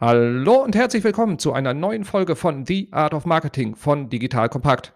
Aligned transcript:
Hallo 0.00 0.56
und 0.56 0.74
herzlich 0.74 1.04
willkommen 1.04 1.38
zu 1.38 1.52
einer 1.52 1.72
neuen 1.72 2.02
Folge 2.02 2.34
von 2.34 2.66
The 2.66 2.88
Art 2.90 3.14
of 3.14 3.26
Marketing 3.26 3.76
von 3.76 4.08
Digital 4.08 4.48
Kompakt. 4.48 4.92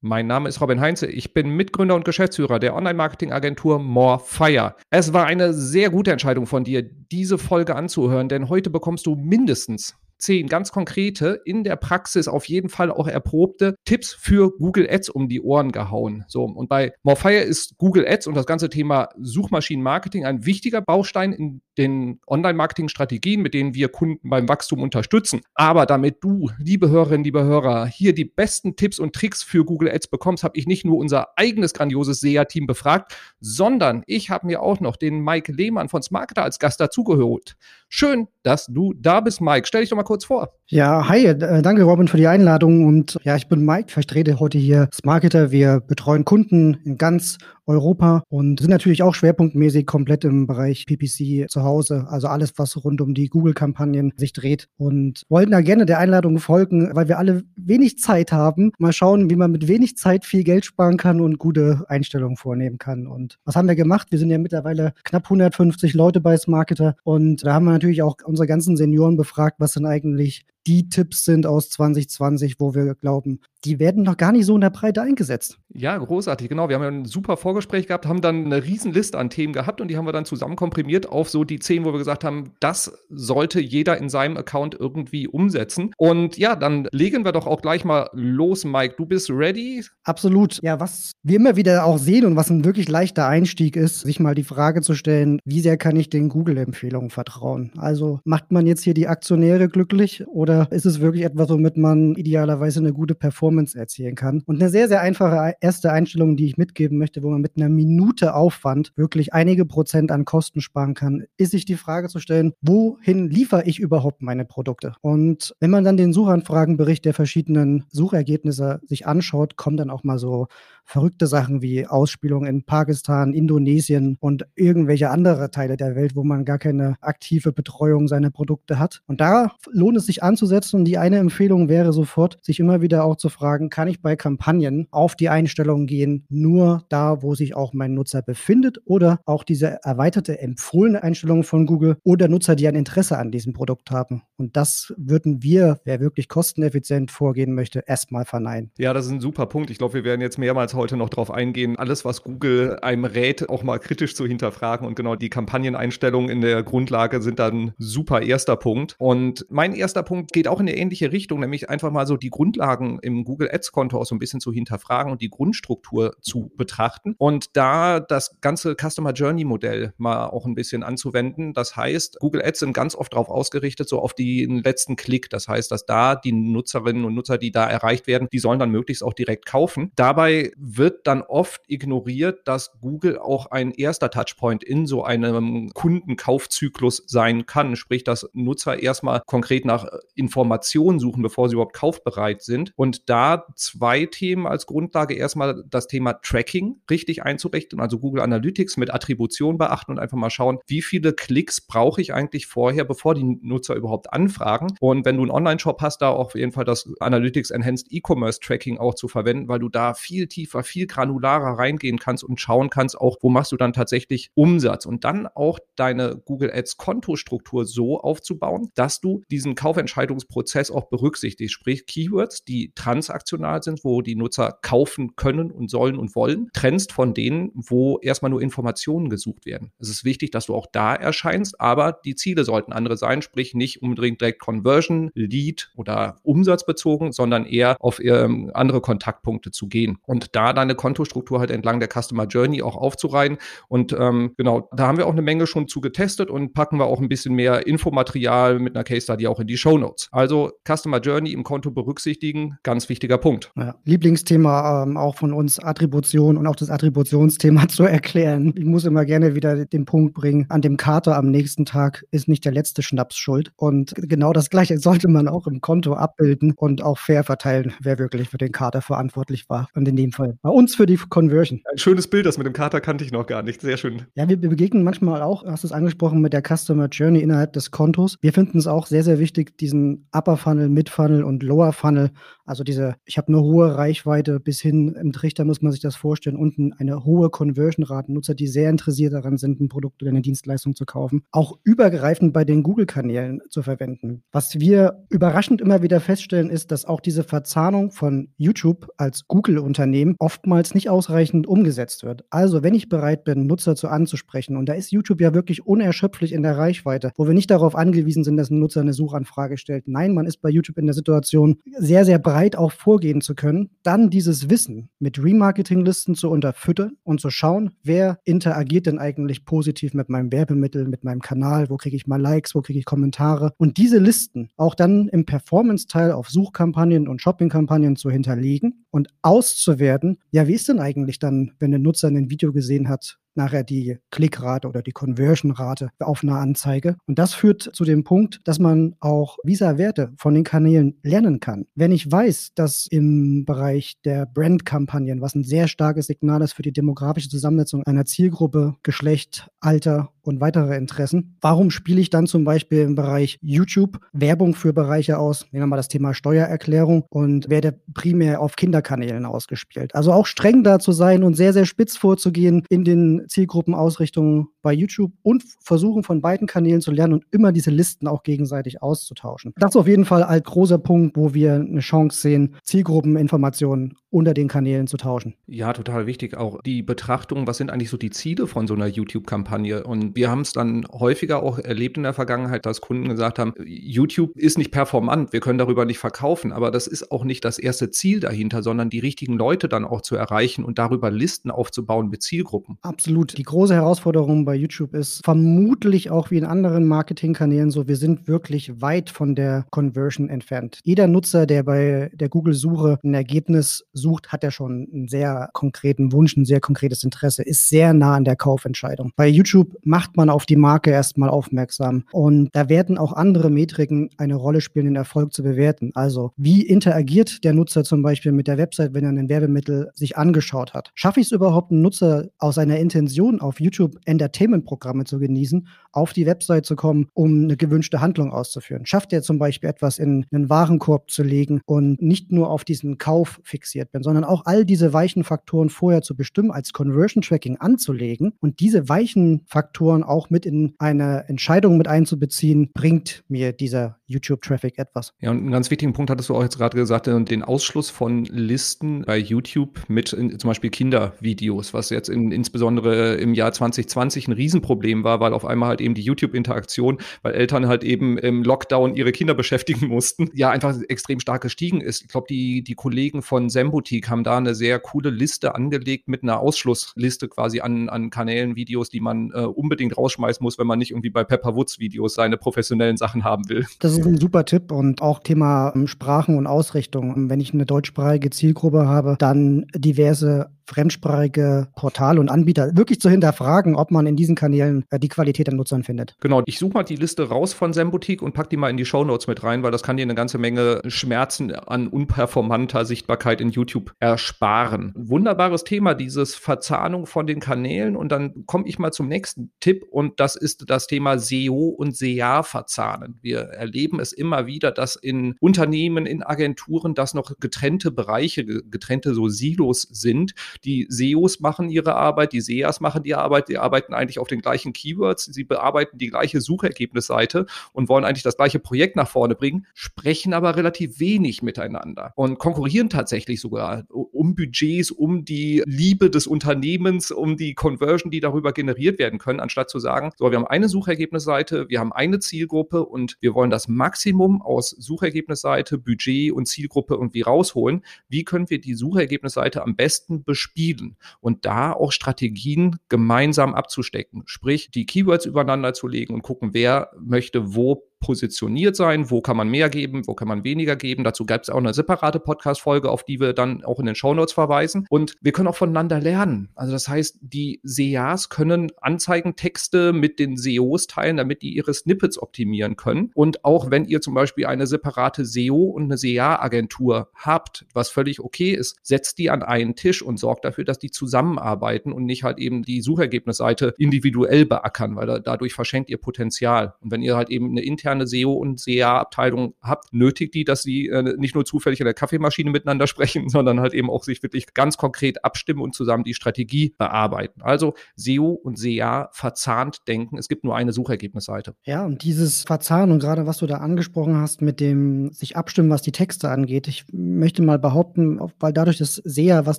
Mein 0.00 0.26
Name 0.26 0.48
ist 0.48 0.62
Robin 0.62 0.80
Heinze. 0.80 1.08
Ich 1.08 1.34
bin 1.34 1.50
Mitgründer 1.50 1.94
und 1.94 2.06
Geschäftsführer 2.06 2.58
der 2.58 2.74
Online-Marketing-Agentur 2.74 3.78
Morefire. 3.80 4.74
Es 4.88 5.12
war 5.12 5.26
eine 5.26 5.52
sehr 5.52 5.90
gute 5.90 6.12
Entscheidung 6.12 6.46
von 6.46 6.64
dir, 6.64 6.82
diese 6.82 7.36
Folge 7.36 7.76
anzuhören, 7.76 8.30
denn 8.30 8.48
heute 8.48 8.70
bekommst 8.70 9.04
du 9.04 9.14
mindestens 9.14 9.94
zehn 10.18 10.48
ganz 10.48 10.72
konkrete, 10.72 11.40
in 11.44 11.64
der 11.64 11.76
Praxis 11.76 12.28
auf 12.28 12.46
jeden 12.46 12.68
Fall 12.68 12.90
auch 12.90 13.08
erprobte 13.08 13.76
Tipps 13.84 14.12
für 14.12 14.50
Google 14.56 14.88
Ads 14.90 15.08
um 15.08 15.28
die 15.28 15.40
Ohren 15.40 15.72
gehauen. 15.72 16.24
So, 16.28 16.44
und 16.44 16.68
bei 16.68 16.92
Morfire 17.02 17.42
ist 17.42 17.76
Google 17.78 18.06
Ads 18.06 18.26
und 18.26 18.34
das 18.34 18.46
ganze 18.46 18.68
Thema 18.68 19.08
Suchmaschinenmarketing 19.20 20.24
ein 20.24 20.44
wichtiger 20.44 20.80
Baustein 20.80 21.32
in 21.32 21.62
den 21.78 22.20
Online-Marketing-Strategien, 22.26 23.40
mit 23.40 23.54
denen 23.54 23.74
wir 23.74 23.88
Kunden 23.88 24.28
beim 24.28 24.48
Wachstum 24.48 24.82
unterstützen. 24.82 25.40
Aber 25.54 25.86
damit 25.86 26.16
du, 26.20 26.50
liebe 26.58 26.90
Hörerinnen, 26.90 27.24
liebe 27.24 27.44
Hörer, 27.44 27.86
hier 27.86 28.14
die 28.14 28.24
besten 28.24 28.76
Tipps 28.76 28.98
und 28.98 29.14
Tricks 29.14 29.42
für 29.42 29.64
Google 29.64 29.90
Ads 29.90 30.08
bekommst, 30.08 30.44
habe 30.44 30.58
ich 30.58 30.66
nicht 30.66 30.84
nur 30.84 30.98
unser 30.98 31.28
eigenes 31.36 31.72
grandioses 31.72 32.20
SEA-Team 32.20 32.66
befragt, 32.66 33.16
sondern 33.40 34.02
ich 34.06 34.30
habe 34.30 34.46
mir 34.46 34.62
auch 34.62 34.80
noch 34.80 34.96
den 34.96 35.20
Mike 35.20 35.52
Lehmann 35.52 35.88
von 35.88 36.02
Smarketer 36.02 36.42
als 36.42 36.58
Gast 36.58 36.80
dazugehört. 36.80 37.56
Schön, 37.88 38.28
dass 38.42 38.66
du 38.66 38.92
da 38.94 39.20
bist, 39.20 39.40
Mike. 39.40 39.66
Stell 39.66 39.80
dich 39.80 39.90
doch 39.90 39.96
mal 39.96 40.02
kurz 40.02 40.24
vor. 40.24 40.52
Ja, 40.66 41.08
hi, 41.08 41.24
äh, 41.24 41.62
danke 41.62 41.82
Robin 41.84 42.08
für 42.08 42.18
die 42.18 42.26
Einladung 42.26 42.84
und 42.84 43.18
ja, 43.22 43.36
ich 43.36 43.48
bin 43.48 43.64
Mike, 43.64 43.90
vertrete 43.90 44.38
heute 44.40 44.58
hier 44.58 44.88
Smarketer. 44.92 45.50
Wir 45.50 45.80
betreuen 45.80 46.24
Kunden 46.24 46.78
in 46.84 46.98
ganz 46.98 47.38
Europa 47.68 48.22
und 48.28 48.60
sind 48.60 48.70
natürlich 48.70 49.02
auch 49.02 49.14
schwerpunktmäßig 49.14 49.86
komplett 49.86 50.24
im 50.24 50.46
Bereich 50.46 50.86
PPC 50.86 51.48
zu 51.48 51.62
Hause, 51.62 52.06
also 52.08 52.28
alles, 52.28 52.54
was 52.56 52.82
rund 52.82 53.00
um 53.00 53.14
die 53.14 53.28
Google-Kampagnen 53.28 54.12
sich 54.16 54.32
dreht 54.32 54.68
und 54.76 55.22
wollten 55.28 55.52
da 55.52 55.60
gerne 55.60 55.86
der 55.86 55.98
Einladung 55.98 56.38
folgen, 56.38 56.90
weil 56.94 57.08
wir 57.08 57.18
alle 57.18 57.44
wenig 57.56 57.98
Zeit 57.98 58.32
haben. 58.32 58.72
Mal 58.78 58.92
schauen, 58.92 59.30
wie 59.30 59.36
man 59.36 59.52
mit 59.52 59.68
wenig 59.68 59.96
Zeit 59.96 60.24
viel 60.24 60.44
Geld 60.44 60.64
sparen 60.64 60.96
kann 60.96 61.20
und 61.20 61.38
gute 61.38 61.84
Einstellungen 61.88 62.36
vornehmen 62.36 62.78
kann. 62.78 63.06
Und 63.06 63.38
was 63.44 63.54
haben 63.54 63.68
wir 63.68 63.76
gemacht? 63.76 64.08
Wir 64.10 64.18
sind 64.18 64.30
ja 64.30 64.38
mittlerweile 64.38 64.94
knapp 65.04 65.24
150 65.24 65.94
Leute 65.94 66.20
bei 66.20 66.36
Smarketer 66.36 66.96
und 67.04 67.44
da 67.44 67.54
haben 67.54 67.66
wir 67.66 67.72
natürlich 67.72 68.02
auch 68.02 68.16
unsere 68.24 68.46
ganzen 68.46 68.76
Senioren 68.76 69.16
befragt, 69.16 69.56
was 69.58 69.72
denn 69.72 69.86
eigentlich 69.86 70.46
die 70.68 70.90
Tipps 70.90 71.24
sind 71.24 71.46
aus 71.46 71.70
2020, 71.70 72.60
wo 72.60 72.74
wir 72.74 72.94
glauben, 72.94 73.40
die 73.64 73.78
werden 73.78 74.02
noch 74.04 74.18
gar 74.18 74.32
nicht 74.32 74.44
so 74.44 74.54
in 74.54 74.60
der 74.60 74.70
Breite 74.70 75.02
eingesetzt. 75.02 75.58
Ja, 75.74 75.96
großartig, 75.96 76.48
genau. 76.48 76.68
Wir 76.68 76.76
haben 76.76 76.82
ja 76.82 76.88
ein 76.88 77.04
super 77.06 77.36
Vorgespräch 77.36 77.86
gehabt, 77.86 78.06
haben 78.06 78.20
dann 78.20 78.44
eine 78.44 78.62
Riesenliste 78.62 79.18
an 79.18 79.30
Themen 79.30 79.52
gehabt 79.52 79.80
und 79.80 79.88
die 79.88 79.96
haben 79.96 80.06
wir 80.06 80.12
dann 80.12 80.26
zusammen 80.26 80.56
komprimiert 80.56 81.08
auf 81.08 81.30
so 81.30 81.42
die 81.42 81.58
zehn, 81.58 81.84
wo 81.84 81.92
wir 81.92 81.98
gesagt 81.98 82.22
haben, 82.22 82.52
das 82.60 82.92
sollte 83.08 83.60
jeder 83.60 83.98
in 83.98 84.08
seinem 84.08 84.36
Account 84.36 84.76
irgendwie 84.78 85.26
umsetzen. 85.26 85.92
Und 85.96 86.36
ja, 86.36 86.54
dann 86.54 86.86
legen 86.92 87.24
wir 87.24 87.32
doch 87.32 87.46
auch 87.46 87.62
gleich 87.62 87.84
mal 87.84 88.10
los, 88.12 88.64
Mike. 88.64 88.94
Du 88.98 89.06
bist 89.06 89.30
ready? 89.30 89.84
Absolut. 90.04 90.60
Ja, 90.62 90.78
was 90.80 91.12
wir 91.22 91.36
immer 91.36 91.56
wieder 91.56 91.84
auch 91.84 91.98
sehen 91.98 92.26
und 92.26 92.36
was 92.36 92.50
ein 92.50 92.64
wirklich 92.64 92.88
leichter 92.88 93.26
Einstieg 93.26 93.76
ist, 93.76 94.00
sich 94.00 94.20
mal 94.20 94.34
die 94.34 94.44
Frage 94.44 94.82
zu 94.82 94.94
stellen, 94.94 95.40
wie 95.44 95.60
sehr 95.60 95.78
kann 95.78 95.96
ich 95.96 96.10
den 96.10 96.28
Google-Empfehlungen 96.28 97.10
vertrauen? 97.10 97.72
Also 97.76 98.20
macht 98.24 98.52
man 98.52 98.66
jetzt 98.66 98.82
hier 98.82 98.94
die 98.94 99.08
Aktionäre 99.08 99.68
glücklich 99.68 100.26
oder 100.28 100.57
ist 100.70 100.86
es 100.86 101.00
wirklich 101.00 101.24
etwas, 101.24 101.48
womit 101.48 101.76
man 101.76 102.14
idealerweise 102.14 102.80
eine 102.80 102.92
gute 102.92 103.14
Performance 103.14 103.78
erzielen 103.78 104.14
kann? 104.14 104.42
Und 104.46 104.60
eine 104.60 104.70
sehr, 104.70 104.88
sehr 104.88 105.00
einfache 105.00 105.54
erste 105.60 105.92
Einstellung, 105.92 106.36
die 106.36 106.46
ich 106.46 106.56
mitgeben 106.56 106.98
möchte, 106.98 107.22
wo 107.22 107.30
man 107.30 107.40
mit 107.40 107.56
einer 107.56 107.68
Minute 107.68 108.34
Aufwand 108.34 108.92
wirklich 108.96 109.32
einige 109.32 109.64
Prozent 109.64 110.10
an 110.10 110.24
Kosten 110.24 110.60
sparen 110.60 110.94
kann, 110.94 111.24
ist 111.36 111.52
sich 111.52 111.64
die 111.64 111.76
Frage 111.76 112.08
zu 112.08 112.18
stellen, 112.18 112.52
wohin 112.60 113.30
liefere 113.30 113.64
ich 113.64 113.78
überhaupt 113.78 114.22
meine 114.22 114.44
Produkte? 114.44 114.94
Und 115.00 115.54
wenn 115.60 115.70
man 115.70 115.84
dann 115.84 115.96
den 115.96 116.12
Suchanfragenbericht 116.12 117.04
der 117.04 117.14
verschiedenen 117.14 117.84
Suchergebnisse 117.90 118.80
sich 118.86 119.06
anschaut, 119.06 119.56
kommen 119.56 119.76
dann 119.76 119.90
auch 119.90 120.04
mal 120.04 120.18
so 120.18 120.46
verrückte 120.88 121.26
Sachen 121.26 121.60
wie 121.60 121.86
Ausspielungen 121.86 122.48
in 122.48 122.64
Pakistan, 122.64 123.34
Indonesien 123.34 124.16
und 124.20 124.46
irgendwelche 124.56 125.10
andere 125.10 125.50
Teile 125.50 125.76
der 125.76 125.94
Welt, 125.94 126.16
wo 126.16 126.24
man 126.24 126.46
gar 126.46 126.58
keine 126.58 126.96
aktive 127.02 127.52
Betreuung 127.52 128.08
seiner 128.08 128.30
Produkte 128.30 128.78
hat. 128.78 129.02
Und 129.06 129.20
da 129.20 129.52
lohnt 129.70 129.98
es 129.98 130.06
sich 130.06 130.22
anzusetzen. 130.22 130.78
Und 130.80 130.84
die 130.86 130.96
eine 130.96 131.18
Empfehlung 131.18 131.68
wäre 131.68 131.92
sofort, 131.92 132.38
sich 132.42 132.58
immer 132.58 132.80
wieder 132.80 133.04
auch 133.04 133.16
zu 133.16 133.28
fragen, 133.28 133.68
kann 133.68 133.88
ich 133.88 134.00
bei 134.00 134.16
Kampagnen 134.16 134.88
auf 134.90 135.14
die 135.14 135.28
Einstellungen 135.28 135.86
gehen, 135.86 136.24
nur 136.30 136.84
da, 136.88 137.22
wo 137.22 137.34
sich 137.34 137.54
auch 137.54 137.74
mein 137.74 137.92
Nutzer 137.92 138.22
befindet 138.22 138.78
oder 138.86 139.20
auch 139.26 139.44
diese 139.44 139.84
erweiterte 139.84 140.40
empfohlene 140.40 141.02
Einstellung 141.02 141.44
von 141.44 141.66
Google 141.66 141.98
oder 142.02 142.28
Nutzer, 142.28 142.56
die 142.56 142.66
ein 142.66 142.74
Interesse 142.74 143.18
an 143.18 143.30
diesem 143.30 143.52
Produkt 143.52 143.90
haben. 143.90 144.22
Und 144.38 144.56
das 144.56 144.94
würden 144.96 145.42
wir, 145.42 145.80
wer 145.84 146.00
wirklich 146.00 146.28
kosteneffizient 146.28 147.10
vorgehen 147.10 147.54
möchte, 147.54 147.82
erstmal 147.86 148.24
verneinen. 148.24 148.70
Ja, 148.78 148.92
das 148.92 149.06
ist 149.06 149.12
ein 149.12 149.20
super 149.20 149.46
Punkt. 149.46 149.70
Ich 149.70 149.78
glaube, 149.78 149.94
wir 149.94 150.04
werden 150.04 150.20
jetzt 150.20 150.38
mehrmals 150.38 150.74
heute 150.74 150.96
noch 150.96 151.08
darauf 151.08 151.30
eingehen, 151.32 151.76
alles, 151.76 152.04
was 152.04 152.22
Google 152.22 152.78
einem 152.80 153.04
rät, 153.04 153.48
auch 153.48 153.64
mal 153.64 153.78
kritisch 153.78 154.14
zu 154.14 154.26
hinterfragen. 154.26 154.86
Und 154.86 154.94
genau 154.94 155.16
die 155.16 155.28
Kampagneneinstellungen 155.28 156.30
in 156.30 156.40
der 156.40 156.62
Grundlage 156.62 157.20
sind 157.20 157.40
dann 157.40 157.74
super 157.78 158.22
erster 158.22 158.56
Punkt. 158.56 158.94
Und 158.98 159.44
mein 159.50 159.74
erster 159.74 160.04
Punkt 160.04 160.32
geht 160.32 160.46
auch 160.46 160.60
in 160.60 160.68
eine 160.68 160.76
ähnliche 160.76 161.10
Richtung, 161.10 161.40
nämlich 161.40 161.68
einfach 161.68 161.90
mal 161.90 162.06
so 162.06 162.16
die 162.16 162.30
Grundlagen 162.30 163.00
im 163.02 163.24
Google 163.24 163.50
Ads-Konto 163.52 163.98
auch 163.98 164.06
so 164.06 164.14
ein 164.14 164.20
bisschen 164.20 164.40
zu 164.40 164.52
hinterfragen 164.52 165.10
und 165.10 165.20
die 165.20 165.30
Grundstruktur 165.30 166.14
zu 166.20 166.52
betrachten. 166.56 167.16
Und 167.18 167.56
da 167.56 167.98
das 167.98 168.40
ganze 168.40 168.76
Customer 168.80 169.12
Journey-Modell 169.12 169.94
mal 169.96 170.26
auch 170.26 170.46
ein 170.46 170.54
bisschen 170.54 170.84
anzuwenden. 170.84 171.54
Das 171.54 171.76
heißt, 171.76 172.18
Google 172.20 172.42
Ads 172.44 172.60
sind 172.60 172.72
ganz 172.72 172.94
oft 172.94 173.12
darauf 173.12 173.28
ausgerichtet, 173.28 173.88
so 173.88 174.00
auf 174.00 174.14
den 174.36 174.62
letzten 174.62 174.96
Klick. 174.96 175.30
Das 175.30 175.48
heißt, 175.48 175.70
dass 175.70 175.86
da 175.86 176.16
die 176.16 176.32
Nutzerinnen 176.32 177.04
und 177.04 177.14
Nutzer, 177.14 177.38
die 177.38 177.50
da 177.50 177.66
erreicht 177.66 178.06
werden, 178.06 178.28
die 178.32 178.38
sollen 178.38 178.58
dann 178.58 178.70
möglichst 178.70 179.02
auch 179.02 179.14
direkt 179.14 179.46
kaufen. 179.46 179.92
Dabei 179.96 180.52
wird 180.56 181.06
dann 181.06 181.22
oft 181.22 181.62
ignoriert, 181.66 182.46
dass 182.46 182.72
Google 182.80 183.18
auch 183.18 183.50
ein 183.50 183.72
erster 183.72 184.10
Touchpoint 184.10 184.64
in 184.64 184.86
so 184.86 185.04
einem 185.04 185.70
Kundenkaufzyklus 185.74 187.04
sein 187.06 187.46
kann. 187.46 187.76
Sprich, 187.76 188.04
dass 188.04 188.28
Nutzer 188.32 188.82
erstmal 188.82 189.22
konkret 189.26 189.64
nach 189.64 189.86
Informationen 190.14 190.98
suchen, 190.98 191.22
bevor 191.22 191.48
sie 191.48 191.54
überhaupt 191.54 191.74
kaufbereit 191.74 192.42
sind. 192.42 192.72
Und 192.76 193.08
da 193.08 193.46
zwei 193.54 194.06
Themen 194.06 194.46
als 194.46 194.66
Grundlage. 194.66 195.14
Erstmal 195.14 195.64
das 195.68 195.86
Thema 195.86 196.14
Tracking 196.14 196.80
richtig 196.90 197.22
einzurichten, 197.22 197.80
also 197.80 197.98
Google 197.98 198.22
Analytics 198.22 198.76
mit 198.76 198.92
Attribution 198.92 199.58
beachten 199.58 199.92
und 199.92 199.98
einfach 199.98 200.16
mal 200.16 200.30
schauen, 200.30 200.58
wie 200.66 200.82
viele 200.82 201.12
Klicks 201.12 201.60
brauche 201.60 202.00
ich 202.00 202.14
eigentlich 202.14 202.46
vorher, 202.46 202.84
bevor 202.84 203.14
die 203.14 203.24
Nutzer 203.24 203.74
überhaupt 203.74 204.12
anfragen. 204.18 204.68
Und 204.80 205.04
wenn 205.04 205.16
du 205.16 205.22
einen 205.22 205.30
Online-Shop 205.30 205.80
hast, 205.80 206.02
da 206.02 206.10
auf 206.10 206.34
jeden 206.34 206.52
Fall 206.52 206.64
das 206.64 206.90
Analytics 207.00 207.50
Enhanced 207.50 207.86
E-Commerce 207.90 208.40
Tracking 208.40 208.78
auch 208.78 208.94
zu 208.94 209.06
verwenden, 209.06 209.48
weil 209.48 209.60
du 209.60 209.68
da 209.68 209.94
viel 209.94 210.26
tiefer, 210.26 210.64
viel 210.64 210.86
granularer 210.86 211.58
reingehen 211.58 211.98
kannst 211.98 212.24
und 212.24 212.40
schauen 212.40 212.70
kannst, 212.70 213.00
auch 213.00 213.16
wo 213.20 213.28
machst 213.30 213.52
du 213.52 213.56
dann 213.56 213.72
tatsächlich 213.72 214.30
Umsatz 214.34 214.86
und 214.86 215.04
dann 215.04 215.26
auch 215.26 215.58
deine 215.76 216.20
Google 216.24 216.50
Ads 216.52 216.76
Kontostruktur 216.76 217.64
so 217.64 218.00
aufzubauen, 218.00 218.70
dass 218.74 219.00
du 219.00 219.22
diesen 219.30 219.54
Kaufentscheidungsprozess 219.54 220.70
auch 220.70 220.88
berücksichtigst, 220.88 221.54
sprich 221.54 221.86
Keywords, 221.86 222.44
die 222.44 222.72
transaktional 222.74 223.62
sind, 223.62 223.84
wo 223.84 224.02
die 224.02 224.16
Nutzer 224.16 224.58
kaufen 224.62 225.14
können 225.14 225.50
und 225.50 225.70
sollen 225.70 225.96
und 225.96 226.16
wollen, 226.16 226.48
trennst 226.52 226.92
von 226.92 227.14
denen, 227.14 227.50
wo 227.54 227.98
erstmal 228.00 228.30
nur 228.30 228.42
Informationen 228.42 229.10
gesucht 229.10 229.46
werden. 229.46 229.72
Es 229.78 229.88
ist 229.88 230.04
wichtig, 230.04 230.30
dass 230.32 230.46
du 230.46 230.54
auch 230.54 230.66
da 230.72 230.94
erscheinst, 230.94 231.60
aber 231.60 231.92
die 231.92 232.16
Ziele 232.16 232.44
sollten 232.44 232.72
andere 232.72 232.96
sein, 232.96 233.22
sprich 233.22 233.54
nicht 233.54 233.82
unbedingt 233.82 234.07
direkt 234.16 234.40
Conversion, 234.40 235.10
Lead 235.14 235.70
oder 235.76 236.16
Umsatz 236.22 236.64
bezogen, 236.64 237.12
sondern 237.12 237.44
eher 237.44 237.76
auf 237.80 238.00
ähm, 238.02 238.50
andere 238.54 238.80
Kontaktpunkte 238.80 239.50
zu 239.50 239.68
gehen. 239.68 239.98
Und 240.06 240.34
da 240.34 240.52
deine 240.52 240.74
Kontostruktur 240.74 241.40
halt 241.40 241.50
entlang 241.50 241.80
der 241.80 241.88
Customer 241.88 242.26
Journey 242.26 242.62
auch 242.62 242.76
aufzureihen. 242.76 243.38
Und 243.68 243.92
ähm, 243.92 244.32
genau, 244.36 244.68
da 244.74 244.86
haben 244.86 244.98
wir 244.98 245.06
auch 245.06 245.12
eine 245.12 245.22
Menge 245.22 245.46
schon 245.46 245.68
zu 245.68 245.80
getestet 245.80 246.30
und 246.30 246.54
packen 246.54 246.78
wir 246.78 246.86
auch 246.86 247.00
ein 247.00 247.08
bisschen 247.08 247.34
mehr 247.34 247.66
Infomaterial 247.66 248.58
mit 248.58 248.76
einer 248.76 248.84
Case 248.84 249.02
Study 249.02 249.26
auch 249.26 249.40
in 249.40 249.46
die 249.46 249.56
Show 249.56 249.78
Notes. 249.78 250.08
Also 250.12 250.52
Customer 250.66 251.00
Journey 251.00 251.32
im 251.32 251.44
Konto 251.44 251.70
berücksichtigen, 251.70 252.58
ganz 252.62 252.88
wichtiger 252.88 253.18
Punkt. 253.18 253.50
Ja. 253.56 253.74
Lieblingsthema 253.84 254.84
ähm, 254.84 254.96
auch 254.96 255.16
von 255.16 255.32
uns 255.32 255.58
Attribution 255.58 256.36
und 256.36 256.46
auch 256.46 256.56
das 256.56 256.70
Attributionsthema 256.70 257.68
zu 257.68 257.84
erklären. 257.84 258.54
Ich 258.56 258.64
muss 258.64 258.84
immer 258.84 259.04
gerne 259.04 259.34
wieder 259.34 259.66
den 259.66 259.84
Punkt 259.84 260.14
bringen, 260.14 260.46
an 260.48 260.62
dem 260.62 260.76
Kater 260.76 261.16
am 261.16 261.30
nächsten 261.30 261.64
Tag 261.64 262.04
ist 262.10 262.28
nicht 262.28 262.44
der 262.44 262.52
letzte 262.52 262.82
Schnaps 262.82 263.16
schuld. 263.16 263.52
Und 263.56 263.94
genau 264.02 264.32
das 264.32 264.50
Gleiche 264.50 264.78
sollte 264.78 265.08
man 265.08 265.28
auch 265.28 265.46
im 265.46 265.60
Konto 265.60 265.94
abbilden 265.94 266.52
und 266.56 266.82
auch 266.82 266.98
fair 266.98 267.24
verteilen, 267.24 267.72
wer 267.80 267.98
wirklich 267.98 268.28
für 268.28 268.38
den 268.38 268.52
Kater 268.52 268.82
verantwortlich 268.82 269.48
war. 269.48 269.68
Und 269.74 269.88
in 269.88 269.96
dem 269.96 270.12
Fall 270.12 270.38
bei 270.42 270.50
uns 270.50 270.74
für 270.74 270.86
die 270.86 270.96
Conversion. 270.96 271.62
Ein 271.70 271.78
schönes 271.78 272.08
Bild, 272.08 272.26
das 272.26 272.38
mit 272.38 272.46
dem 272.46 272.52
Kater 272.52 272.80
kannte 272.80 273.04
ich 273.04 273.12
noch 273.12 273.26
gar 273.26 273.42
nicht. 273.42 273.60
Sehr 273.60 273.76
schön. 273.76 274.02
Ja, 274.14 274.28
wir, 274.28 274.38
begegnen 274.38 274.82
manchmal 274.82 275.22
auch, 275.22 275.44
hast 275.44 275.64
du 275.64 275.68
es 275.68 275.72
angesprochen, 275.72 276.20
mit 276.20 276.32
der 276.32 276.42
Customer 276.42 276.88
Journey 276.88 277.20
innerhalb 277.20 277.52
des 277.52 277.70
Kontos. 277.70 278.16
Wir 278.20 278.32
finden 278.32 278.58
es 278.58 278.66
auch 278.66 278.86
sehr, 278.86 279.02
sehr 279.02 279.18
wichtig, 279.18 279.56
diesen 279.58 280.06
Upper 280.12 280.36
Funnel, 280.36 280.68
Mid 280.68 280.88
Funnel 280.88 281.24
und 281.24 281.42
Lower 281.42 281.72
Funnel 281.72 282.10
Also 282.48 282.64
diese, 282.64 282.94
ich 283.04 283.18
habe 283.18 283.28
eine 283.28 283.42
hohe 283.42 283.76
Reichweite 283.76 284.40
bis 284.40 284.58
hin 284.58 284.96
im 284.98 285.12
Trichter 285.12 285.44
muss 285.44 285.60
man 285.60 285.70
sich 285.70 285.82
das 285.82 285.96
vorstellen, 285.96 286.36
unten 286.36 286.72
eine 286.72 287.04
hohe 287.04 287.28
Conversion-Rate, 287.28 288.10
Nutzer, 288.10 288.34
die 288.34 288.46
sehr 288.46 288.70
interessiert 288.70 289.12
daran 289.12 289.36
sind, 289.36 289.60
ein 289.60 289.68
Produkt 289.68 290.02
oder 290.02 290.10
eine 290.10 290.22
Dienstleistung 290.22 290.74
zu 290.74 290.86
kaufen, 290.86 291.24
auch 291.30 291.58
übergreifend 291.62 292.32
bei 292.32 292.44
den 292.44 292.62
Google-Kanälen 292.62 293.42
zu 293.50 293.62
verwenden. 293.62 294.22
Was 294.32 294.58
wir 294.58 295.04
überraschend 295.10 295.60
immer 295.60 295.82
wieder 295.82 296.00
feststellen, 296.00 296.48
ist, 296.48 296.70
dass 296.70 296.86
auch 296.86 297.00
diese 297.00 297.22
Verzahnung 297.22 297.90
von 297.90 298.30
YouTube 298.38 298.88
als 298.96 299.28
Google-Unternehmen 299.28 300.16
oftmals 300.18 300.74
nicht 300.74 300.88
ausreichend 300.88 301.46
umgesetzt 301.46 302.02
wird. 302.02 302.24
Also 302.30 302.62
wenn 302.62 302.74
ich 302.74 302.88
bereit 302.88 303.24
bin, 303.24 303.46
Nutzer 303.46 303.76
zu 303.76 303.88
anzusprechen, 303.88 304.56
und 304.56 304.70
da 304.70 304.72
ist 304.72 304.90
YouTube 304.90 305.20
ja 305.20 305.34
wirklich 305.34 305.66
unerschöpflich 305.66 306.32
in 306.32 306.42
der 306.42 306.56
Reichweite, 306.56 307.12
wo 307.16 307.26
wir 307.26 307.34
nicht 307.34 307.50
darauf 307.50 307.76
angewiesen 307.76 308.24
sind, 308.24 308.38
dass 308.38 308.48
ein 308.48 308.58
Nutzer 308.58 308.80
eine 308.80 308.94
Suchanfrage 308.94 309.58
stellt. 309.58 309.86
Nein, 309.86 310.14
man 310.14 310.24
ist 310.24 310.40
bei 310.40 310.48
YouTube 310.48 310.78
in 310.78 310.86
der 310.86 310.94
Situation, 310.94 311.58
sehr, 311.76 312.06
sehr 312.06 312.18
breit 312.18 312.37
auch 312.56 312.72
vorgehen 312.72 313.20
zu 313.20 313.34
können, 313.34 313.70
dann 313.82 314.10
dieses 314.10 314.48
Wissen 314.48 314.90
mit 314.98 315.22
Remarketing-Listen 315.22 316.14
zu 316.14 316.30
unterfüttern 316.30 316.92
und 317.02 317.20
zu 317.20 317.30
schauen, 317.30 317.72
wer 317.82 318.20
interagiert 318.24 318.86
denn 318.86 318.98
eigentlich 318.98 319.44
positiv 319.44 319.92
mit 319.92 320.08
meinem 320.08 320.30
Werbemittel, 320.30 320.86
mit 320.86 321.02
meinem 321.02 321.20
Kanal, 321.20 321.68
wo 321.68 321.76
kriege 321.76 321.96
ich 321.96 322.06
mal 322.06 322.20
Likes, 322.20 322.54
wo 322.54 322.62
kriege 322.62 322.78
ich 322.78 322.84
Kommentare? 322.84 323.52
Und 323.58 323.76
diese 323.76 323.98
Listen 323.98 324.50
auch 324.56 324.74
dann 324.74 325.08
im 325.08 325.24
Performance-Teil 325.24 326.12
auf 326.12 326.28
Suchkampagnen 326.28 327.08
und 327.08 327.20
Shopping-Kampagnen 327.20 327.96
zu 327.96 328.08
hinterlegen 328.08 328.84
und 328.90 329.08
auszuwerten, 329.22 330.18
ja, 330.30 330.46
wie 330.46 330.54
ist 330.54 330.68
denn 330.68 330.78
eigentlich 330.78 331.18
dann, 331.18 331.52
wenn 331.58 331.72
der 331.72 331.80
Nutzer 331.80 332.08
ein 332.08 332.30
Video 332.30 332.52
gesehen 332.52 332.88
hat, 332.88 333.18
nachher 333.38 333.64
die 333.64 333.96
Klickrate 334.10 334.68
oder 334.68 334.82
die 334.82 334.92
Conversion-Rate 334.92 335.88
auf 336.00 336.22
einer 336.22 336.36
Anzeige. 336.36 336.96
Und 337.06 337.18
das 337.18 337.32
führt 337.32 337.62
zu 337.62 337.84
dem 337.84 338.04
Punkt, 338.04 338.40
dass 338.44 338.58
man 338.58 338.96
auch 339.00 339.38
Visa-Werte 339.44 340.12
von 340.18 340.34
den 340.34 340.44
Kanälen 340.44 340.98
lernen 341.02 341.40
kann. 341.40 341.66
Wenn 341.74 341.92
ich 341.92 342.10
weiß, 342.10 342.52
dass 342.54 342.86
im 342.86 343.46
Bereich 343.46 343.94
der 344.04 344.26
Brand-Kampagnen, 344.26 345.22
was 345.22 345.34
ein 345.34 345.44
sehr 345.44 345.68
starkes 345.68 346.06
Signal 346.06 346.42
ist 346.42 346.52
für 346.52 346.62
die 346.62 346.72
demografische 346.72 347.30
Zusammensetzung 347.30 347.82
einer 347.84 348.04
Zielgruppe, 348.04 348.74
Geschlecht, 348.82 349.48
Alter 349.60 350.10
und 350.28 350.40
weitere 350.40 350.76
Interessen. 350.76 351.36
Warum 351.40 351.70
spiele 351.70 352.00
ich 352.00 352.10
dann 352.10 352.26
zum 352.26 352.44
Beispiel 352.44 352.82
im 352.82 352.94
Bereich 352.94 353.38
YouTube 353.40 353.98
Werbung 354.12 354.54
für 354.54 354.72
Bereiche 354.72 355.18
aus? 355.18 355.46
Nehmen 355.50 355.64
wir 355.64 355.66
mal 355.66 355.76
das 355.76 355.88
Thema 355.88 356.14
Steuererklärung 356.14 357.04
und 357.08 357.48
werde 357.48 357.80
primär 357.94 358.40
auf 358.40 358.56
Kinderkanälen 358.56 359.24
ausgespielt. 359.24 359.94
Also 359.94 360.12
auch 360.12 360.26
streng 360.26 360.62
da 360.62 360.78
zu 360.78 360.92
sein 360.92 361.24
und 361.24 361.34
sehr, 361.34 361.52
sehr 361.52 361.64
spitz 361.64 361.96
vorzugehen 361.96 362.62
in 362.68 362.84
den 362.84 363.24
Zielgruppenausrichtungen 363.28 364.48
bei 364.68 364.74
YouTube 364.74 365.12
und 365.22 365.44
versuchen 365.60 366.02
von 366.02 366.20
beiden 366.20 366.46
Kanälen 366.46 366.82
zu 366.82 366.90
lernen 366.90 367.14
und 367.14 367.24
immer 367.30 367.52
diese 367.52 367.70
Listen 367.70 368.06
auch 368.06 368.22
gegenseitig 368.22 368.82
auszutauschen. 368.82 369.54
Das 369.56 369.70
ist 369.70 369.76
auf 369.76 369.88
jeden 369.88 370.04
Fall 370.04 370.22
ein 370.22 370.42
großer 370.42 370.76
Punkt, 370.76 371.16
wo 371.16 371.32
wir 371.32 371.54
eine 371.54 371.80
Chance 371.80 372.20
sehen, 372.20 372.56
Zielgruppeninformationen 372.64 373.94
unter 374.10 374.34
den 374.34 374.48
Kanälen 374.48 374.86
zu 374.86 374.96
tauschen. 374.96 375.34
Ja, 375.46 375.72
total 375.72 376.06
wichtig. 376.06 376.36
Auch 376.36 376.60
die 376.62 376.82
Betrachtung, 376.82 377.46
was 377.46 377.58
sind 377.58 377.70
eigentlich 377.70 377.90
so 377.90 377.96
die 377.96 378.10
Ziele 378.10 378.46
von 378.46 378.66
so 378.66 378.74
einer 378.74 378.86
YouTube-Kampagne? 378.86 379.84
Und 379.84 380.16
wir 380.16 380.30
haben 380.30 380.40
es 380.42 380.52
dann 380.52 380.86
häufiger 380.90 381.42
auch 381.42 381.58
erlebt 381.58 381.96
in 381.96 382.02
der 382.04 382.14
Vergangenheit, 382.14 382.66
dass 382.66 382.80
Kunden 382.80 383.08
gesagt 383.08 383.38
haben, 383.38 383.54
YouTube 383.64 384.36
ist 384.36 384.58
nicht 384.58 384.70
performant, 384.70 385.32
wir 385.32 385.40
können 385.40 385.58
darüber 385.58 385.84
nicht 385.84 385.98
verkaufen, 385.98 386.52
aber 386.52 386.70
das 386.70 386.86
ist 386.86 387.10
auch 387.10 387.24
nicht 387.24 387.44
das 387.44 387.58
erste 387.58 387.90
Ziel 387.90 388.20
dahinter, 388.20 388.62
sondern 388.62 388.90
die 388.90 388.98
richtigen 388.98 389.36
Leute 389.36 389.68
dann 389.68 389.84
auch 389.84 390.00
zu 390.00 390.16
erreichen 390.16 390.64
und 390.64 390.78
darüber 390.78 391.10
Listen 391.10 391.50
aufzubauen 391.50 392.08
mit 392.08 392.22
Zielgruppen. 392.22 392.78
Absolut. 392.82 393.36
Die 393.36 393.42
große 393.42 393.74
Herausforderung 393.74 394.44
bei 394.44 394.54
YouTube 394.58 394.94
ist 394.94 395.20
vermutlich 395.24 396.10
auch 396.10 396.30
wie 396.30 396.38
in 396.38 396.44
anderen 396.44 396.86
Marketingkanälen 396.86 397.70
so, 397.70 397.88
wir 397.88 397.96
sind 397.96 398.28
wirklich 398.28 398.80
weit 398.80 399.10
von 399.10 399.34
der 399.34 399.66
Conversion 399.70 400.28
entfernt. 400.28 400.80
Jeder 400.84 401.06
Nutzer, 401.06 401.46
der 401.46 401.62
bei 401.62 402.10
der 402.14 402.28
Google-Suche 402.28 402.98
ein 403.02 403.14
Ergebnis 403.14 403.84
sucht, 403.92 404.28
hat 404.28 404.44
er 404.44 404.50
schon 404.50 404.88
einen 404.92 405.08
sehr 405.08 405.50
konkreten 405.52 406.12
Wunsch, 406.12 406.36
ein 406.36 406.44
sehr 406.44 406.60
konkretes 406.60 407.04
Interesse, 407.04 407.42
ist 407.42 407.68
sehr 407.68 407.92
nah 407.92 408.14
an 408.14 408.24
der 408.24 408.36
Kaufentscheidung. 408.36 409.12
Bei 409.16 409.26
YouTube 409.26 409.76
macht 409.82 410.16
man 410.16 410.30
auf 410.30 410.46
die 410.46 410.56
Marke 410.56 410.90
erstmal 410.90 411.30
aufmerksam 411.30 412.04
und 412.12 412.50
da 412.52 412.68
werden 412.68 412.98
auch 412.98 413.12
andere 413.12 413.50
Metriken 413.50 414.10
eine 414.16 414.34
Rolle 414.34 414.60
spielen, 414.60 414.86
den 414.86 414.96
Erfolg 414.96 415.32
zu 415.32 415.42
bewerten. 415.42 415.92
Also 415.94 416.32
wie 416.36 416.62
interagiert 416.62 417.44
der 417.44 417.52
Nutzer 417.52 417.84
zum 417.84 418.02
Beispiel 418.02 418.32
mit 418.32 418.48
der 418.48 418.58
Website, 418.58 418.94
wenn 418.94 419.04
er 419.04 419.10
ein 419.10 419.28
Werbemittel 419.28 419.90
sich 419.94 420.16
angeschaut 420.16 420.74
hat? 420.74 420.90
Schaffe 420.94 421.20
ich 421.20 421.26
es 421.26 421.32
überhaupt, 421.32 421.70
einen 421.70 421.82
Nutzer 421.82 422.28
aus 422.38 422.58
einer 422.58 422.78
Intention 422.78 423.40
auf 423.40 423.60
YouTube 423.60 423.96
Entertainment-Programme 424.38 425.04
zu 425.04 425.18
genießen, 425.18 425.66
auf 425.92 426.12
die 426.12 426.26
Website 426.26 426.66
zu 426.66 426.76
kommen, 426.76 427.08
um 427.14 427.44
eine 427.44 427.56
gewünschte 427.56 428.00
Handlung 428.00 428.32
auszuführen? 428.32 428.86
Schafft 428.86 429.12
er 429.12 429.22
zum 429.22 429.38
Beispiel 429.38 429.68
etwas 429.68 429.98
in 429.98 430.26
einen 430.32 430.48
Warenkorb 430.48 431.10
zu 431.10 431.22
legen 431.22 431.60
und 431.66 432.00
nicht 432.00 432.30
nur 432.30 432.50
auf 432.50 432.64
diesen 432.64 432.98
Kauf 432.98 433.40
fixiert 433.42 433.92
bin, 433.92 434.02
sondern 434.02 434.24
auch 434.24 434.42
all 434.46 434.64
diese 434.64 434.92
weichen 434.92 435.24
Faktoren 435.24 435.70
vorher 435.70 436.02
zu 436.02 436.16
bestimmen, 436.16 436.50
als 436.50 436.72
Conversion 436.72 437.22
Tracking 437.22 437.56
anzulegen 437.56 438.32
und 438.40 438.60
diese 438.60 438.88
weichen 438.88 439.42
Faktoren 439.46 440.02
auch 440.02 440.30
mit 440.30 440.46
in 440.46 440.74
eine 440.78 441.28
Entscheidung 441.28 441.76
mit 441.76 441.88
einzubeziehen, 441.88 442.70
bringt 442.72 443.24
mir 443.28 443.52
dieser 443.52 443.98
YouTube-Traffic 444.06 444.78
etwas. 444.78 445.12
Ja, 445.20 445.30
und 445.30 445.38
einen 445.38 445.50
ganz 445.50 445.70
wichtigen 445.70 445.92
Punkt 445.92 446.10
hattest 446.10 446.28
du 446.28 446.34
auch 446.34 446.42
jetzt 446.42 446.56
gerade 446.56 446.76
gesagt, 446.76 447.06
äh, 447.06 447.24
den 447.24 447.42
Ausschluss 447.42 447.90
von 447.90 448.24
Listen 448.24 449.02
bei 449.02 449.18
YouTube 449.18 449.80
mit 449.88 450.12
in, 450.12 450.38
zum 450.38 450.48
Beispiel 450.48 450.70
Kindervideos, 450.70 451.74
was 451.74 451.90
jetzt 451.90 452.08
in, 452.08 452.32
insbesondere 452.32 453.16
im 453.16 453.34
Jahr 453.34 453.52
2020 453.52 454.27
ein 454.28 454.32
Riesenproblem 454.32 455.04
war, 455.04 455.20
weil 455.20 455.32
auf 455.32 455.44
einmal 455.44 455.70
halt 455.70 455.80
eben 455.80 455.94
die 455.94 456.02
YouTube-Interaktion, 456.02 456.98
weil 457.22 457.34
Eltern 457.34 457.66
halt 457.66 457.84
eben 457.84 458.18
im 458.18 458.42
Lockdown 458.42 458.94
ihre 458.94 459.12
Kinder 459.12 459.34
beschäftigen 459.34 459.86
mussten, 459.88 460.30
ja 460.34 460.50
einfach 460.50 460.76
extrem 460.88 461.20
stark 461.20 461.42
gestiegen 461.42 461.80
ist. 461.80 462.02
Ich 462.02 462.08
glaube, 462.08 462.26
die, 462.28 462.62
die 462.62 462.74
Kollegen 462.74 463.22
von 463.22 463.48
Sembutik 463.48 464.08
haben 464.08 464.24
da 464.24 464.38
eine 464.38 464.54
sehr 464.54 464.78
coole 464.78 465.10
Liste 465.10 465.54
angelegt 465.54 466.08
mit 466.08 466.22
einer 466.22 466.40
Ausschlussliste 466.40 467.28
quasi 467.28 467.60
an, 467.60 467.88
an 467.88 468.10
Kanälen, 468.10 468.56
Videos, 468.56 468.90
die 468.90 469.00
man 469.00 469.30
äh, 469.32 469.40
unbedingt 469.40 469.96
rausschmeißen 469.96 470.42
muss, 470.42 470.58
wenn 470.58 470.66
man 470.66 470.78
nicht 470.78 470.90
irgendwie 470.90 471.10
bei 471.10 471.24
Pepper 471.24 471.54
Woods 471.56 471.78
Videos 471.78 472.14
seine 472.14 472.36
professionellen 472.36 472.96
Sachen 472.96 473.24
haben 473.24 473.48
will. 473.48 473.66
Das 473.80 473.92
ist 473.92 474.04
ein 474.04 474.18
super 474.18 474.44
Tipp 474.44 474.72
und 474.72 475.02
auch 475.02 475.20
Thema 475.20 475.72
ähm, 475.74 475.86
Sprachen 475.86 476.36
und 476.36 476.46
Ausrichtung. 476.46 477.28
Wenn 477.28 477.40
ich 477.40 477.54
eine 477.54 477.66
deutschsprachige 477.66 478.30
Zielgruppe 478.30 478.86
habe, 478.86 479.16
dann 479.18 479.66
diverse 479.74 480.50
fremdsprachige 480.68 481.68
Portale 481.74 482.20
und 482.20 482.28
Anbieter 482.28 482.76
wirklich 482.76 483.00
zu 483.00 483.08
hinterfragen, 483.08 483.74
ob 483.74 483.90
man 483.90 484.06
in 484.06 484.16
diesen 484.16 484.34
Kanälen 484.34 484.84
äh, 484.90 484.98
die 484.98 485.08
Qualität 485.08 485.48
an 485.48 485.56
Nutzern 485.56 485.82
findet. 485.82 486.14
Genau, 486.20 486.42
ich 486.44 486.58
suche 486.58 486.74
mal 486.74 486.82
die 486.82 486.96
Liste 486.96 487.28
raus 487.28 487.54
von 487.54 487.72
Zenboutique 487.72 488.22
und 488.22 488.34
pack 488.34 488.50
die 488.50 488.56
mal 488.56 488.68
in 488.68 488.76
die 488.76 488.84
Show 488.84 489.04
Notes 489.04 489.26
mit 489.26 489.42
rein, 489.42 489.62
weil 489.62 489.70
das 489.70 489.82
kann 489.82 489.96
dir 489.96 490.02
eine 490.02 490.14
ganze 490.14 490.38
Menge 490.38 490.82
Schmerzen 490.86 491.54
an 491.54 491.88
unperformanter 491.88 492.84
Sichtbarkeit 492.84 493.40
in 493.40 493.50
YouTube 493.50 493.94
ersparen. 493.98 494.92
Wunderbares 494.94 495.64
Thema, 495.64 495.94
dieses 495.94 496.34
Verzahnung 496.34 497.06
von 497.06 497.26
den 497.26 497.40
Kanälen 497.40 497.96
und 497.96 498.12
dann 498.12 498.44
komme 498.46 498.68
ich 498.68 498.78
mal 498.78 498.92
zum 498.92 499.08
nächsten 499.08 499.52
Tipp 499.60 499.84
und 499.90 500.20
das 500.20 500.36
ist 500.36 500.64
das 500.68 500.86
Thema 500.86 501.18
SEO 501.18 501.68
und 501.68 501.96
SEA 501.96 502.42
verzahnen. 502.42 503.18
Wir 503.22 503.40
erleben 503.40 504.00
es 504.00 504.12
immer 504.12 504.46
wieder, 504.46 504.70
dass 504.70 504.96
in 504.96 505.34
Unternehmen, 505.40 506.04
in 506.04 506.22
Agenturen, 506.22 506.94
dass 506.94 507.14
noch 507.14 507.32
getrennte 507.40 507.90
Bereiche, 507.90 508.44
getrennte 508.44 509.14
so 509.14 509.28
Silos 509.28 509.82
sind, 509.82 510.34
die 510.64 510.86
SEOs 510.88 511.40
machen 511.40 511.68
ihre 511.68 511.94
Arbeit, 511.94 512.32
die 512.32 512.40
SEAs 512.40 512.80
machen 512.80 513.02
die 513.02 513.14
Arbeit, 513.14 513.48
die 513.48 513.58
arbeiten 513.58 513.94
eigentlich 513.94 514.18
auf 514.18 514.28
den 514.28 514.40
gleichen 514.40 514.72
Keywords, 514.72 515.24
sie 515.24 515.44
bearbeiten 515.44 515.98
die 515.98 516.08
gleiche 516.08 516.40
Suchergebnisseite 516.40 517.46
und 517.72 517.88
wollen 517.88 518.04
eigentlich 518.04 518.22
das 518.22 518.36
gleiche 518.36 518.58
Projekt 518.58 518.96
nach 518.96 519.08
vorne 519.08 519.34
bringen, 519.34 519.66
sprechen 519.74 520.34
aber 520.34 520.56
relativ 520.56 521.00
wenig 521.00 521.42
miteinander 521.42 522.12
und 522.16 522.38
konkurrieren 522.38 522.90
tatsächlich 522.90 523.40
sogar 523.40 523.84
um 523.88 524.34
Budgets, 524.34 524.90
um 524.90 525.24
die 525.24 525.62
Liebe 525.66 526.10
des 526.10 526.26
Unternehmens, 526.26 527.10
um 527.10 527.36
die 527.36 527.54
Conversion, 527.54 528.10
die 528.10 528.20
darüber 528.20 528.52
generiert 528.52 528.98
werden 528.98 529.18
können, 529.18 529.40
anstatt 529.40 529.70
zu 529.70 529.78
sagen, 529.78 530.10
so, 530.16 530.30
wir 530.30 530.38
haben 530.38 530.46
eine 530.46 530.68
Suchergebnisseite, 530.68 531.68
wir 531.68 531.80
haben 531.80 531.92
eine 531.92 532.18
Zielgruppe 532.18 532.84
und 532.84 533.16
wir 533.20 533.34
wollen 533.34 533.50
das 533.50 533.68
Maximum 533.68 534.42
aus 534.42 534.70
Suchergebnisseite, 534.70 535.78
Budget 535.78 536.32
und 536.32 536.46
Zielgruppe 536.46 536.94
irgendwie 536.94 537.22
rausholen. 537.22 537.84
Wie 538.08 538.24
können 538.24 538.50
wir 538.50 538.60
die 538.60 538.74
Suchergebnisseite 538.74 539.62
am 539.62 539.76
besten 539.76 540.24
bespielen? 540.24 540.47
Bespielen 540.48 540.96
und 541.20 541.44
da 541.44 541.72
auch 541.72 541.92
Strategien 541.92 542.78
gemeinsam 542.88 543.54
abzustecken, 543.54 544.22
sprich 544.26 544.70
die 544.70 544.86
Keywords 544.86 545.26
übereinander 545.26 545.74
zu 545.74 545.86
legen 545.86 546.14
und 546.14 546.22
gucken, 546.22 546.54
wer 546.54 546.90
möchte 546.98 547.54
wo 547.54 547.87
positioniert 548.00 548.76
sein, 548.76 549.10
wo 549.10 549.20
kann 549.20 549.36
man 549.36 549.48
mehr 549.48 549.68
geben, 549.68 550.06
wo 550.06 550.14
kann 550.14 550.28
man 550.28 550.44
weniger 550.44 550.76
geben. 550.76 551.04
Dazu 551.04 551.24
gab 551.26 551.42
es 551.42 551.50
auch 551.50 551.58
eine 551.58 551.74
separate 551.74 552.20
Podcast-Folge, 552.20 552.90
auf 552.90 553.04
die 553.04 553.20
wir 553.20 553.32
dann 553.32 553.64
auch 553.64 553.80
in 553.80 553.86
den 553.86 553.94
Shownotes 553.94 554.32
verweisen. 554.32 554.86
Und 554.88 555.14
wir 555.20 555.32
können 555.32 555.48
auch 555.48 555.56
voneinander 555.56 556.00
lernen. 556.00 556.50
Also 556.54 556.72
das 556.72 556.88
heißt, 556.88 557.18
die 557.20 557.60
SEAs 557.62 558.28
können 558.28 558.70
Anzeigentexte 558.80 559.92
mit 559.92 560.18
den 560.18 560.36
SEOs 560.36 560.86
teilen, 560.86 561.16
damit 561.16 561.42
die 561.42 561.54
ihre 561.54 561.74
Snippets 561.74 562.20
optimieren 562.20 562.76
können. 562.76 563.10
Und 563.14 563.44
auch 563.44 563.70
wenn 563.70 563.84
ihr 563.84 564.00
zum 564.00 564.14
Beispiel 564.14 564.46
eine 564.46 564.66
separate 564.66 565.24
SEO 565.24 565.64
und 565.64 565.84
eine 565.84 565.98
SEA-Agentur 565.98 567.10
habt, 567.14 567.66
was 567.74 567.90
völlig 567.90 568.20
okay 568.20 568.52
ist, 568.52 568.76
setzt 568.82 569.18
die 569.18 569.30
an 569.30 569.42
einen 569.42 569.74
Tisch 569.74 570.02
und 570.02 570.18
sorgt 570.18 570.44
dafür, 570.44 570.64
dass 570.64 570.78
die 570.78 570.90
zusammenarbeiten 570.90 571.92
und 571.92 572.04
nicht 572.04 572.24
halt 572.24 572.38
eben 572.38 572.62
die 572.62 572.80
Suchergebnisseite 572.80 573.74
individuell 573.78 574.46
beackern, 574.46 574.96
weil 574.96 575.20
dadurch 575.20 575.54
verschenkt 575.54 575.90
ihr 575.90 575.98
Potenzial. 575.98 576.74
Und 576.80 576.90
wenn 576.90 577.02
ihr 577.02 577.16
halt 577.16 577.30
eben 577.30 577.50
eine 577.50 577.62
interne 577.62 577.87
interne 577.88 578.06
SEO 578.06 578.32
und 578.32 578.60
SEA-Abteilung 578.60 579.54
habt, 579.62 579.92
nötigt 579.92 580.34
die, 580.34 580.44
dass 580.44 580.62
sie 580.62 580.88
äh, 580.88 581.14
nicht 581.16 581.34
nur 581.34 581.44
zufällig 581.44 581.80
in 581.80 581.84
der 581.84 581.94
Kaffeemaschine 581.94 582.50
miteinander 582.50 582.86
sprechen, 582.86 583.28
sondern 583.28 583.60
halt 583.60 583.74
eben 583.74 583.90
auch 583.90 584.04
sich 584.04 584.22
wirklich 584.22 584.52
ganz 584.54 584.76
konkret 584.76 585.24
abstimmen 585.24 585.60
und 585.60 585.74
zusammen 585.74 586.04
die 586.04 586.14
Strategie 586.14 586.74
bearbeiten. 586.78 587.42
Also 587.42 587.74
SEO 587.96 588.32
und 588.32 588.58
SEA 588.58 589.08
verzahnt 589.12 589.88
denken. 589.88 590.18
Es 590.18 590.28
gibt 590.28 590.44
nur 590.44 590.56
eine 590.56 590.72
Suchergebnisseite. 590.72 591.54
Ja, 591.64 591.84
und 591.84 592.02
dieses 592.02 592.44
Verzahnen 592.44 592.92
und 592.92 593.00
gerade 593.00 593.26
was 593.26 593.38
du 593.38 593.46
da 593.46 593.58
angesprochen 593.58 594.16
hast 594.16 594.42
mit 594.42 594.60
dem 594.60 595.10
sich 595.12 595.36
abstimmen, 595.36 595.70
was 595.70 595.82
die 595.82 595.92
Texte 595.92 596.30
angeht. 596.30 596.68
Ich 596.68 596.84
möchte 596.92 597.42
mal 597.42 597.58
behaupten, 597.58 598.20
weil 598.38 598.52
dadurch, 598.52 598.78
dass 598.78 598.96
SEA, 598.96 599.46
was 599.46 599.58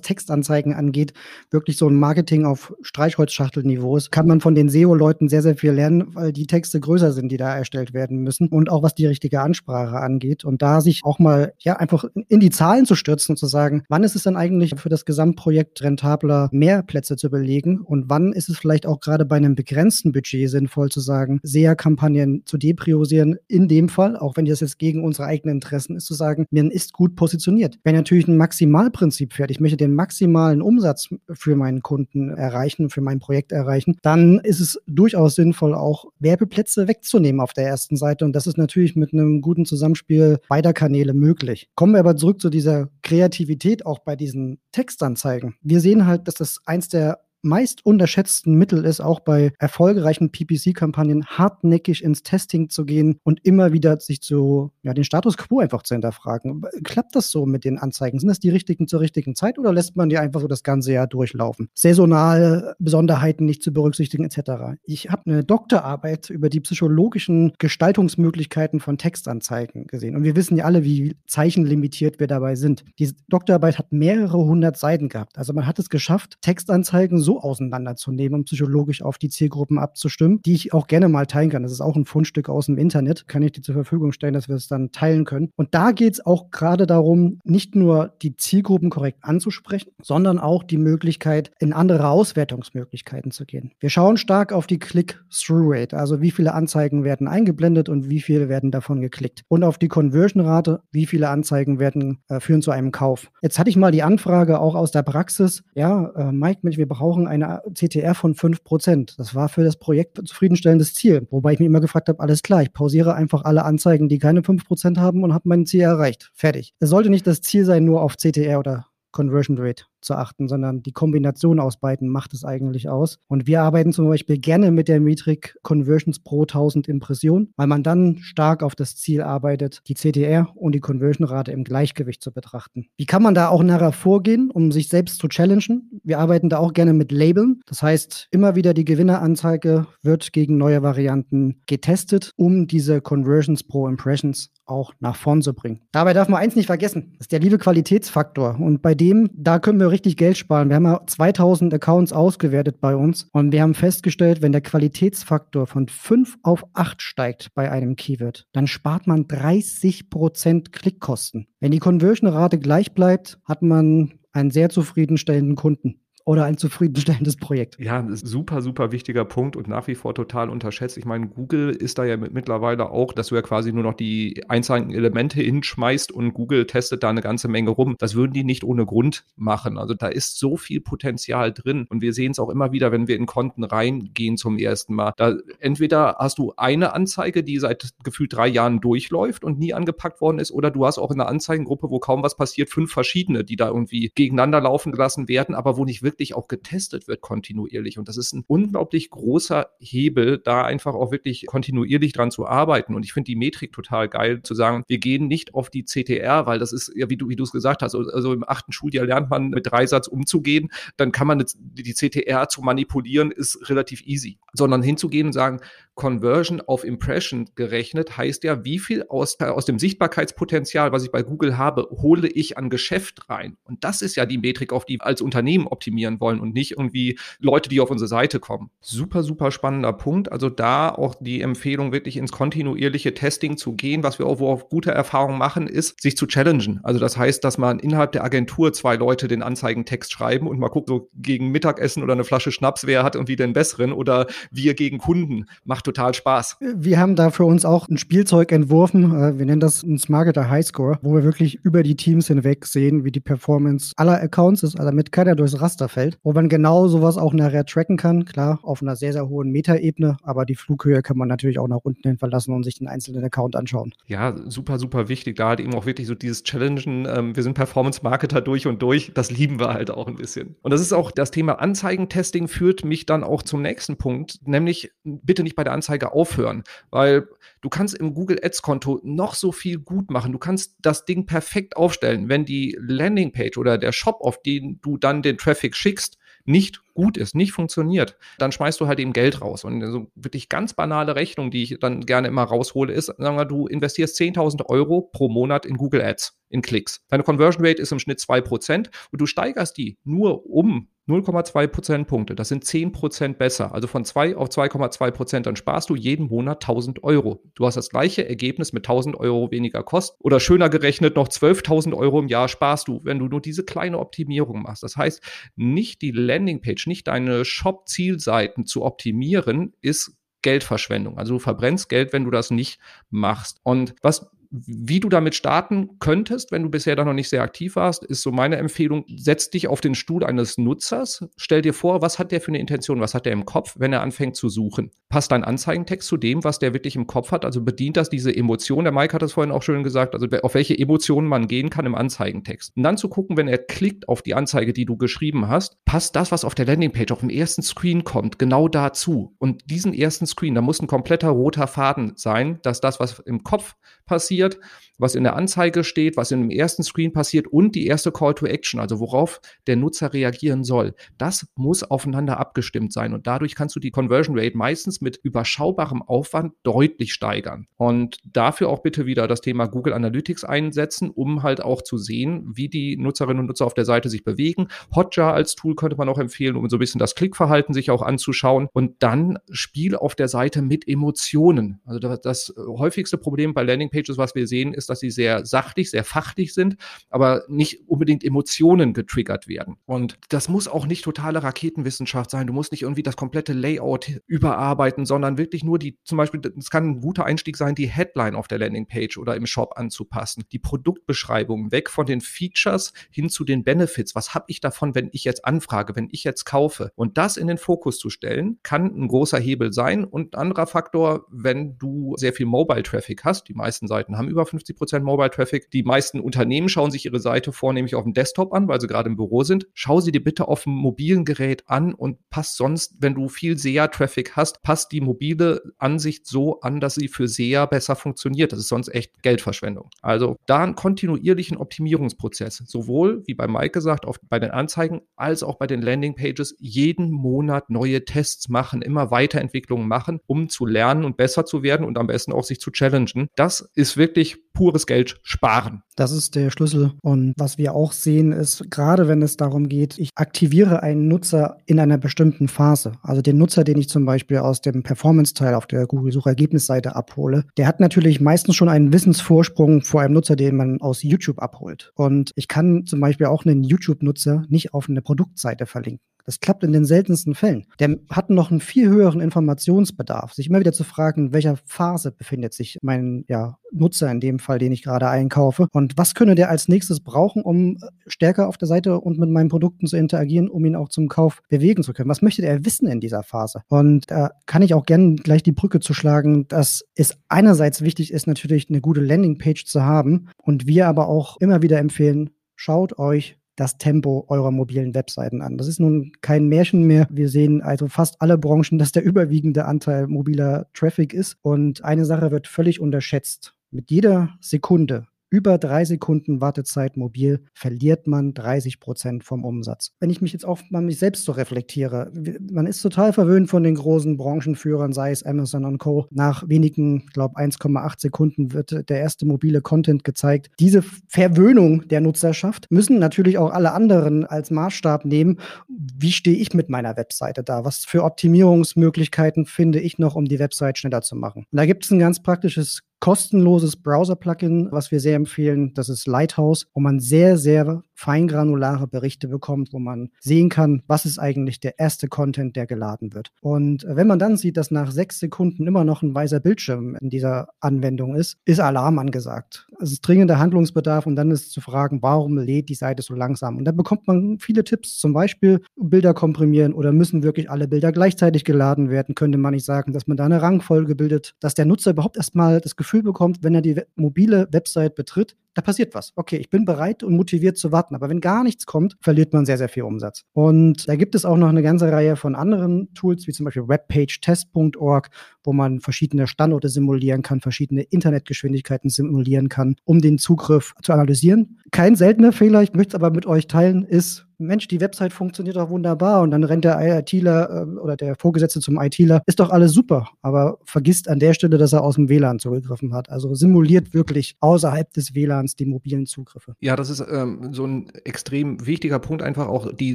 Textanzeigen 0.00 0.74
angeht, 0.74 1.12
wirklich 1.50 1.76
so 1.76 1.88
ein 1.88 1.94
Marketing 1.94 2.44
auf 2.44 2.72
Streichholzschachtelniveau 2.82 3.96
ist, 3.96 4.10
kann 4.10 4.26
man 4.26 4.40
von 4.40 4.54
den 4.54 4.68
SEO-Leuten 4.68 5.28
sehr, 5.28 5.42
sehr 5.42 5.56
viel 5.56 5.72
lernen, 5.72 6.14
weil 6.14 6.32
die 6.32 6.46
Texte 6.46 6.80
größer 6.80 7.12
sind, 7.12 7.30
die 7.30 7.36
da 7.36 7.56
erstellt 7.56 7.92
werden 7.92 8.19
müssen 8.22 8.48
und 8.48 8.70
auch 8.70 8.82
was 8.82 8.94
die 8.94 9.06
richtige 9.06 9.40
Ansprache 9.40 9.96
angeht. 9.96 10.44
Und 10.44 10.62
da 10.62 10.80
sich 10.80 11.00
auch 11.04 11.18
mal, 11.18 11.52
ja, 11.58 11.76
einfach 11.76 12.04
in 12.28 12.40
die 12.40 12.50
Zahlen 12.50 12.86
zu 12.86 12.94
stürzen 12.94 13.32
und 13.32 13.36
zu 13.36 13.46
sagen, 13.46 13.82
wann 13.88 14.04
ist 14.04 14.16
es 14.16 14.24
denn 14.24 14.36
eigentlich 14.36 14.74
für 14.76 14.88
das 14.88 15.04
Gesamtprojekt 15.04 15.82
rentabler, 15.82 16.48
mehr 16.52 16.82
Plätze 16.82 17.16
zu 17.16 17.30
belegen 17.30 17.80
und 17.80 18.08
wann 18.08 18.32
ist 18.32 18.48
es 18.48 18.58
vielleicht 18.58 18.86
auch 18.86 19.00
gerade 19.00 19.24
bei 19.24 19.36
einem 19.36 19.54
begrenzten 19.54 20.12
Budget 20.12 20.50
sinnvoll 20.50 20.90
zu 20.90 21.00
sagen, 21.00 21.40
SEA-Kampagnen 21.42 22.42
zu 22.44 22.58
depriorisieren, 22.58 23.36
in 23.48 23.68
dem 23.68 23.88
Fall, 23.88 24.16
auch 24.16 24.36
wenn 24.36 24.44
das 24.44 24.60
jetzt 24.60 24.78
gegen 24.78 25.04
unsere 25.04 25.26
eigenen 25.26 25.56
Interessen 25.56 25.96
ist, 25.96 26.06
zu 26.06 26.14
sagen, 26.14 26.46
man 26.50 26.70
ist 26.70 26.92
gut 26.92 27.16
positioniert. 27.16 27.78
Wenn 27.84 27.94
natürlich 27.94 28.28
ein 28.28 28.36
Maximalprinzip 28.36 29.32
fährt, 29.32 29.50
ich 29.50 29.60
möchte 29.60 29.76
den 29.76 29.94
maximalen 29.94 30.62
Umsatz 30.62 31.08
für 31.32 31.56
meinen 31.56 31.82
Kunden 31.82 32.30
erreichen, 32.30 32.90
für 32.90 33.00
mein 33.00 33.18
Projekt 33.18 33.52
erreichen, 33.52 33.96
dann 34.02 34.38
ist 34.40 34.60
es 34.60 34.80
durchaus 34.86 35.34
sinnvoll, 35.34 35.74
auch 35.74 36.06
Werbeplätze 36.18 36.88
wegzunehmen 36.88 37.40
auf 37.40 37.52
der 37.52 37.66
ersten 37.66 37.96
Seite. 37.96 38.09
Und 38.22 38.34
das 38.34 38.46
ist 38.46 38.58
natürlich 38.58 38.96
mit 38.96 39.12
einem 39.12 39.40
guten 39.40 39.64
Zusammenspiel 39.64 40.38
beider 40.48 40.72
Kanäle 40.72 41.14
möglich. 41.14 41.68
Kommen 41.74 41.92
wir 41.94 42.00
aber 42.00 42.16
zurück 42.16 42.40
zu 42.40 42.50
dieser 42.50 42.88
Kreativität 43.02 43.86
auch 43.86 44.00
bei 44.00 44.16
diesen 44.16 44.58
Textanzeigen. 44.72 45.56
Wir 45.62 45.80
sehen 45.80 46.06
halt, 46.06 46.28
dass 46.28 46.34
das 46.34 46.60
eins 46.66 46.88
der 46.88 47.20
meist 47.42 47.84
unterschätzten 47.84 48.54
Mittel 48.54 48.84
ist, 48.84 49.00
auch 49.00 49.20
bei 49.20 49.52
erfolgreichen 49.58 50.30
PPC-Kampagnen 50.30 51.26
hartnäckig 51.26 52.02
ins 52.02 52.22
Testing 52.22 52.68
zu 52.68 52.84
gehen 52.84 53.18
und 53.22 53.44
immer 53.44 53.72
wieder 53.72 53.98
sich 54.00 54.22
zu, 54.22 54.72
ja, 54.82 54.94
den 54.94 55.04
Status 55.04 55.36
quo 55.36 55.60
einfach 55.60 55.82
zu 55.82 55.94
hinterfragen. 55.94 56.62
Klappt 56.84 57.16
das 57.16 57.30
so 57.30 57.46
mit 57.46 57.64
den 57.64 57.78
Anzeigen? 57.78 58.18
Sind 58.18 58.28
das 58.28 58.40
die 58.40 58.50
richtigen 58.50 58.88
zur 58.88 59.00
richtigen 59.00 59.34
Zeit 59.34 59.58
oder 59.58 59.72
lässt 59.72 59.96
man 59.96 60.08
die 60.08 60.18
einfach 60.18 60.40
so 60.40 60.48
das 60.48 60.62
ganze 60.62 60.92
Jahr 60.92 61.06
durchlaufen? 61.06 61.68
Saisonale 61.74 62.74
Besonderheiten 62.78 63.44
nicht 63.44 63.62
zu 63.62 63.72
berücksichtigen, 63.72 64.24
etc. 64.24 64.78
Ich 64.84 65.10
habe 65.10 65.22
eine 65.26 65.44
Doktorarbeit 65.44 66.30
über 66.30 66.48
die 66.48 66.60
psychologischen 66.60 67.52
Gestaltungsmöglichkeiten 67.58 68.80
von 68.80 68.98
Textanzeigen 68.98 69.86
gesehen. 69.86 70.16
Und 70.16 70.24
wir 70.24 70.36
wissen 70.36 70.56
ja 70.56 70.64
alle, 70.64 70.84
wie 70.84 71.16
zeichenlimitiert 71.26 72.20
wir 72.20 72.26
dabei 72.26 72.54
sind. 72.54 72.84
Die 72.98 73.12
Doktorarbeit 73.28 73.78
hat 73.78 73.92
mehrere 73.92 74.38
hundert 74.38 74.76
Seiten 74.76 75.08
gehabt. 75.08 75.38
Also 75.38 75.52
man 75.52 75.66
hat 75.66 75.78
es 75.78 75.90
geschafft, 75.90 76.38
Textanzeigen 76.42 77.20
so 77.20 77.29
so 77.30 77.40
auseinanderzunehmen 77.40 78.40
und 78.40 78.46
psychologisch 78.46 79.02
auf 79.02 79.16
die 79.16 79.28
Zielgruppen 79.28 79.78
abzustimmen, 79.78 80.40
die 80.44 80.54
ich 80.54 80.74
auch 80.74 80.88
gerne 80.88 81.08
mal 81.08 81.26
teilen 81.26 81.50
kann. 81.50 81.62
Das 81.62 81.70
ist 81.70 81.80
auch 81.80 81.94
ein 81.94 82.04
Fundstück 82.04 82.48
aus 82.48 82.66
dem 82.66 82.76
Internet, 82.76 83.28
kann 83.28 83.42
ich 83.42 83.52
dir 83.52 83.62
zur 83.62 83.74
Verfügung 83.74 84.10
stellen, 84.10 84.34
dass 84.34 84.48
wir 84.48 84.56
es 84.56 84.66
dann 84.66 84.90
teilen 84.90 85.24
können. 85.24 85.50
Und 85.54 85.68
da 85.72 85.92
geht 85.92 86.14
es 86.14 86.26
auch 86.26 86.50
gerade 86.50 86.88
darum, 86.88 87.38
nicht 87.44 87.76
nur 87.76 88.14
die 88.20 88.36
Zielgruppen 88.36 88.90
korrekt 88.90 89.18
anzusprechen, 89.22 89.92
sondern 90.02 90.40
auch 90.40 90.64
die 90.64 90.76
Möglichkeit, 90.76 91.52
in 91.60 91.72
andere 91.72 92.08
Auswertungsmöglichkeiten 92.08 93.30
zu 93.30 93.44
gehen. 93.46 93.70
Wir 93.78 93.90
schauen 93.90 94.16
stark 94.16 94.52
auf 94.52 94.66
die 94.66 94.80
Click-Through-Rate, 94.80 95.96
also 95.96 96.20
wie 96.20 96.32
viele 96.32 96.54
Anzeigen 96.54 97.04
werden 97.04 97.28
eingeblendet 97.28 97.88
und 97.88 98.10
wie 98.10 98.20
viele 98.20 98.48
werden 98.48 98.72
davon 98.72 99.00
geklickt. 99.00 99.44
Und 99.46 99.62
auf 99.62 99.78
die 99.78 99.88
Conversion-Rate, 99.88 100.80
wie 100.90 101.06
viele 101.06 101.28
Anzeigen 101.28 101.78
werden 101.78 102.18
äh, 102.28 102.40
führen 102.40 102.62
zu 102.62 102.72
einem 102.72 102.90
Kauf. 102.90 103.30
Jetzt 103.40 103.60
hatte 103.60 103.70
ich 103.70 103.76
mal 103.76 103.92
die 103.92 104.02
Anfrage 104.02 104.58
auch 104.58 104.74
aus 104.74 104.90
der 104.90 105.02
Praxis, 105.04 105.62
ja, 105.74 106.10
äh, 106.16 106.32
Mike, 106.32 106.60
Mensch, 106.62 106.76
wir 106.76 106.88
brauchen 106.88 107.19
brauchen 107.20 107.28
eine 107.28 107.62
CTR 107.74 108.14
von 108.14 108.34
5%. 108.34 109.16
Das 109.16 109.34
war 109.34 109.48
für 109.48 109.64
das 109.64 109.76
Projekt 109.76 110.18
ein 110.18 110.26
zufriedenstellendes 110.26 110.94
Ziel. 110.94 111.26
Wobei 111.30 111.52
ich 111.52 111.58
mich 111.58 111.66
immer 111.66 111.80
gefragt 111.80 112.08
habe, 112.08 112.20
alles 112.20 112.42
klar, 112.42 112.62
ich 112.62 112.72
pausiere 112.72 113.14
einfach 113.14 113.44
alle 113.44 113.64
Anzeigen, 113.64 114.08
die 114.08 114.18
keine 114.18 114.40
5% 114.40 114.98
haben 114.98 115.22
und 115.22 115.34
habe 115.34 115.48
mein 115.48 115.66
Ziel 115.66 115.82
erreicht. 115.82 116.30
Fertig. 116.34 116.74
Es 116.80 116.90
sollte 116.90 117.10
nicht 117.10 117.26
das 117.26 117.40
Ziel 117.40 117.64
sein, 117.64 117.84
nur 117.84 118.02
auf 118.02 118.16
CTR 118.16 118.58
oder 118.58 118.86
Conversion 119.12 119.58
Rate 119.58 119.84
zu 120.02 120.14
achten, 120.14 120.48
sondern 120.48 120.82
die 120.82 120.92
Kombination 120.92 121.60
aus 121.60 121.78
beiden 121.78 122.08
macht 122.08 122.34
es 122.34 122.44
eigentlich 122.44 122.88
aus. 122.88 123.18
Und 123.28 123.46
wir 123.46 123.62
arbeiten 123.62 123.92
zum 123.92 124.08
Beispiel 124.08 124.38
gerne 124.38 124.70
mit 124.70 124.88
der 124.88 125.00
Metrik 125.00 125.56
Conversions 125.62 126.20
pro 126.20 126.42
1000 126.42 126.88
Impressionen, 126.88 127.52
weil 127.56 127.66
man 127.66 127.82
dann 127.82 128.18
stark 128.18 128.62
auf 128.62 128.74
das 128.74 128.96
Ziel 128.96 129.22
arbeitet, 129.22 129.80
die 129.86 129.94
CTR 129.94 130.48
und 130.54 130.74
die 130.74 130.80
Conversion-Rate 130.80 131.52
im 131.52 131.64
Gleichgewicht 131.64 132.22
zu 132.22 132.32
betrachten. 132.32 132.86
Wie 132.96 133.06
kann 133.06 133.22
man 133.22 133.34
da 133.34 133.48
auch 133.48 133.62
nachher 133.62 133.92
vorgehen, 133.92 134.50
um 134.50 134.72
sich 134.72 134.88
selbst 134.88 135.18
zu 135.18 135.28
challengen? 135.28 136.00
Wir 136.04 136.18
arbeiten 136.18 136.48
da 136.48 136.58
auch 136.58 136.72
gerne 136.72 136.92
mit 136.92 137.12
Labeln. 137.12 137.60
Das 137.66 137.82
heißt, 137.82 138.28
immer 138.30 138.54
wieder 138.56 138.74
die 138.74 138.84
Gewinneranzeige 138.84 139.86
wird 140.02 140.32
gegen 140.32 140.56
neue 140.56 140.82
Varianten 140.82 141.62
getestet, 141.66 142.32
um 142.36 142.66
diese 142.66 143.00
Conversions 143.00 143.64
pro 143.64 143.88
Impressions 143.88 144.50
auch 144.70 144.92
nach 145.00 145.16
vorn 145.16 145.42
zu 145.42 145.52
bringen. 145.52 145.80
Dabei 145.92 146.12
darf 146.12 146.28
man 146.28 146.40
eins 146.40 146.56
nicht 146.56 146.66
vergessen, 146.66 147.12
das 147.12 147.22
ist 147.22 147.32
der 147.32 147.40
liebe 147.40 147.58
Qualitätsfaktor. 147.58 148.58
Und 148.58 148.82
bei 148.82 148.94
dem, 148.94 149.28
da 149.34 149.58
können 149.58 149.80
wir 149.80 149.89
richtig 149.90 150.16
Geld 150.16 150.38
sparen. 150.38 150.68
Wir 150.68 150.76
haben 150.76 150.84
ja 150.84 151.00
2000 151.06 151.74
Accounts 151.74 152.12
ausgewertet 152.12 152.80
bei 152.80 152.96
uns 152.96 153.28
und 153.32 153.52
wir 153.52 153.62
haben 153.62 153.74
festgestellt, 153.74 154.42
wenn 154.42 154.52
der 154.52 154.60
Qualitätsfaktor 154.60 155.66
von 155.66 155.88
5 155.88 156.38
auf 156.42 156.64
8 156.74 157.02
steigt 157.02 157.54
bei 157.54 157.70
einem 157.70 157.96
Keyword, 157.96 158.46
dann 158.52 158.66
spart 158.66 159.06
man 159.06 159.26
30% 159.26 160.70
Klickkosten. 160.70 161.46
Wenn 161.60 161.72
die 161.72 161.78
Conversion-Rate 161.78 162.58
gleich 162.58 162.92
bleibt, 162.92 163.38
hat 163.44 163.62
man 163.62 164.12
einen 164.32 164.50
sehr 164.50 164.70
zufriedenstellenden 164.70 165.56
Kunden 165.56 166.00
oder 166.24 166.44
ein 166.44 166.56
zufriedenstellendes 166.56 167.36
Projekt. 167.36 167.78
Ja, 167.78 168.06
super, 168.10 168.62
super 168.62 168.92
wichtiger 168.92 169.24
Punkt 169.24 169.56
und 169.56 169.68
nach 169.68 169.86
wie 169.86 169.94
vor 169.94 170.14
total 170.14 170.50
unterschätzt. 170.50 170.96
Ich 170.96 171.04
meine, 171.04 171.28
Google 171.28 171.70
ist 171.70 171.98
da 171.98 172.04
ja 172.04 172.16
mittlerweile 172.16 172.90
auch, 172.90 173.12
dass 173.12 173.28
du 173.28 173.34
ja 173.34 173.42
quasi 173.42 173.72
nur 173.72 173.82
noch 173.82 173.94
die 173.94 174.44
einzelnen 174.48 174.90
Elemente 174.90 175.40
hinschmeißt 175.40 176.12
und 176.12 176.34
Google 176.34 176.66
testet 176.66 177.02
da 177.02 177.10
eine 177.10 177.22
ganze 177.22 177.48
Menge 177.48 177.70
rum. 177.70 177.96
Das 177.98 178.14
würden 178.14 178.32
die 178.32 178.44
nicht 178.44 178.64
ohne 178.64 178.86
Grund 178.86 179.24
machen. 179.36 179.78
Also 179.78 179.94
da 179.94 180.08
ist 180.08 180.38
so 180.38 180.56
viel 180.56 180.80
Potenzial 180.80 181.52
drin 181.52 181.86
und 181.88 182.02
wir 182.02 182.12
sehen 182.12 182.32
es 182.32 182.38
auch 182.38 182.50
immer 182.50 182.72
wieder, 182.72 182.92
wenn 182.92 183.08
wir 183.08 183.16
in 183.16 183.26
Konten 183.26 183.64
reingehen 183.64 184.36
zum 184.36 184.58
ersten 184.58 184.94
Mal. 184.94 185.12
Da 185.16 185.36
entweder 185.58 186.16
hast 186.18 186.38
du 186.38 186.52
eine 186.56 186.92
Anzeige, 186.92 187.42
die 187.42 187.58
seit 187.58 187.90
gefühlt 188.04 188.32
drei 188.32 188.48
Jahren 188.48 188.80
durchläuft 188.80 189.42
und 189.42 189.58
nie 189.58 189.74
angepackt 189.74 190.20
worden 190.20 190.38
ist, 190.38 190.52
oder 190.52 190.70
du 190.70 190.86
hast 190.86 190.98
auch 190.98 191.10
in 191.10 191.20
einer 191.20 191.30
Anzeigengruppe, 191.30 191.90
wo 191.90 191.98
kaum 191.98 192.22
was 192.22 192.36
passiert, 192.36 192.70
fünf 192.70 192.92
verschiedene, 192.92 193.44
die 193.44 193.56
da 193.56 193.68
irgendwie 193.68 194.12
gegeneinander 194.14 194.60
laufen 194.60 194.92
gelassen 194.92 195.28
werden, 195.28 195.54
aber 195.54 195.76
wo 195.76 195.84
nicht 195.84 196.02
wirklich 196.02 196.09
wirklich 196.10 196.34
auch 196.34 196.48
getestet 196.48 197.06
wird 197.08 197.20
kontinuierlich. 197.20 197.98
Und 197.98 198.08
das 198.08 198.16
ist 198.16 198.32
ein 198.32 198.44
unglaublich 198.46 199.10
großer 199.10 199.70
Hebel, 199.78 200.38
da 200.38 200.64
einfach 200.64 200.94
auch 200.94 201.12
wirklich 201.12 201.46
kontinuierlich 201.46 202.12
dran 202.12 202.30
zu 202.30 202.46
arbeiten. 202.46 202.94
Und 202.94 203.04
ich 203.04 203.12
finde 203.12 203.26
die 203.26 203.36
Metrik 203.36 203.72
total 203.72 204.08
geil, 204.08 204.42
zu 204.42 204.54
sagen, 204.54 204.82
wir 204.88 204.98
gehen 204.98 205.28
nicht 205.28 205.54
auf 205.54 205.70
die 205.70 205.84
CTR, 205.84 206.46
weil 206.46 206.58
das 206.58 206.72
ist 206.72 206.92
ja, 206.96 207.08
wie 207.08 207.16
du, 207.16 207.28
wie 207.28 207.36
du 207.36 207.44
es 207.44 207.52
gesagt 207.52 207.82
hast, 207.82 207.94
also 207.94 208.32
im 208.32 208.44
achten 208.46 208.72
Schuljahr 208.72 209.06
lernt 209.06 209.30
man 209.30 209.50
mit 209.50 209.70
Dreisatz 209.70 210.08
umzugehen, 210.08 210.70
dann 210.96 211.12
kann 211.12 211.26
man 211.26 211.44
die 211.56 211.94
CTR 211.94 212.48
zu 212.48 212.62
manipulieren, 212.62 213.30
ist 213.30 213.68
relativ 213.68 214.02
easy. 214.06 214.38
Sondern 214.52 214.82
hinzugehen 214.82 215.28
und 215.28 215.32
sagen, 215.32 215.60
Conversion 216.00 216.62
auf 216.62 216.82
Impression 216.82 217.50
gerechnet, 217.56 218.16
heißt 218.16 218.42
ja, 218.44 218.64
wie 218.64 218.78
viel 218.78 219.04
aus, 219.10 219.38
aus 219.38 219.66
dem 219.66 219.78
Sichtbarkeitspotenzial, 219.78 220.92
was 220.92 221.04
ich 221.04 221.12
bei 221.12 221.22
Google 221.22 221.58
habe, 221.58 221.88
hole 221.90 222.26
ich 222.26 222.56
an 222.56 222.70
Geschäft 222.70 223.28
rein. 223.28 223.58
Und 223.64 223.84
das 223.84 224.00
ist 224.00 224.16
ja 224.16 224.24
die 224.24 224.38
Metrik, 224.38 224.72
auf 224.72 224.86
die 224.86 224.94
wir 224.94 225.04
als 225.04 225.20
Unternehmen 225.20 225.66
optimieren 225.66 226.18
wollen 226.18 226.40
und 226.40 226.54
nicht 226.54 226.70
irgendwie 226.72 227.18
Leute, 227.38 227.68
die 227.68 227.80
auf 227.80 227.90
unsere 227.90 228.08
Seite 228.08 228.40
kommen. 228.40 228.70
Super, 228.80 229.22
super 229.22 229.50
spannender 229.50 229.92
Punkt. 229.92 230.32
Also 230.32 230.48
da 230.48 230.88
auch 230.88 231.16
die 231.20 231.42
Empfehlung, 231.42 231.92
wirklich 231.92 232.16
ins 232.16 232.32
kontinuierliche 232.32 233.12
Testing 233.12 233.58
zu 233.58 233.74
gehen. 233.74 234.02
Was 234.02 234.18
wir 234.18 234.24
auch, 234.24 234.38
wo 234.38 234.48
auch 234.48 234.70
gute 234.70 234.92
Erfahrungen 234.92 235.36
machen, 235.36 235.66
ist, 235.66 236.00
sich 236.00 236.16
zu 236.16 236.26
challengen. 236.26 236.80
Also 236.82 236.98
das 236.98 237.18
heißt, 237.18 237.44
dass 237.44 237.58
man 237.58 237.78
innerhalb 237.78 238.12
der 238.12 238.24
Agentur 238.24 238.72
zwei 238.72 238.96
Leute 238.96 239.28
den 239.28 239.42
Anzeigentext 239.42 240.10
schreiben 240.10 240.46
und 240.46 240.58
mal 240.58 240.68
guckt, 240.68 240.88
so 240.88 241.10
gegen 241.14 241.50
Mittagessen 241.50 242.02
oder 242.02 242.14
eine 242.14 242.24
Flasche 242.24 242.52
Schnaps, 242.52 242.86
wer 242.86 243.02
hat 243.02 243.16
irgendwie 243.16 243.36
den 243.36 243.52
besseren 243.52 243.92
oder 243.92 244.28
wir 244.50 244.72
gegen 244.72 244.96
Kunden. 244.96 245.44
Macht 245.64 245.89
total 245.90 246.14
Spaß. 246.14 246.58
Wir 246.60 247.00
haben 247.00 247.16
da 247.16 247.30
für 247.30 247.44
uns 247.44 247.64
auch 247.64 247.88
ein 247.88 247.98
Spielzeug 247.98 248.52
entworfen. 248.52 249.12
Äh, 249.12 249.38
wir 249.38 249.46
nennen 249.46 249.60
das 249.60 249.82
ein 249.82 249.98
Smarketer 249.98 250.48
Highscore, 250.48 250.98
wo 251.02 251.14
wir 251.14 251.24
wirklich 251.24 251.56
über 251.64 251.82
die 251.82 251.96
Teams 251.96 252.28
hinweg 252.28 252.64
sehen, 252.66 253.04
wie 253.04 253.10
die 253.10 253.20
Performance 253.20 253.92
aller 253.96 254.22
Accounts 254.22 254.62
ist, 254.62 254.76
also 254.76 254.88
damit 254.88 255.10
keiner 255.10 255.34
durchs 255.34 255.60
Raster 255.60 255.88
fällt, 255.88 256.18
wo 256.22 256.32
man 256.32 256.48
genau 256.48 256.86
sowas 256.86 257.18
auch 257.18 257.32
nachher 257.32 257.64
tracken 257.64 257.96
kann. 257.96 258.24
Klar, 258.24 258.60
auf 258.62 258.82
einer 258.82 258.94
sehr, 258.94 259.12
sehr 259.12 259.28
hohen 259.28 259.50
Metaebene, 259.50 260.16
aber 260.22 260.44
die 260.44 260.54
Flughöhe 260.54 261.02
kann 261.02 261.16
man 261.16 261.28
natürlich 261.28 261.58
auch 261.58 261.68
nach 261.68 261.80
unten 261.82 262.06
hin 262.06 262.18
verlassen 262.18 262.54
und 262.54 262.62
sich 262.62 262.78
den 262.78 262.86
einzelnen 262.86 263.24
Account 263.24 263.56
anschauen. 263.56 263.92
Ja, 264.06 264.36
super, 264.46 264.78
super 264.78 265.08
wichtig. 265.08 265.36
Da 265.36 265.48
halt 265.48 265.60
eben 265.60 265.74
auch 265.74 265.86
wirklich 265.86 266.06
so 266.06 266.14
dieses 266.14 266.44
Challengen. 266.44 267.06
Ähm, 267.06 267.34
wir 267.34 267.42
sind 267.42 267.54
Performance-Marketer 267.54 268.40
durch 268.40 268.66
und 268.66 268.80
durch. 268.82 269.12
Das 269.14 269.30
lieben 269.30 269.58
wir 269.58 269.74
halt 269.74 269.90
auch 269.90 270.06
ein 270.06 270.16
bisschen. 270.16 270.56
Und 270.62 270.72
das 270.72 270.80
ist 270.80 270.92
auch 270.92 271.10
das 271.10 271.32
Thema 271.32 271.54
Anzeigentesting 271.60 272.46
führt 272.46 272.84
mich 272.84 273.06
dann 273.06 273.24
auch 273.24 273.42
zum 273.42 273.62
nächsten 273.62 273.96
Punkt 273.96 274.20
Punkt, 274.20 274.46
nämlich 274.46 274.90
bitte 275.04 275.42
nicht 275.42 275.56
bei 275.56 275.64
der 275.64 275.72
Anzeige 275.72 275.79
aufhören, 275.88 276.64
weil 276.90 277.28
du 277.60 277.68
kannst 277.68 277.96
im 277.96 278.14
Google 278.14 278.38
Ads 278.42 278.62
Konto 278.62 279.00
noch 279.02 279.34
so 279.34 279.52
viel 279.52 279.78
gut 279.78 280.10
machen. 280.10 280.32
Du 280.32 280.38
kannst 280.38 280.76
das 280.80 281.04
Ding 281.04 281.26
perfekt 281.26 281.76
aufstellen. 281.76 282.28
Wenn 282.28 282.44
die 282.44 282.76
Landingpage 282.80 283.58
oder 283.58 283.78
der 283.78 283.92
Shop, 283.92 284.20
auf 284.20 284.42
den 284.42 284.80
du 284.82 284.96
dann 284.96 285.22
den 285.22 285.38
Traffic 285.38 285.74
schickst, 285.74 286.18
nicht 286.44 286.82
gut 286.94 287.16
ist, 287.16 287.34
nicht 287.34 287.52
funktioniert, 287.52 288.16
dann 288.38 288.52
schmeißt 288.52 288.80
du 288.80 288.86
halt 288.86 288.98
eben 288.98 289.12
Geld 289.12 289.40
raus. 289.40 289.64
Und 289.64 289.84
so 289.90 290.10
wirklich 290.14 290.48
ganz 290.48 290.74
banale 290.74 291.14
Rechnung, 291.14 291.50
die 291.50 291.62
ich 291.62 291.78
dann 291.80 292.00
gerne 292.00 292.28
immer 292.28 292.42
raushole, 292.42 292.92
ist, 292.92 293.06
sagen 293.06 293.36
wir, 293.36 293.44
du 293.44 293.66
investierst 293.66 294.18
10.000 294.18 294.66
Euro 294.66 295.02
pro 295.02 295.28
Monat 295.28 295.66
in 295.66 295.76
Google 295.76 296.02
Ads, 296.02 296.38
in 296.48 296.62
Klicks. 296.62 297.04
Deine 297.08 297.22
Conversion 297.22 297.64
Rate 297.64 297.80
ist 297.80 297.92
im 297.92 297.98
Schnitt 297.98 298.18
2% 298.20 298.90
und 299.12 299.20
du 299.20 299.26
steigerst 299.26 299.76
die 299.76 299.98
nur 300.04 300.46
um 300.46 300.88
0,2 301.10 301.66
Prozentpunkte. 301.66 302.34
Das 302.34 302.48
sind 302.48 302.64
10 302.64 302.92
Prozent 302.92 303.38
besser. 303.38 303.74
Also 303.74 303.88
von 303.88 304.04
2 304.04 304.36
auf 304.36 304.48
2,2 304.48 305.10
Prozent. 305.10 305.46
Dann 305.46 305.56
sparst 305.56 305.90
du 305.90 305.96
jeden 305.96 306.28
Monat 306.28 306.62
1000 306.62 307.02
Euro. 307.02 307.42
Du 307.54 307.66
hast 307.66 307.76
das 307.76 307.90
gleiche 307.90 308.28
Ergebnis 308.28 308.72
mit 308.72 308.84
1000 308.84 309.16
Euro 309.16 309.50
weniger 309.50 309.82
Kosten. 309.82 310.16
Oder 310.20 310.40
schöner 310.40 310.68
gerechnet, 310.68 311.16
noch 311.16 311.28
12.000 311.28 311.94
Euro 311.94 312.20
im 312.20 312.28
Jahr 312.28 312.48
sparst 312.48 312.88
du, 312.88 313.00
wenn 313.04 313.18
du 313.18 313.26
nur 313.26 313.40
diese 313.40 313.64
kleine 313.64 313.98
Optimierung 313.98 314.62
machst. 314.62 314.82
Das 314.82 314.96
heißt, 314.96 315.22
nicht 315.56 316.02
die 316.02 316.12
Landingpage, 316.12 316.86
nicht 316.86 317.08
deine 317.08 317.44
Shop-Zielseiten 317.44 318.64
zu 318.64 318.84
optimieren, 318.84 319.74
ist 319.80 320.16
Geldverschwendung. 320.42 321.18
Also 321.18 321.34
du 321.34 321.38
verbrennst 321.38 321.88
Geld, 321.88 322.12
wenn 322.12 322.24
du 322.24 322.30
das 322.30 322.50
nicht 322.50 322.80
machst. 323.10 323.60
Und 323.62 323.94
was 324.02 324.30
wie 324.50 324.98
du 324.98 325.08
damit 325.08 325.36
starten 325.36 325.98
könntest, 326.00 326.50
wenn 326.50 326.64
du 326.64 326.70
bisher 326.70 326.96
da 326.96 327.04
noch 327.04 327.12
nicht 327.12 327.28
sehr 327.28 327.42
aktiv 327.42 327.76
warst, 327.76 328.04
ist 328.04 328.22
so 328.22 328.32
meine 328.32 328.56
Empfehlung, 328.56 329.04
setz 329.16 329.48
dich 329.50 329.68
auf 329.68 329.80
den 329.80 329.94
Stuhl 329.94 330.24
eines 330.24 330.58
Nutzers, 330.58 331.24
stell 331.36 331.62
dir 331.62 331.72
vor, 331.72 332.02
was 332.02 332.18
hat 332.18 332.32
der 332.32 332.40
für 332.40 332.48
eine 332.48 332.58
Intention, 332.58 333.00
was 333.00 333.14
hat 333.14 333.26
der 333.26 333.32
im 333.32 333.44
Kopf, 333.44 333.76
wenn 333.78 333.92
er 333.92 334.02
anfängt 334.02 334.34
zu 334.34 334.48
suchen. 334.48 334.90
Passt 335.08 335.30
dein 335.30 335.44
Anzeigentext 335.44 336.08
zu 336.08 336.16
dem, 336.16 336.42
was 336.42 336.58
der 336.58 336.74
wirklich 336.74 336.96
im 336.96 337.06
Kopf 337.06 337.30
hat, 337.30 337.44
also 337.44 337.62
bedient 337.62 337.96
das 337.96 338.10
diese 338.10 338.34
Emotion, 338.34 338.84
der 338.84 338.92
Mike 338.92 339.14
hat 339.14 339.22
das 339.22 339.32
vorhin 339.32 339.52
auch 339.52 339.62
schön 339.62 339.84
gesagt, 339.84 340.14
also 340.14 340.26
auf 340.42 340.54
welche 340.54 340.76
Emotionen 340.76 341.28
man 341.28 341.46
gehen 341.46 341.70
kann 341.70 341.86
im 341.86 341.94
Anzeigentext. 341.94 342.76
Und 342.76 342.82
dann 342.82 342.96
zu 342.96 343.08
gucken, 343.08 343.36
wenn 343.36 343.46
er 343.46 343.58
klickt 343.58 344.08
auf 344.08 344.20
die 344.22 344.34
Anzeige, 344.34 344.72
die 344.72 344.84
du 344.84 344.96
geschrieben 344.96 345.46
hast, 345.46 345.84
passt 345.84 346.16
das, 346.16 346.32
was 346.32 346.44
auf 346.44 346.56
der 346.56 346.66
Landingpage 346.66 347.12
auf 347.12 347.20
dem 347.20 347.30
ersten 347.30 347.62
Screen 347.62 348.02
kommt, 348.02 348.40
genau 348.40 348.66
dazu. 348.66 349.36
Und 349.38 349.70
diesen 349.70 349.94
ersten 349.94 350.26
Screen, 350.26 350.56
da 350.56 350.60
muss 350.60 350.80
ein 350.80 350.88
kompletter 350.88 351.28
roter 351.28 351.68
Faden 351.68 352.14
sein, 352.16 352.58
dass 352.62 352.80
das, 352.80 352.98
was 352.98 353.20
im 353.20 353.44
Kopf 353.44 353.76
passiert, 354.06 354.39
passiert, 354.40 354.58
was 355.00 355.14
in 355.14 355.24
der 355.24 355.36
Anzeige 355.36 355.84
steht, 355.84 356.16
was 356.16 356.30
in 356.30 356.40
dem 356.40 356.50
ersten 356.50 356.82
Screen 356.82 357.12
passiert 357.12 357.48
und 357.48 357.74
die 357.74 357.86
erste 357.86 358.12
Call 358.12 358.34
to 358.34 358.46
Action, 358.46 358.80
also 358.80 359.00
worauf 359.00 359.40
der 359.66 359.76
Nutzer 359.76 360.12
reagieren 360.12 360.64
soll. 360.64 360.94
Das 361.18 361.46
muss 361.56 361.82
aufeinander 361.82 362.38
abgestimmt 362.38 362.92
sein 362.92 363.14
und 363.14 363.26
dadurch 363.26 363.54
kannst 363.54 363.76
du 363.76 363.80
die 363.80 363.90
Conversion 363.90 364.38
Rate 364.38 364.56
meistens 364.56 365.00
mit 365.00 365.18
überschaubarem 365.22 366.02
Aufwand 366.02 366.52
deutlich 366.62 367.12
steigern. 367.12 367.66
Und 367.76 368.18
dafür 368.24 368.68
auch 368.68 368.82
bitte 368.82 369.06
wieder 369.06 369.26
das 369.28 369.40
Thema 369.40 369.66
Google 369.66 369.92
Analytics 369.92 370.44
einsetzen, 370.44 371.10
um 371.10 371.42
halt 371.42 371.62
auch 371.62 371.82
zu 371.82 371.96
sehen, 371.96 372.50
wie 372.54 372.68
die 372.68 372.96
Nutzerinnen 372.96 373.40
und 373.40 373.46
Nutzer 373.46 373.66
auf 373.66 373.74
der 373.74 373.84
Seite 373.84 374.08
sich 374.08 374.24
bewegen. 374.24 374.68
Hotjar 374.94 375.34
als 375.34 375.54
Tool 375.54 375.74
könnte 375.74 375.96
man 375.96 376.08
auch 376.08 376.18
empfehlen, 376.18 376.56
um 376.56 376.68
so 376.68 376.76
ein 376.76 376.80
bisschen 376.80 376.98
das 376.98 377.14
Klickverhalten 377.14 377.74
sich 377.74 377.90
auch 377.90 378.02
anzuschauen 378.02 378.68
und 378.72 379.02
dann 379.02 379.38
Spiel 379.50 379.96
auf 379.96 380.14
der 380.14 380.28
Seite 380.28 380.62
mit 380.62 380.86
Emotionen. 380.86 381.80
Also 381.84 381.98
das, 381.98 382.20
das 382.20 382.54
häufigste 382.56 383.18
Problem 383.18 383.54
bei 383.54 383.62
Landingpages, 383.62 384.18
was 384.18 384.34
wir 384.34 384.46
sehen, 384.46 384.74
ist, 384.74 384.89
dass 384.90 385.00
sie 385.00 385.10
sehr 385.10 385.46
sachlich, 385.46 385.90
sehr 385.90 386.04
fachlich 386.04 386.52
sind, 386.52 386.76
aber 387.08 387.44
nicht 387.48 387.88
unbedingt 387.88 388.24
Emotionen 388.24 388.92
getriggert 388.92 389.48
werden. 389.48 389.76
Und 389.86 390.18
das 390.28 390.48
muss 390.48 390.68
auch 390.68 390.86
nicht 390.86 391.04
totale 391.04 391.42
Raketenwissenschaft 391.42 392.30
sein. 392.30 392.46
Du 392.46 392.52
musst 392.52 392.72
nicht 392.72 392.82
irgendwie 392.82 393.02
das 393.02 393.16
komplette 393.16 393.52
Layout 393.52 394.20
überarbeiten, 394.26 395.06
sondern 395.06 395.38
wirklich 395.38 395.64
nur 395.64 395.78
die, 395.78 395.98
zum 396.04 396.18
Beispiel, 396.18 396.40
es 396.58 396.70
kann 396.70 396.84
ein 396.84 397.00
guter 397.00 397.24
Einstieg 397.24 397.56
sein, 397.56 397.74
die 397.74 397.88
Headline 397.88 398.34
auf 398.34 398.48
der 398.48 398.58
Landingpage 398.58 399.16
oder 399.18 399.36
im 399.36 399.46
Shop 399.46 399.74
anzupassen, 399.76 400.44
die 400.52 400.58
Produktbeschreibung 400.58 401.72
weg 401.72 401.90
von 401.90 402.06
den 402.06 402.20
Features 402.20 402.92
hin 403.10 403.28
zu 403.28 403.44
den 403.44 403.64
Benefits. 403.64 404.14
Was 404.14 404.34
habe 404.34 404.46
ich 404.48 404.60
davon, 404.60 404.94
wenn 404.94 405.08
ich 405.12 405.24
jetzt 405.24 405.44
anfrage, 405.44 405.96
wenn 405.96 406.08
ich 406.10 406.24
jetzt 406.24 406.44
kaufe? 406.44 406.92
Und 406.96 407.16
das 407.18 407.36
in 407.36 407.46
den 407.46 407.58
Fokus 407.58 407.98
zu 407.98 408.10
stellen, 408.10 408.58
kann 408.62 408.86
ein 408.86 409.08
großer 409.08 409.38
Hebel 409.38 409.72
sein. 409.72 410.04
Und 410.04 410.34
ein 410.34 410.40
anderer 410.40 410.66
Faktor, 410.66 411.26
wenn 411.30 411.78
du 411.78 412.14
sehr 412.16 412.32
viel 412.32 412.46
Mobile 412.46 412.82
Traffic 412.82 413.24
hast, 413.24 413.48
die 413.48 413.54
meisten 413.54 413.86
Seiten 413.86 414.16
haben 414.18 414.28
über 414.28 414.46
50 414.46 414.76
Prozent 414.80 415.04
Mobile 415.04 415.28
Traffic. 415.28 415.70
Die 415.70 415.82
meisten 415.82 416.20
Unternehmen 416.20 416.70
schauen 416.70 416.90
sich 416.90 417.04
ihre 417.04 417.20
Seite 417.20 417.52
vornehmlich 417.52 417.94
auf 417.94 418.04
dem 418.04 418.14
Desktop 418.14 418.54
an, 418.54 418.66
weil 418.66 418.80
sie 418.80 418.86
gerade 418.86 419.10
im 419.10 419.16
Büro 419.16 419.42
sind. 419.42 419.66
Schau 419.74 420.00
sie 420.00 420.10
dir 420.10 420.24
bitte 420.24 420.48
auf 420.48 420.62
dem 420.62 420.72
mobilen 420.72 421.26
Gerät 421.26 421.64
an 421.66 421.92
und 421.92 422.16
passt 422.30 422.56
sonst, 422.56 422.94
wenn 422.98 423.14
du 423.14 423.28
viel 423.28 423.58
SEA-Traffic 423.58 424.36
hast, 424.36 424.62
passt 424.62 424.90
die 424.92 425.02
mobile 425.02 425.60
Ansicht 425.76 426.26
so 426.26 426.60
an, 426.60 426.80
dass 426.80 426.94
sie 426.94 427.08
für 427.08 427.28
SEA 427.28 427.66
besser 427.66 427.94
funktioniert. 427.94 428.52
Das 428.52 428.58
ist 428.58 428.68
sonst 428.68 428.88
echt 428.88 429.22
Geldverschwendung. 429.22 429.90
Also 430.00 430.36
da 430.46 430.62
einen 430.62 430.76
kontinuierlichen 430.76 431.58
Optimierungsprozess, 431.58 432.62
sowohl 432.66 433.22
wie 433.26 433.34
bei 433.34 433.46
Mike 433.46 433.72
gesagt, 433.72 434.06
auf, 434.06 434.18
bei 434.30 434.38
den 434.38 434.50
Anzeigen 434.50 435.02
als 435.14 435.42
auch 435.42 435.56
bei 435.56 435.66
den 435.66 435.82
Landingpages 435.82 436.56
jeden 436.58 437.10
Monat 437.10 437.68
neue 437.68 438.06
Tests 438.06 438.48
machen, 438.48 438.80
immer 438.80 439.10
Weiterentwicklungen 439.10 439.86
machen, 439.86 440.20
um 440.26 440.48
zu 440.48 440.64
lernen 440.64 441.04
und 441.04 441.18
besser 441.18 441.44
zu 441.44 441.62
werden 441.62 441.84
und 441.84 441.98
am 441.98 442.06
besten 442.06 442.32
auch 442.32 442.44
sich 442.44 442.60
zu 442.60 442.70
challengen. 442.70 443.28
Das 443.36 443.70
ist 443.74 443.98
wirklich 443.98 444.38
pures 444.52 444.86
Geld 444.86 445.18
sparen. 445.22 445.82
Das 445.96 446.12
ist 446.12 446.34
der 446.34 446.50
Schlüssel. 446.50 446.92
Und 447.02 447.34
was 447.36 447.58
wir 447.58 447.74
auch 447.74 447.92
sehen, 447.92 448.32
ist, 448.32 448.70
gerade 448.70 449.08
wenn 449.08 449.22
es 449.22 449.36
darum 449.36 449.68
geht, 449.68 449.98
ich 449.98 450.10
aktiviere 450.14 450.82
einen 450.82 451.08
Nutzer 451.08 451.58
in 451.66 451.78
einer 451.78 451.98
bestimmten 451.98 452.48
Phase. 452.48 452.92
Also 453.02 453.22
den 453.22 453.38
Nutzer, 453.38 453.64
den 453.64 453.78
ich 453.78 453.88
zum 453.88 454.06
Beispiel 454.06 454.38
aus 454.38 454.60
dem 454.60 454.82
Performance-Teil 454.82 455.54
auf 455.54 455.66
der 455.66 455.86
Google-Suchergebnisseite 455.86 456.96
abhole, 456.96 457.44
der 457.56 457.66
hat 457.66 457.80
natürlich 457.80 458.20
meistens 458.20 458.56
schon 458.56 458.68
einen 458.68 458.92
Wissensvorsprung 458.92 459.82
vor 459.82 460.00
einem 460.00 460.14
Nutzer, 460.14 460.36
den 460.36 460.56
man 460.56 460.80
aus 460.80 461.02
YouTube 461.02 461.38
abholt. 461.38 461.92
Und 461.94 462.32
ich 462.34 462.48
kann 462.48 462.86
zum 462.86 463.00
Beispiel 463.00 463.26
auch 463.26 463.44
einen 463.44 463.62
YouTube-Nutzer 463.62 464.44
nicht 464.48 464.74
auf 464.74 464.88
eine 464.88 465.02
Produktseite 465.02 465.66
verlinken. 465.66 466.09
Das 466.24 466.40
klappt 466.40 466.64
in 466.64 466.72
den 466.72 466.84
seltensten 466.84 467.34
Fällen. 467.34 467.66
Der 467.78 467.96
hat 468.10 468.30
noch 468.30 468.50
einen 468.50 468.60
viel 468.60 468.88
höheren 468.88 469.20
Informationsbedarf, 469.20 470.32
sich 470.32 470.48
immer 470.48 470.60
wieder 470.60 470.72
zu 470.72 470.84
fragen, 470.84 471.26
in 471.26 471.32
welcher 471.32 471.56
Phase 471.64 472.12
befindet 472.12 472.54
sich 472.54 472.78
mein 472.82 473.24
ja, 473.28 473.58
Nutzer 473.72 474.10
in 474.10 474.20
dem 474.20 474.38
Fall, 474.38 474.58
den 474.58 474.72
ich 474.72 474.82
gerade 474.82 475.08
einkaufe 475.08 475.68
und 475.72 475.96
was 475.96 476.14
könnte 476.14 476.34
der 476.34 476.50
als 476.50 476.68
nächstes 476.68 477.00
brauchen, 477.00 477.42
um 477.42 477.78
stärker 478.06 478.48
auf 478.48 478.58
der 478.58 478.68
Seite 478.68 479.00
und 479.00 479.18
mit 479.18 479.30
meinen 479.30 479.48
Produkten 479.48 479.86
zu 479.86 479.96
interagieren, 479.96 480.48
um 480.48 480.64
ihn 480.64 480.76
auch 480.76 480.88
zum 480.88 481.08
Kauf 481.08 481.40
bewegen 481.48 481.82
zu 481.82 481.92
können. 481.92 482.10
Was 482.10 482.22
möchte 482.22 482.42
er 482.42 482.64
wissen 482.64 482.88
in 482.88 483.00
dieser 483.00 483.22
Phase? 483.22 483.62
Und 483.68 484.10
da 484.10 484.30
kann 484.46 484.62
ich 484.62 484.74
auch 484.74 484.86
gerne 484.86 485.16
gleich 485.16 485.42
die 485.42 485.52
Brücke 485.52 485.80
zu 485.80 485.94
schlagen, 485.94 486.48
dass 486.48 486.84
es 486.94 487.16
einerseits 487.28 487.82
wichtig 487.82 488.12
ist, 488.12 488.26
natürlich 488.26 488.68
eine 488.68 488.80
gute 488.80 489.00
Landingpage 489.00 489.64
zu 489.64 489.82
haben 489.82 490.28
und 490.38 490.66
wir 490.66 490.88
aber 490.88 491.08
auch 491.08 491.36
immer 491.38 491.62
wieder 491.62 491.78
empfehlen, 491.78 492.30
schaut 492.56 492.98
euch 492.98 493.39
das 493.60 493.76
Tempo 493.76 494.24
eurer 494.28 494.50
mobilen 494.50 494.94
Webseiten 494.94 495.42
an. 495.42 495.58
Das 495.58 495.68
ist 495.68 495.80
nun 495.80 496.12
kein 496.22 496.48
Märchen 496.48 496.84
mehr. 496.84 497.06
Wir 497.10 497.28
sehen 497.28 497.62
also 497.62 497.88
fast 497.88 498.20
alle 498.22 498.38
Branchen, 498.38 498.78
dass 498.78 498.92
der 498.92 499.04
überwiegende 499.04 499.66
Anteil 499.66 500.06
mobiler 500.06 500.66
Traffic 500.72 501.12
ist. 501.12 501.36
Und 501.42 501.84
eine 501.84 502.04
Sache 502.04 502.30
wird 502.30 502.46
völlig 502.48 502.80
unterschätzt. 502.80 503.54
Mit 503.70 503.90
jeder 503.90 504.30
Sekunde, 504.40 505.06
über 505.30 505.58
drei 505.58 505.84
Sekunden 505.84 506.40
Wartezeit 506.40 506.96
mobil 506.96 507.44
verliert 507.54 508.06
man 508.06 508.34
30 508.34 508.80
Prozent 508.80 509.24
vom 509.24 509.44
Umsatz. 509.44 509.92
Wenn 510.00 510.10
ich 510.10 510.20
mich 510.20 510.32
jetzt 510.32 510.44
auch 510.44 510.60
mal 510.70 510.82
mich 510.82 510.98
selbst 510.98 511.24
so 511.24 511.32
reflektiere, 511.32 512.12
man 512.50 512.66
ist 512.66 512.82
total 512.82 513.12
verwöhnt 513.12 513.48
von 513.48 513.62
den 513.62 513.76
großen 513.76 514.16
Branchenführern, 514.16 514.92
sei 514.92 515.12
es 515.12 515.22
Amazon 515.22 515.64
und 515.64 515.78
Co. 515.78 516.06
Nach 516.10 516.48
wenigen, 516.48 517.06
glaube 517.12 517.36
1,8 517.36 518.00
Sekunden 518.00 518.52
wird 518.52 518.88
der 518.88 518.98
erste 518.98 519.24
mobile 519.24 519.60
Content 519.60 520.02
gezeigt. 520.02 520.50
Diese 520.58 520.82
Verwöhnung 521.08 521.86
der 521.88 522.00
Nutzerschaft 522.00 522.66
müssen 522.70 522.98
natürlich 522.98 523.38
auch 523.38 523.50
alle 523.50 523.72
anderen 523.72 524.26
als 524.26 524.50
Maßstab 524.50 525.04
nehmen. 525.04 525.38
Wie 525.68 526.12
stehe 526.12 526.36
ich 526.36 526.54
mit 526.54 526.68
meiner 526.68 526.96
Webseite 526.96 527.44
da? 527.44 527.64
Was 527.64 527.84
für 527.84 528.02
Optimierungsmöglichkeiten 528.02 529.46
finde 529.46 529.80
ich 529.80 529.98
noch, 529.98 530.16
um 530.16 530.24
die 530.24 530.40
Website 530.40 530.78
schneller 530.78 531.02
zu 531.02 531.14
machen? 531.14 531.44
Und 531.50 531.56
da 531.56 531.66
gibt 531.66 531.84
es 531.84 531.90
ein 531.92 532.00
ganz 532.00 532.20
praktisches 532.20 532.80
kostenloses 533.00 533.76
Browser-Plugin, 533.76 534.68
was 534.70 534.90
wir 534.90 535.00
sehr 535.00 535.16
empfehlen. 535.16 535.72
Das 535.74 535.88
ist 535.88 536.06
Lighthouse, 536.06 536.66
wo 536.74 536.80
man 536.80 537.00
sehr, 537.00 537.38
sehr 537.38 537.82
feingranulare 538.00 538.86
Berichte 538.86 539.28
bekommt, 539.28 539.74
wo 539.74 539.78
man 539.78 540.08
sehen 540.20 540.48
kann, 540.48 540.82
was 540.86 541.04
ist 541.04 541.18
eigentlich 541.18 541.60
der 541.60 541.78
erste 541.78 542.08
Content, 542.08 542.56
der 542.56 542.66
geladen 542.66 543.12
wird. 543.12 543.30
Und 543.42 543.84
wenn 543.86 544.06
man 544.06 544.18
dann 544.18 544.38
sieht, 544.38 544.56
dass 544.56 544.70
nach 544.70 544.90
sechs 544.90 545.20
Sekunden 545.20 545.66
immer 545.66 545.84
noch 545.84 546.00
ein 546.02 546.14
weißer 546.14 546.40
Bildschirm 546.40 546.96
in 546.98 547.10
dieser 547.10 547.48
Anwendung 547.60 548.16
ist, 548.16 548.38
ist 548.46 548.58
Alarm 548.58 548.98
angesagt. 548.98 549.68
Es 549.82 549.92
ist 549.92 550.00
dringender 550.00 550.38
Handlungsbedarf 550.38 551.04
und 551.06 551.14
dann 551.14 551.30
ist 551.30 551.52
zu 551.52 551.60
fragen, 551.60 552.00
warum 552.00 552.38
lädt 552.38 552.70
die 552.70 552.74
Seite 552.74 553.02
so 553.02 553.14
langsam? 553.14 553.58
Und 553.58 553.66
dann 553.66 553.76
bekommt 553.76 554.06
man 554.06 554.38
viele 554.38 554.64
Tipps, 554.64 554.98
zum 554.98 555.12
Beispiel 555.12 555.60
Bilder 555.76 556.14
komprimieren 556.14 556.72
oder 556.72 556.92
müssen 556.92 557.22
wirklich 557.22 557.50
alle 557.50 557.68
Bilder 557.68 557.92
gleichzeitig 557.92 558.44
geladen 558.44 558.88
werden? 558.88 559.14
Könnte 559.14 559.36
man 559.36 559.52
nicht 559.52 559.66
sagen, 559.66 559.92
dass 559.92 560.06
man 560.06 560.16
da 560.16 560.24
eine 560.24 560.40
Rangfolge 560.40 560.94
bildet, 560.94 561.34
dass 561.40 561.54
der 561.54 561.66
Nutzer 561.66 561.90
überhaupt 561.90 562.16
erstmal 562.16 562.62
das 562.62 562.76
Gefühl 562.76 563.02
bekommt, 563.02 563.42
wenn 563.42 563.54
er 563.54 563.62
die 563.62 563.82
mobile 563.94 564.48
Website 564.52 564.94
betritt, 564.94 565.36
da 565.54 565.62
passiert 565.62 565.94
was. 565.94 566.12
Okay, 566.16 566.36
ich 566.36 566.50
bin 566.50 566.64
bereit 566.64 567.02
und 567.02 567.16
motiviert 567.16 567.58
zu 567.58 567.72
warten. 567.72 567.94
Aber 567.94 568.08
wenn 568.08 568.20
gar 568.20 568.44
nichts 568.44 568.66
kommt, 568.66 568.96
verliert 569.00 569.32
man 569.32 569.46
sehr, 569.46 569.58
sehr 569.58 569.68
viel 569.68 569.82
Umsatz. 569.82 570.24
Und 570.32 570.88
da 570.88 570.96
gibt 570.96 571.14
es 571.14 571.24
auch 571.24 571.36
noch 571.36 571.48
eine 571.48 571.62
ganze 571.62 571.90
Reihe 571.90 572.16
von 572.16 572.34
anderen 572.34 572.92
Tools, 572.94 573.26
wie 573.26 573.32
zum 573.32 573.44
Beispiel 573.44 573.68
webpagetest.org, 573.68 575.10
wo 575.42 575.52
man 575.52 575.80
verschiedene 575.80 576.26
Standorte 576.26 576.68
simulieren 576.68 577.22
kann, 577.22 577.40
verschiedene 577.40 577.82
Internetgeschwindigkeiten 577.82 578.90
simulieren 578.90 579.48
kann, 579.48 579.76
um 579.84 580.00
den 580.00 580.18
Zugriff 580.18 580.74
zu 580.82 580.92
analysieren. 580.92 581.58
Kein 581.72 581.96
seltener 581.96 582.32
Fehler, 582.32 582.62
ich 582.62 582.72
möchte 582.72 582.90
es 582.90 582.94
aber 582.94 583.10
mit 583.10 583.26
euch 583.26 583.46
teilen, 583.46 583.84
ist, 583.84 584.26
Mensch, 584.40 584.68
die 584.68 584.80
Website 584.80 585.12
funktioniert 585.12 585.56
doch 585.56 585.70
wunderbar 585.70 586.22
und 586.22 586.30
dann 586.30 586.44
rennt 586.44 586.64
der 586.64 586.80
ITler 586.80 587.50
äh, 587.50 587.78
oder 587.78 587.96
der 587.96 588.16
Vorgesetzte 588.16 588.60
zum 588.60 588.80
ITler, 588.80 589.22
ist 589.26 589.40
doch 589.40 589.50
alles 589.50 589.72
super, 589.72 590.08
aber 590.22 590.58
vergisst 590.64 591.08
an 591.08 591.18
der 591.18 591.34
Stelle, 591.34 591.58
dass 591.58 591.72
er 591.72 591.82
aus 591.82 591.96
dem 591.96 592.08
WLAN 592.08 592.38
zugegriffen 592.38 592.94
hat. 592.94 593.10
Also 593.10 593.34
simuliert 593.34 593.94
wirklich 593.94 594.36
außerhalb 594.40 594.92
des 594.92 595.14
WLANs 595.14 595.56
die 595.56 595.66
mobilen 595.66 596.06
Zugriffe. 596.06 596.54
Ja, 596.60 596.76
das 596.76 596.90
ist 596.90 597.04
ähm, 597.10 597.52
so 597.52 597.66
ein 597.66 597.90
extrem 598.04 598.66
wichtiger 598.66 598.98
Punkt. 598.98 599.22
Einfach 599.22 599.48
auch 599.48 599.72
die 599.72 599.94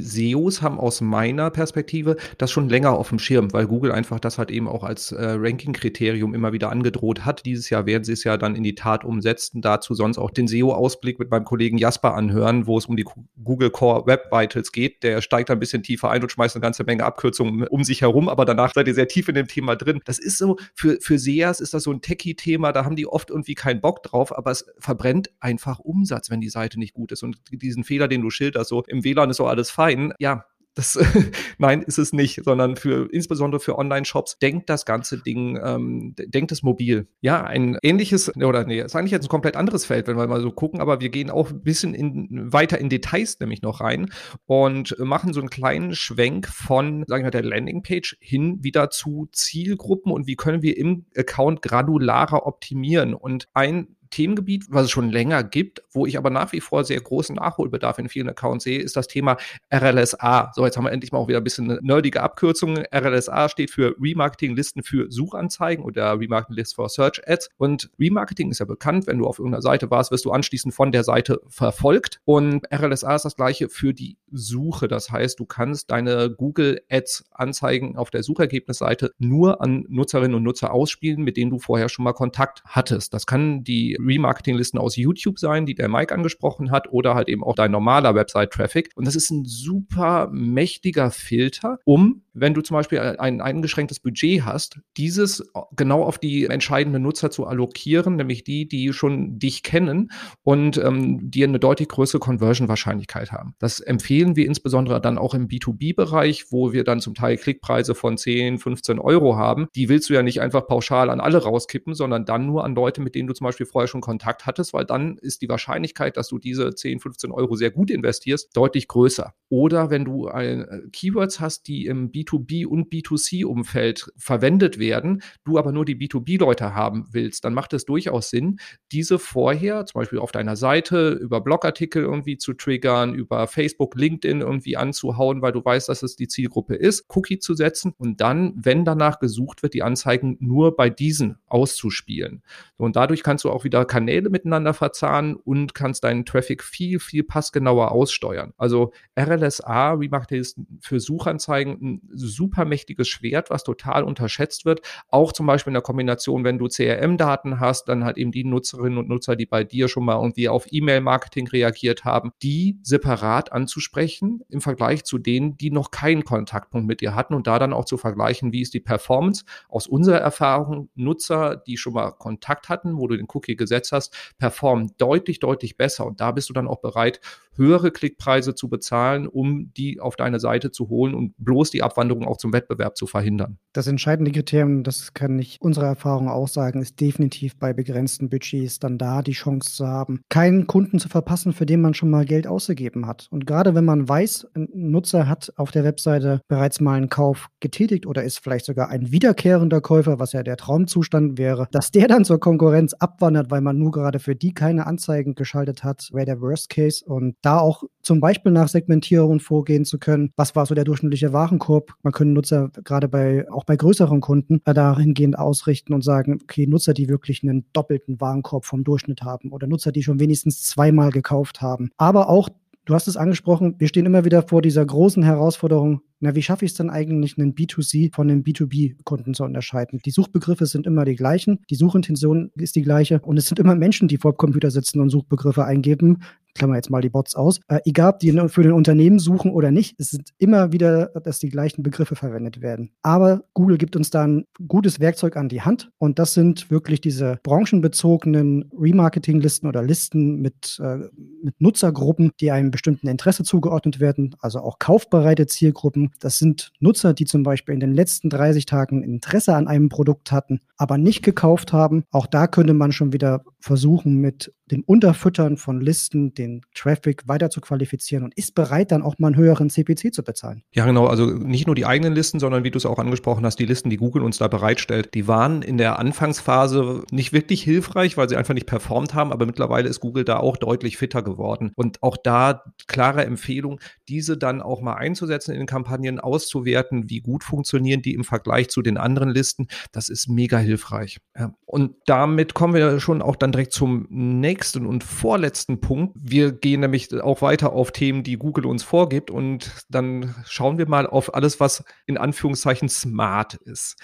SEOs 0.00 0.62
haben 0.62 0.78
aus 0.78 1.00
meiner 1.00 1.50
Perspektive 1.50 2.16
das 2.38 2.50
schon 2.50 2.68
länger 2.68 2.92
auf 2.92 3.08
dem 3.08 3.18
Schirm, 3.18 3.52
weil 3.52 3.66
Google 3.66 3.92
einfach 3.92 4.20
das 4.20 4.38
halt 4.38 4.50
eben 4.50 4.68
auch 4.68 4.84
als 4.84 5.12
äh, 5.12 5.24
Ranking-Kriterium 5.24 6.34
immer 6.34 6.52
wieder 6.52 6.70
angedroht 6.70 7.24
hat. 7.24 7.44
Dieses 7.44 7.70
Jahr 7.70 7.86
werden 7.86 8.04
sie 8.04 8.12
es 8.12 8.24
ja 8.24 8.36
dann 8.36 8.56
in 8.56 8.62
die 8.62 8.74
Tat 8.74 9.04
umsetzen. 9.04 9.60
Dazu 9.60 9.94
sonst 9.94 10.18
auch 10.18 10.30
den 10.30 10.48
SEO-Ausblick 10.48 11.18
mit 11.18 11.30
meinem 11.30 11.44
Kollegen 11.44 11.78
Jasper 11.78 12.14
anhören, 12.14 12.66
wo 12.66 12.78
es 12.78 12.86
um 12.86 12.96
die 12.96 13.04
Google 13.42 13.70
Core 13.70 14.06
Web 14.06 14.30
Vitals 14.38 14.72
geht. 14.72 15.02
Der 15.02 15.20
steigt 15.20 15.50
ein 15.50 15.58
bisschen 15.58 15.82
tiefer 15.82 16.10
ein 16.10 16.22
und 16.22 16.30
schmeißt 16.30 16.56
eine 16.56 16.62
ganze 16.62 16.84
Menge 16.84 17.04
Abkürzungen 17.04 17.66
um 17.68 17.84
sich 17.84 18.02
herum, 18.02 18.28
aber 18.28 18.44
danach 18.44 18.72
seid 18.74 18.88
ihr 18.88 18.94
sehr 18.94 19.08
tief 19.08 19.28
in 19.28 19.34
dem 19.34 19.48
Thema 19.48 19.76
drin. 19.76 20.00
Das 20.04 20.18
ist 20.18 20.38
so, 20.38 20.56
für, 20.74 20.98
für 21.00 21.18
SEAs 21.18 21.60
ist 21.60 21.74
das 21.74 21.82
so 21.82 21.92
ein 21.92 22.00
Techie-Thema, 22.00 22.72
da 22.72 22.84
haben 22.84 22.96
die 22.96 23.06
oft 23.06 23.30
irgendwie 23.30 23.54
keinen 23.54 23.80
Bock 23.80 24.02
drauf, 24.02 24.36
aber 24.36 24.50
es 24.50 24.66
verbrennt 24.78 25.30
einfach 25.40 25.78
Umsatz, 25.78 26.30
wenn 26.30 26.40
die 26.40 26.48
Seite 26.48 26.78
nicht 26.78 26.94
gut 26.94 27.12
ist. 27.12 27.22
Und 27.22 27.38
diesen 27.50 27.84
Fehler, 27.84 28.08
den 28.08 28.22
du 28.22 28.30
schilderst, 28.30 28.70
so 28.70 28.82
im 28.86 29.04
WLAN 29.04 29.30
ist 29.30 29.36
so 29.38 29.46
alles 29.46 29.70
fein, 29.70 30.12
ja, 30.18 30.44
das, 30.76 30.98
nein, 31.58 31.82
ist 31.82 31.98
es 31.98 32.12
nicht, 32.12 32.44
sondern 32.44 32.76
für, 32.76 33.08
insbesondere 33.10 33.60
für 33.60 33.78
Online-Shops, 33.78 34.38
denkt 34.38 34.68
das 34.68 34.84
ganze 34.84 35.18
Ding, 35.18 35.58
ähm, 35.62 36.14
denkt 36.16 36.52
es 36.52 36.62
mobil. 36.62 37.08
Ja, 37.22 37.42
ein 37.42 37.78
ähnliches, 37.82 38.36
oder 38.36 38.64
nee, 38.64 38.80
ist 38.80 38.94
eigentlich 38.94 39.10
jetzt 39.10 39.24
ein 39.24 39.30
komplett 39.30 39.56
anderes 39.56 39.86
Feld, 39.86 40.06
wenn 40.06 40.18
wir 40.18 40.26
mal 40.26 40.42
so 40.42 40.52
gucken, 40.52 40.80
aber 40.80 41.00
wir 41.00 41.08
gehen 41.08 41.30
auch 41.30 41.50
ein 41.50 41.62
bisschen 41.62 41.94
in, 41.94 42.52
weiter 42.52 42.78
in 42.78 42.90
Details 42.90 43.40
nämlich 43.40 43.62
noch 43.62 43.80
rein 43.80 44.10
und 44.44 44.96
machen 44.98 45.32
so 45.32 45.40
einen 45.40 45.48
kleinen 45.48 45.94
Schwenk 45.94 46.46
von, 46.46 47.04
sagen 47.06 47.24
wir, 47.24 47.30
der 47.30 47.42
Landingpage 47.42 48.18
hin 48.20 48.62
wieder 48.62 48.90
zu 48.90 49.28
Zielgruppen 49.32 50.12
und 50.12 50.26
wie 50.26 50.36
können 50.36 50.60
wir 50.60 50.76
im 50.76 51.06
Account 51.16 51.62
granularer 51.62 52.46
optimieren. 52.46 53.14
Und 53.14 53.48
ein 53.54 53.96
Themengebiet, 54.10 54.64
was 54.68 54.84
es 54.84 54.90
schon 54.90 55.10
länger 55.10 55.42
gibt, 55.42 55.82
wo 55.92 56.06
ich 56.06 56.18
aber 56.18 56.30
nach 56.30 56.52
wie 56.52 56.60
vor 56.60 56.84
sehr 56.84 57.00
großen 57.00 57.36
Nachholbedarf 57.36 57.98
in 57.98 58.08
vielen 58.08 58.28
Accounts 58.28 58.64
sehe, 58.64 58.80
ist 58.80 58.96
das 58.96 59.08
Thema 59.08 59.36
RLSA. 59.72 60.52
So, 60.54 60.64
jetzt 60.64 60.76
haben 60.76 60.84
wir 60.84 60.92
endlich 60.92 61.12
mal 61.12 61.18
auch 61.18 61.28
wieder 61.28 61.38
ein 61.38 61.44
bisschen 61.44 61.78
nerdige 61.82 62.22
Abkürzung. 62.22 62.78
RLSA 62.94 63.48
steht 63.48 63.70
für 63.70 63.94
Remarketing-Listen 64.00 64.82
für 64.82 65.10
Suchanzeigen 65.10 65.84
oder 65.84 66.18
Remarketing 66.18 66.56
List 66.56 66.74
for 66.74 66.88
Search 66.88 67.20
Ads. 67.26 67.50
Und 67.56 67.90
Remarketing 67.98 68.50
ist 68.50 68.60
ja 68.60 68.66
bekannt, 68.66 69.06
wenn 69.06 69.18
du 69.18 69.26
auf 69.26 69.38
irgendeiner 69.38 69.62
Seite 69.62 69.90
warst, 69.90 70.10
wirst 70.10 70.24
du 70.24 70.32
anschließend 70.32 70.74
von 70.74 70.92
der 70.92 71.04
Seite 71.04 71.40
verfolgt. 71.48 72.20
Und 72.24 72.66
RLSA 72.72 73.14
ist 73.14 73.24
das 73.24 73.36
gleiche 73.36 73.68
für 73.68 73.92
die 73.92 74.16
Suche. 74.30 74.88
Das 74.88 75.10
heißt, 75.10 75.38
du 75.38 75.46
kannst 75.46 75.90
deine 75.90 76.30
Google 76.30 76.80
Ads 76.90 77.24
Anzeigen 77.30 77.96
auf 77.96 78.10
der 78.10 78.22
Suchergebnisseite 78.22 79.12
nur 79.18 79.60
an 79.60 79.84
Nutzerinnen 79.88 80.34
und 80.34 80.42
Nutzer 80.42 80.72
ausspielen, 80.72 81.22
mit 81.22 81.36
denen 81.36 81.50
du 81.50 81.58
vorher 81.58 81.88
schon 81.88 82.04
mal 82.04 82.12
Kontakt 82.12 82.62
hattest. 82.64 83.14
Das 83.14 83.26
kann 83.26 83.64
die 83.64 83.96
Remarketing-Listen 84.06 84.78
aus 84.78 84.96
YouTube 84.96 85.38
sein, 85.38 85.66
die 85.66 85.74
der 85.74 85.88
Mike 85.88 86.14
angesprochen 86.14 86.70
hat, 86.70 86.92
oder 86.92 87.14
halt 87.14 87.28
eben 87.28 87.42
auch 87.42 87.54
dein 87.54 87.70
normaler 87.70 88.14
Website-Traffic. 88.14 88.90
Und 88.94 89.06
das 89.06 89.16
ist 89.16 89.30
ein 89.30 89.44
super 89.44 90.28
mächtiger 90.32 91.10
Filter, 91.10 91.78
um, 91.84 92.22
wenn 92.38 92.52
du 92.52 92.60
zum 92.60 92.76
Beispiel 92.76 92.98
ein 93.00 93.40
eingeschränktes 93.40 93.98
Budget 93.98 94.44
hast, 94.44 94.78
dieses 94.96 95.42
genau 95.74 96.02
auf 96.02 96.18
die 96.18 96.44
entscheidenden 96.44 97.02
Nutzer 97.02 97.30
zu 97.30 97.46
allokieren, 97.46 98.16
nämlich 98.16 98.44
die, 98.44 98.68
die 98.68 98.92
schon 98.92 99.38
dich 99.38 99.62
kennen 99.62 100.10
und 100.42 100.76
ähm, 100.76 101.30
die 101.30 101.44
eine 101.44 101.58
deutlich 101.58 101.88
größere 101.88 102.20
Conversion-Wahrscheinlichkeit 102.20 103.32
haben. 103.32 103.54
Das 103.58 103.80
empfehlen 103.80 104.36
wir 104.36 104.46
insbesondere 104.46 105.00
dann 105.00 105.16
auch 105.16 105.32
im 105.32 105.48
B2B-Bereich, 105.48 106.52
wo 106.52 106.72
wir 106.72 106.84
dann 106.84 107.00
zum 107.00 107.14
Teil 107.14 107.38
Klickpreise 107.38 107.94
von 107.94 108.18
10, 108.18 108.58
15 108.58 108.98
Euro 108.98 109.36
haben. 109.36 109.68
Die 109.74 109.88
willst 109.88 110.10
du 110.10 110.14
ja 110.14 110.22
nicht 110.22 110.42
einfach 110.42 110.66
pauschal 110.66 111.08
an 111.08 111.20
alle 111.20 111.38
rauskippen, 111.38 111.94
sondern 111.94 112.26
dann 112.26 112.46
nur 112.46 112.64
an 112.64 112.74
Leute, 112.74 113.00
mit 113.00 113.14
denen 113.14 113.28
du 113.28 113.34
zum 113.34 113.46
Beispiel 113.46 113.66
vorher 113.66 113.88
schon 113.88 114.02
Kontakt 114.02 114.44
hattest, 114.44 114.74
weil 114.74 114.84
dann 114.84 115.16
ist 115.16 115.40
die 115.40 115.48
Wahrscheinlichkeit, 115.48 116.18
dass 116.18 116.28
du 116.28 116.38
diese 116.38 116.74
10, 116.74 117.00
15 117.00 117.32
Euro 117.32 117.56
sehr 117.56 117.70
gut 117.70 117.90
investierst, 117.90 118.54
deutlich 118.54 118.88
größer. 118.88 119.32
Oder 119.48 119.90
wenn 119.90 120.04
du 120.04 120.28
äh, 120.28 120.82
Keywords 120.92 121.40
hast, 121.40 121.68
die 121.68 121.86
im 121.86 122.10
B2B 122.10 122.25
und 122.32 122.92
B2C-Umfeld 122.92 124.12
verwendet 124.16 124.78
werden, 124.78 125.22
du 125.44 125.58
aber 125.58 125.72
nur 125.72 125.84
die 125.84 125.96
B2B-Leute 125.96 126.74
haben 126.74 127.06
willst, 127.12 127.44
dann 127.44 127.54
macht 127.54 127.72
es 127.72 127.84
durchaus 127.84 128.30
Sinn, 128.30 128.58
diese 128.92 129.18
vorher 129.18 129.86
zum 129.86 130.00
Beispiel 130.00 130.18
auf 130.18 130.32
deiner 130.32 130.56
Seite 130.56 131.10
über 131.10 131.40
Blogartikel 131.40 132.02
irgendwie 132.02 132.38
zu 132.38 132.54
triggern, 132.54 133.14
über 133.14 133.46
Facebook, 133.46 133.96
LinkedIn 133.96 134.40
irgendwie 134.40 134.76
anzuhauen, 134.76 135.42
weil 135.42 135.52
du 135.52 135.64
weißt, 135.64 135.88
dass 135.88 136.02
es 136.02 136.16
die 136.16 136.28
Zielgruppe 136.28 136.74
ist, 136.74 137.06
Cookie 137.14 137.38
zu 137.38 137.54
setzen 137.54 137.92
und 137.98 138.20
dann, 138.20 138.52
wenn 138.56 138.84
danach 138.84 139.18
gesucht 139.18 139.62
wird, 139.62 139.74
die 139.74 139.82
Anzeigen 139.82 140.36
nur 140.40 140.76
bei 140.76 140.90
diesen 140.90 141.38
auszuspielen. 141.46 142.42
und 142.76 142.96
dadurch 142.96 143.22
kannst 143.22 143.44
du 143.44 143.50
auch 143.50 143.64
wieder 143.64 143.84
Kanäle 143.84 144.30
miteinander 144.30 144.74
verzahnen 144.74 145.36
und 145.36 145.74
kannst 145.74 146.04
deinen 146.04 146.24
Traffic 146.24 146.62
viel, 146.62 146.98
viel 147.00 147.24
passgenauer 147.24 147.92
aussteuern. 147.92 148.52
Also 148.56 148.92
RLSA, 149.18 149.92
Remarketing 149.92 150.40
ist 150.40 150.58
für 150.80 151.00
Suchanzeigen 151.00 151.78
ein 151.80 152.00
super 152.16 152.64
mächtiges 152.64 153.08
Schwert, 153.08 153.50
was 153.50 153.64
total 153.64 154.04
unterschätzt 154.04 154.64
wird. 154.64 154.80
Auch 155.08 155.32
zum 155.32 155.46
Beispiel 155.46 155.70
in 155.70 155.74
der 155.74 155.82
Kombination, 155.82 156.44
wenn 156.44 156.58
du 156.58 156.68
CRM-Daten 156.68 157.60
hast, 157.60 157.88
dann 157.88 158.04
halt 158.04 158.18
eben 158.18 158.32
die 158.32 158.44
Nutzerinnen 158.44 158.98
und 158.98 159.08
Nutzer, 159.08 159.36
die 159.36 159.46
bei 159.46 159.64
dir 159.64 159.88
schon 159.88 160.04
mal 160.04 160.16
irgendwie 160.16 160.48
auf 160.48 160.66
E-Mail-Marketing 160.70 161.48
reagiert 161.48 162.04
haben, 162.04 162.32
die 162.42 162.78
separat 162.82 163.52
anzusprechen 163.52 164.40
im 164.48 164.60
Vergleich 164.60 165.04
zu 165.04 165.18
denen, 165.18 165.56
die 165.56 165.70
noch 165.70 165.90
keinen 165.90 166.24
Kontaktpunkt 166.24 166.86
mit 166.86 167.00
dir 167.00 167.14
hatten 167.14 167.34
und 167.34 167.46
da 167.46 167.58
dann 167.58 167.72
auch 167.72 167.84
zu 167.84 167.96
vergleichen, 167.96 168.52
wie 168.52 168.62
ist 168.62 168.74
die 168.74 168.80
Performance 168.80 169.44
aus 169.68 169.86
unserer 169.86 170.18
Erfahrung, 170.18 170.88
Nutzer, 170.94 171.56
die 171.56 171.76
schon 171.76 171.94
mal 171.94 172.12
Kontakt 172.12 172.68
hatten, 172.68 172.96
wo 172.98 173.06
du 173.06 173.16
den 173.16 173.26
Cookie 173.32 173.56
gesetzt 173.56 173.92
hast, 173.92 174.34
performen 174.38 174.92
deutlich, 174.98 175.40
deutlich 175.40 175.76
besser. 175.76 176.06
Und 176.06 176.20
da 176.20 176.32
bist 176.32 176.48
du 176.48 176.52
dann 176.52 176.68
auch 176.68 176.80
bereit, 176.80 177.20
höhere 177.56 177.90
Klickpreise 177.90 178.54
zu 178.54 178.68
bezahlen, 178.68 179.26
um 179.26 179.72
die 179.74 180.00
auf 180.00 180.16
deine 180.16 180.40
Seite 180.40 180.70
zu 180.70 180.88
holen 180.88 181.14
und 181.14 181.34
bloß 181.38 181.70
die 181.70 181.82
Abwanderung 182.06 182.26
auch 182.26 182.36
zum 182.36 182.52
Wettbewerb 182.52 182.96
zu 182.96 183.06
verhindern. 183.06 183.58
Das 183.72 183.86
entscheidende 183.86 184.30
Kriterium, 184.30 184.82
das 184.82 185.12
kann 185.12 185.38
ich 185.38 185.58
unserer 185.60 185.86
Erfahrung 185.86 186.28
auch 186.28 186.48
sagen, 186.48 186.80
ist 186.80 187.00
definitiv 187.00 187.58
bei 187.58 187.72
begrenzten 187.72 188.30
Budgets 188.30 188.78
dann 188.78 188.98
da 188.98 189.22
die 189.22 189.32
Chance 189.32 189.74
zu 189.74 189.86
haben, 189.86 190.20
keinen 190.28 190.66
Kunden 190.66 190.98
zu 190.98 191.08
verpassen, 191.08 191.52
für 191.52 191.66
den 191.66 191.80
man 191.80 191.94
schon 191.94 192.10
mal 192.10 192.24
Geld 192.24 192.46
ausgegeben 192.46 193.06
hat. 193.06 193.28
Und 193.30 193.46
gerade 193.46 193.74
wenn 193.74 193.84
man 193.84 194.08
weiß, 194.08 194.48
ein 194.54 194.68
Nutzer 194.72 195.28
hat 195.28 195.52
auf 195.56 195.72
der 195.72 195.84
Webseite 195.84 196.40
bereits 196.48 196.80
mal 196.80 196.94
einen 196.94 197.10
Kauf 197.10 197.48
getätigt 197.60 198.06
oder 198.06 198.22
ist 198.22 198.38
vielleicht 198.38 198.64
sogar 198.64 198.88
ein 198.88 199.10
wiederkehrender 199.10 199.80
Käufer, 199.80 200.18
was 200.18 200.32
ja 200.32 200.42
der 200.42 200.56
Traumzustand 200.56 201.38
wäre, 201.38 201.68
dass 201.72 201.90
der 201.90 202.08
dann 202.08 202.24
zur 202.24 202.40
Konkurrenz 202.40 202.94
abwandert, 202.94 203.50
weil 203.50 203.60
man 203.60 203.78
nur 203.78 203.90
gerade 203.90 204.18
für 204.20 204.36
die 204.36 204.54
keine 204.54 204.86
Anzeigen 204.86 205.34
geschaltet 205.34 205.84
hat, 205.84 206.08
wäre 206.12 206.26
der 206.26 206.40
Worst 206.40 206.70
Case. 206.70 207.04
Und 207.04 207.36
da 207.42 207.58
auch 207.58 207.82
zum 208.06 208.20
Beispiel 208.20 208.52
nach 208.52 208.68
Segmentierung 208.68 209.40
vorgehen 209.40 209.84
zu 209.84 209.98
können, 209.98 210.30
was 210.36 210.54
war 210.54 210.64
so 210.64 210.76
der 210.76 210.84
durchschnittliche 210.84 211.32
Warenkorb. 211.32 211.92
Man 212.04 212.12
können 212.12 212.34
Nutzer 212.34 212.70
gerade 212.84 213.08
bei, 213.08 213.50
auch 213.50 213.64
bei 213.64 213.74
größeren 213.76 214.20
Kunden 214.20 214.62
äh, 214.64 214.74
dahingehend 214.74 215.36
ausrichten 215.36 215.92
und 215.92 216.02
sagen, 216.02 216.38
okay, 216.40 216.68
Nutzer, 216.68 216.94
die 216.94 217.08
wirklich 217.08 217.42
einen 217.42 217.66
doppelten 217.72 218.20
Warenkorb 218.20 218.64
vom 218.64 218.84
Durchschnitt 218.84 219.22
haben 219.22 219.50
oder 219.50 219.66
Nutzer, 219.66 219.90
die 219.90 220.04
schon 220.04 220.20
wenigstens 220.20 220.62
zweimal 220.62 221.10
gekauft 221.10 221.60
haben. 221.60 221.90
Aber 221.96 222.28
auch 222.28 222.48
Du 222.86 222.94
hast 222.94 223.08
es 223.08 223.16
angesprochen, 223.16 223.74
wir 223.78 223.88
stehen 223.88 224.06
immer 224.06 224.24
wieder 224.24 224.44
vor 224.44 224.62
dieser 224.62 224.86
großen 224.86 225.24
Herausforderung, 225.24 226.02
na, 226.20 226.36
wie 226.36 226.42
schaffe 226.42 226.64
ich 226.64 226.70
es 226.70 226.76
denn 226.76 226.88
eigentlich, 226.88 227.36
einen 227.36 227.52
B2C 227.52 228.14
von 228.14 228.30
einem 228.30 228.42
B2B-Kunden 228.42 229.34
zu 229.34 229.42
unterscheiden? 229.42 229.98
Die 230.04 230.12
Suchbegriffe 230.12 230.66
sind 230.66 230.86
immer 230.86 231.04
die 231.04 231.16
gleichen, 231.16 231.58
die 231.68 231.74
Suchintention 231.74 232.52
ist 232.54 232.76
die 232.76 232.82
gleiche 232.82 233.18
und 233.18 233.38
es 233.38 233.48
sind 233.48 233.58
immer 233.58 233.74
Menschen, 233.74 234.06
die 234.06 234.18
vor 234.18 234.34
dem 234.34 234.36
Computer 234.36 234.70
sitzen 234.70 235.00
und 235.00 235.10
Suchbegriffe 235.10 235.64
eingeben. 235.64 236.22
Klammer 236.56 236.76
jetzt 236.76 236.90
mal 236.90 237.00
die 237.00 237.08
Bots 237.08 237.34
aus, 237.34 237.60
äh, 237.68 237.80
egal 237.84 238.14
ob 238.14 238.18
die 238.20 238.32
für 238.48 238.62
den 238.62 238.72
Unternehmen 238.72 239.18
suchen 239.18 239.50
oder 239.50 239.70
nicht, 239.70 239.94
es 239.98 240.10
sind 240.10 240.30
immer 240.38 240.72
wieder, 240.72 241.06
dass 241.22 241.38
die 241.38 241.48
gleichen 241.48 241.82
Begriffe 241.82 242.16
verwendet 242.16 242.60
werden. 242.60 242.90
Aber 243.02 243.44
Google 243.54 243.78
gibt 243.78 243.96
uns 243.96 244.10
da 244.10 244.26
ein 244.26 244.44
gutes 244.66 245.00
Werkzeug 245.00 245.36
an 245.36 245.48
die 245.48 245.62
Hand 245.62 245.90
und 245.98 246.18
das 246.18 246.34
sind 246.34 246.70
wirklich 246.70 247.00
diese 247.00 247.38
branchenbezogenen 247.42 248.70
Remarketing-Listen 248.78 249.66
oder 249.66 249.82
Listen 249.82 250.40
mit, 250.40 250.80
äh, 250.82 250.98
mit 251.42 251.60
Nutzergruppen, 251.60 252.32
die 252.40 252.50
einem 252.50 252.70
bestimmten 252.70 253.08
Interesse 253.08 253.44
zugeordnet 253.44 254.00
werden, 254.00 254.34
also 254.40 254.60
auch 254.60 254.78
kaufbereite 254.78 255.46
Zielgruppen. 255.46 256.10
Das 256.20 256.38
sind 256.38 256.72
Nutzer, 256.80 257.14
die 257.14 257.24
zum 257.24 257.42
Beispiel 257.42 257.74
in 257.74 257.80
den 257.80 257.94
letzten 257.94 258.30
30 258.30 258.66
Tagen 258.66 259.02
Interesse 259.02 259.54
an 259.54 259.68
einem 259.68 259.88
Produkt 259.88 260.32
hatten, 260.32 260.60
aber 260.76 260.98
nicht 260.98 261.22
gekauft 261.22 261.72
haben. 261.72 262.04
Auch 262.10 262.26
da 262.26 262.46
könnte 262.46 262.74
man 262.74 262.92
schon 262.92 263.12
wieder 263.12 263.44
versuchen, 263.60 264.16
mit 264.16 264.52
dem 264.70 264.82
Unterfüttern 264.84 265.56
von 265.56 265.80
Listen 265.80 266.34
den 266.34 266.45
Traffic 266.74 267.26
weiter 267.26 267.50
zu 267.50 267.60
qualifizieren 267.60 268.24
und 268.24 268.34
ist 268.36 268.54
bereit, 268.54 268.92
dann 268.92 269.02
auch 269.02 269.18
mal 269.18 269.28
einen 269.28 269.36
höheren 269.36 269.70
CPC 269.70 270.12
zu 270.12 270.22
bezahlen. 270.22 270.62
Ja, 270.72 270.84
genau. 270.86 271.06
Also 271.06 271.26
nicht 271.26 271.66
nur 271.66 271.74
die 271.74 271.86
eigenen 271.86 272.14
Listen, 272.14 272.40
sondern 272.40 272.64
wie 272.64 272.70
du 272.70 272.78
es 272.78 272.86
auch 272.86 272.98
angesprochen 272.98 273.44
hast, 273.44 273.58
die 273.58 273.66
Listen, 273.66 273.90
die 273.90 273.96
Google 273.96 274.22
uns 274.22 274.38
da 274.38 274.48
bereitstellt, 274.48 275.14
die 275.14 275.28
waren 275.28 275.62
in 275.62 275.78
der 275.78 275.98
Anfangsphase 275.98 277.04
nicht 277.10 277.32
wirklich 277.32 277.62
hilfreich, 277.62 278.16
weil 278.16 278.28
sie 278.28 278.36
einfach 278.36 278.54
nicht 278.54 278.66
performt 278.66 279.14
haben. 279.14 279.32
Aber 279.32 279.46
mittlerweile 279.46 279.88
ist 279.88 280.00
Google 280.00 280.24
da 280.24 280.38
auch 280.38 280.56
deutlich 280.56 280.96
fitter 280.96 281.22
geworden. 281.22 281.72
Und 281.76 282.02
auch 282.02 282.16
da 282.16 282.62
klare 282.86 283.24
Empfehlung, 283.24 283.80
diese 284.08 284.36
dann 284.36 284.62
auch 284.62 284.80
mal 284.80 284.94
einzusetzen 284.94 285.52
in 285.52 285.58
den 285.58 285.66
Kampagnen, 285.66 286.20
auszuwerten, 286.20 287.10
wie 287.10 287.20
gut 287.20 287.44
funktionieren 287.44 288.02
die 288.02 288.14
im 288.14 288.24
Vergleich 288.24 288.68
zu 288.68 288.82
den 288.82 288.96
anderen 288.96 289.30
Listen. 289.30 289.68
Das 289.92 290.08
ist 290.08 290.28
mega 290.28 290.58
hilfreich. 290.58 291.18
Ja. 291.36 291.54
Und 291.64 291.96
damit 292.06 292.54
kommen 292.54 292.74
wir 292.74 293.00
schon 293.00 293.22
auch 293.22 293.36
dann 293.36 293.52
direkt 293.52 293.72
zum 293.72 294.06
nächsten 294.08 294.86
und 294.86 295.04
vorletzten 295.04 295.80
Punkt. 295.80 296.16
Wir 296.18 296.35
gehen 296.36 296.80
nämlich 296.80 297.12
auch 297.20 297.42
weiter 297.42 297.72
auf 297.72 297.92
Themen, 297.92 298.22
die 298.22 298.36
Google 298.36 298.66
uns 298.66 298.82
vorgibt 298.82 299.30
und 299.30 299.70
dann 299.88 300.34
schauen 300.46 300.78
wir 300.78 300.88
mal 300.88 301.06
auf 301.06 301.34
alles, 301.34 301.60
was 301.60 301.84
in 302.06 302.18
Anführungszeichen 302.18 302.88
smart 302.88 303.54
ist. 303.54 303.96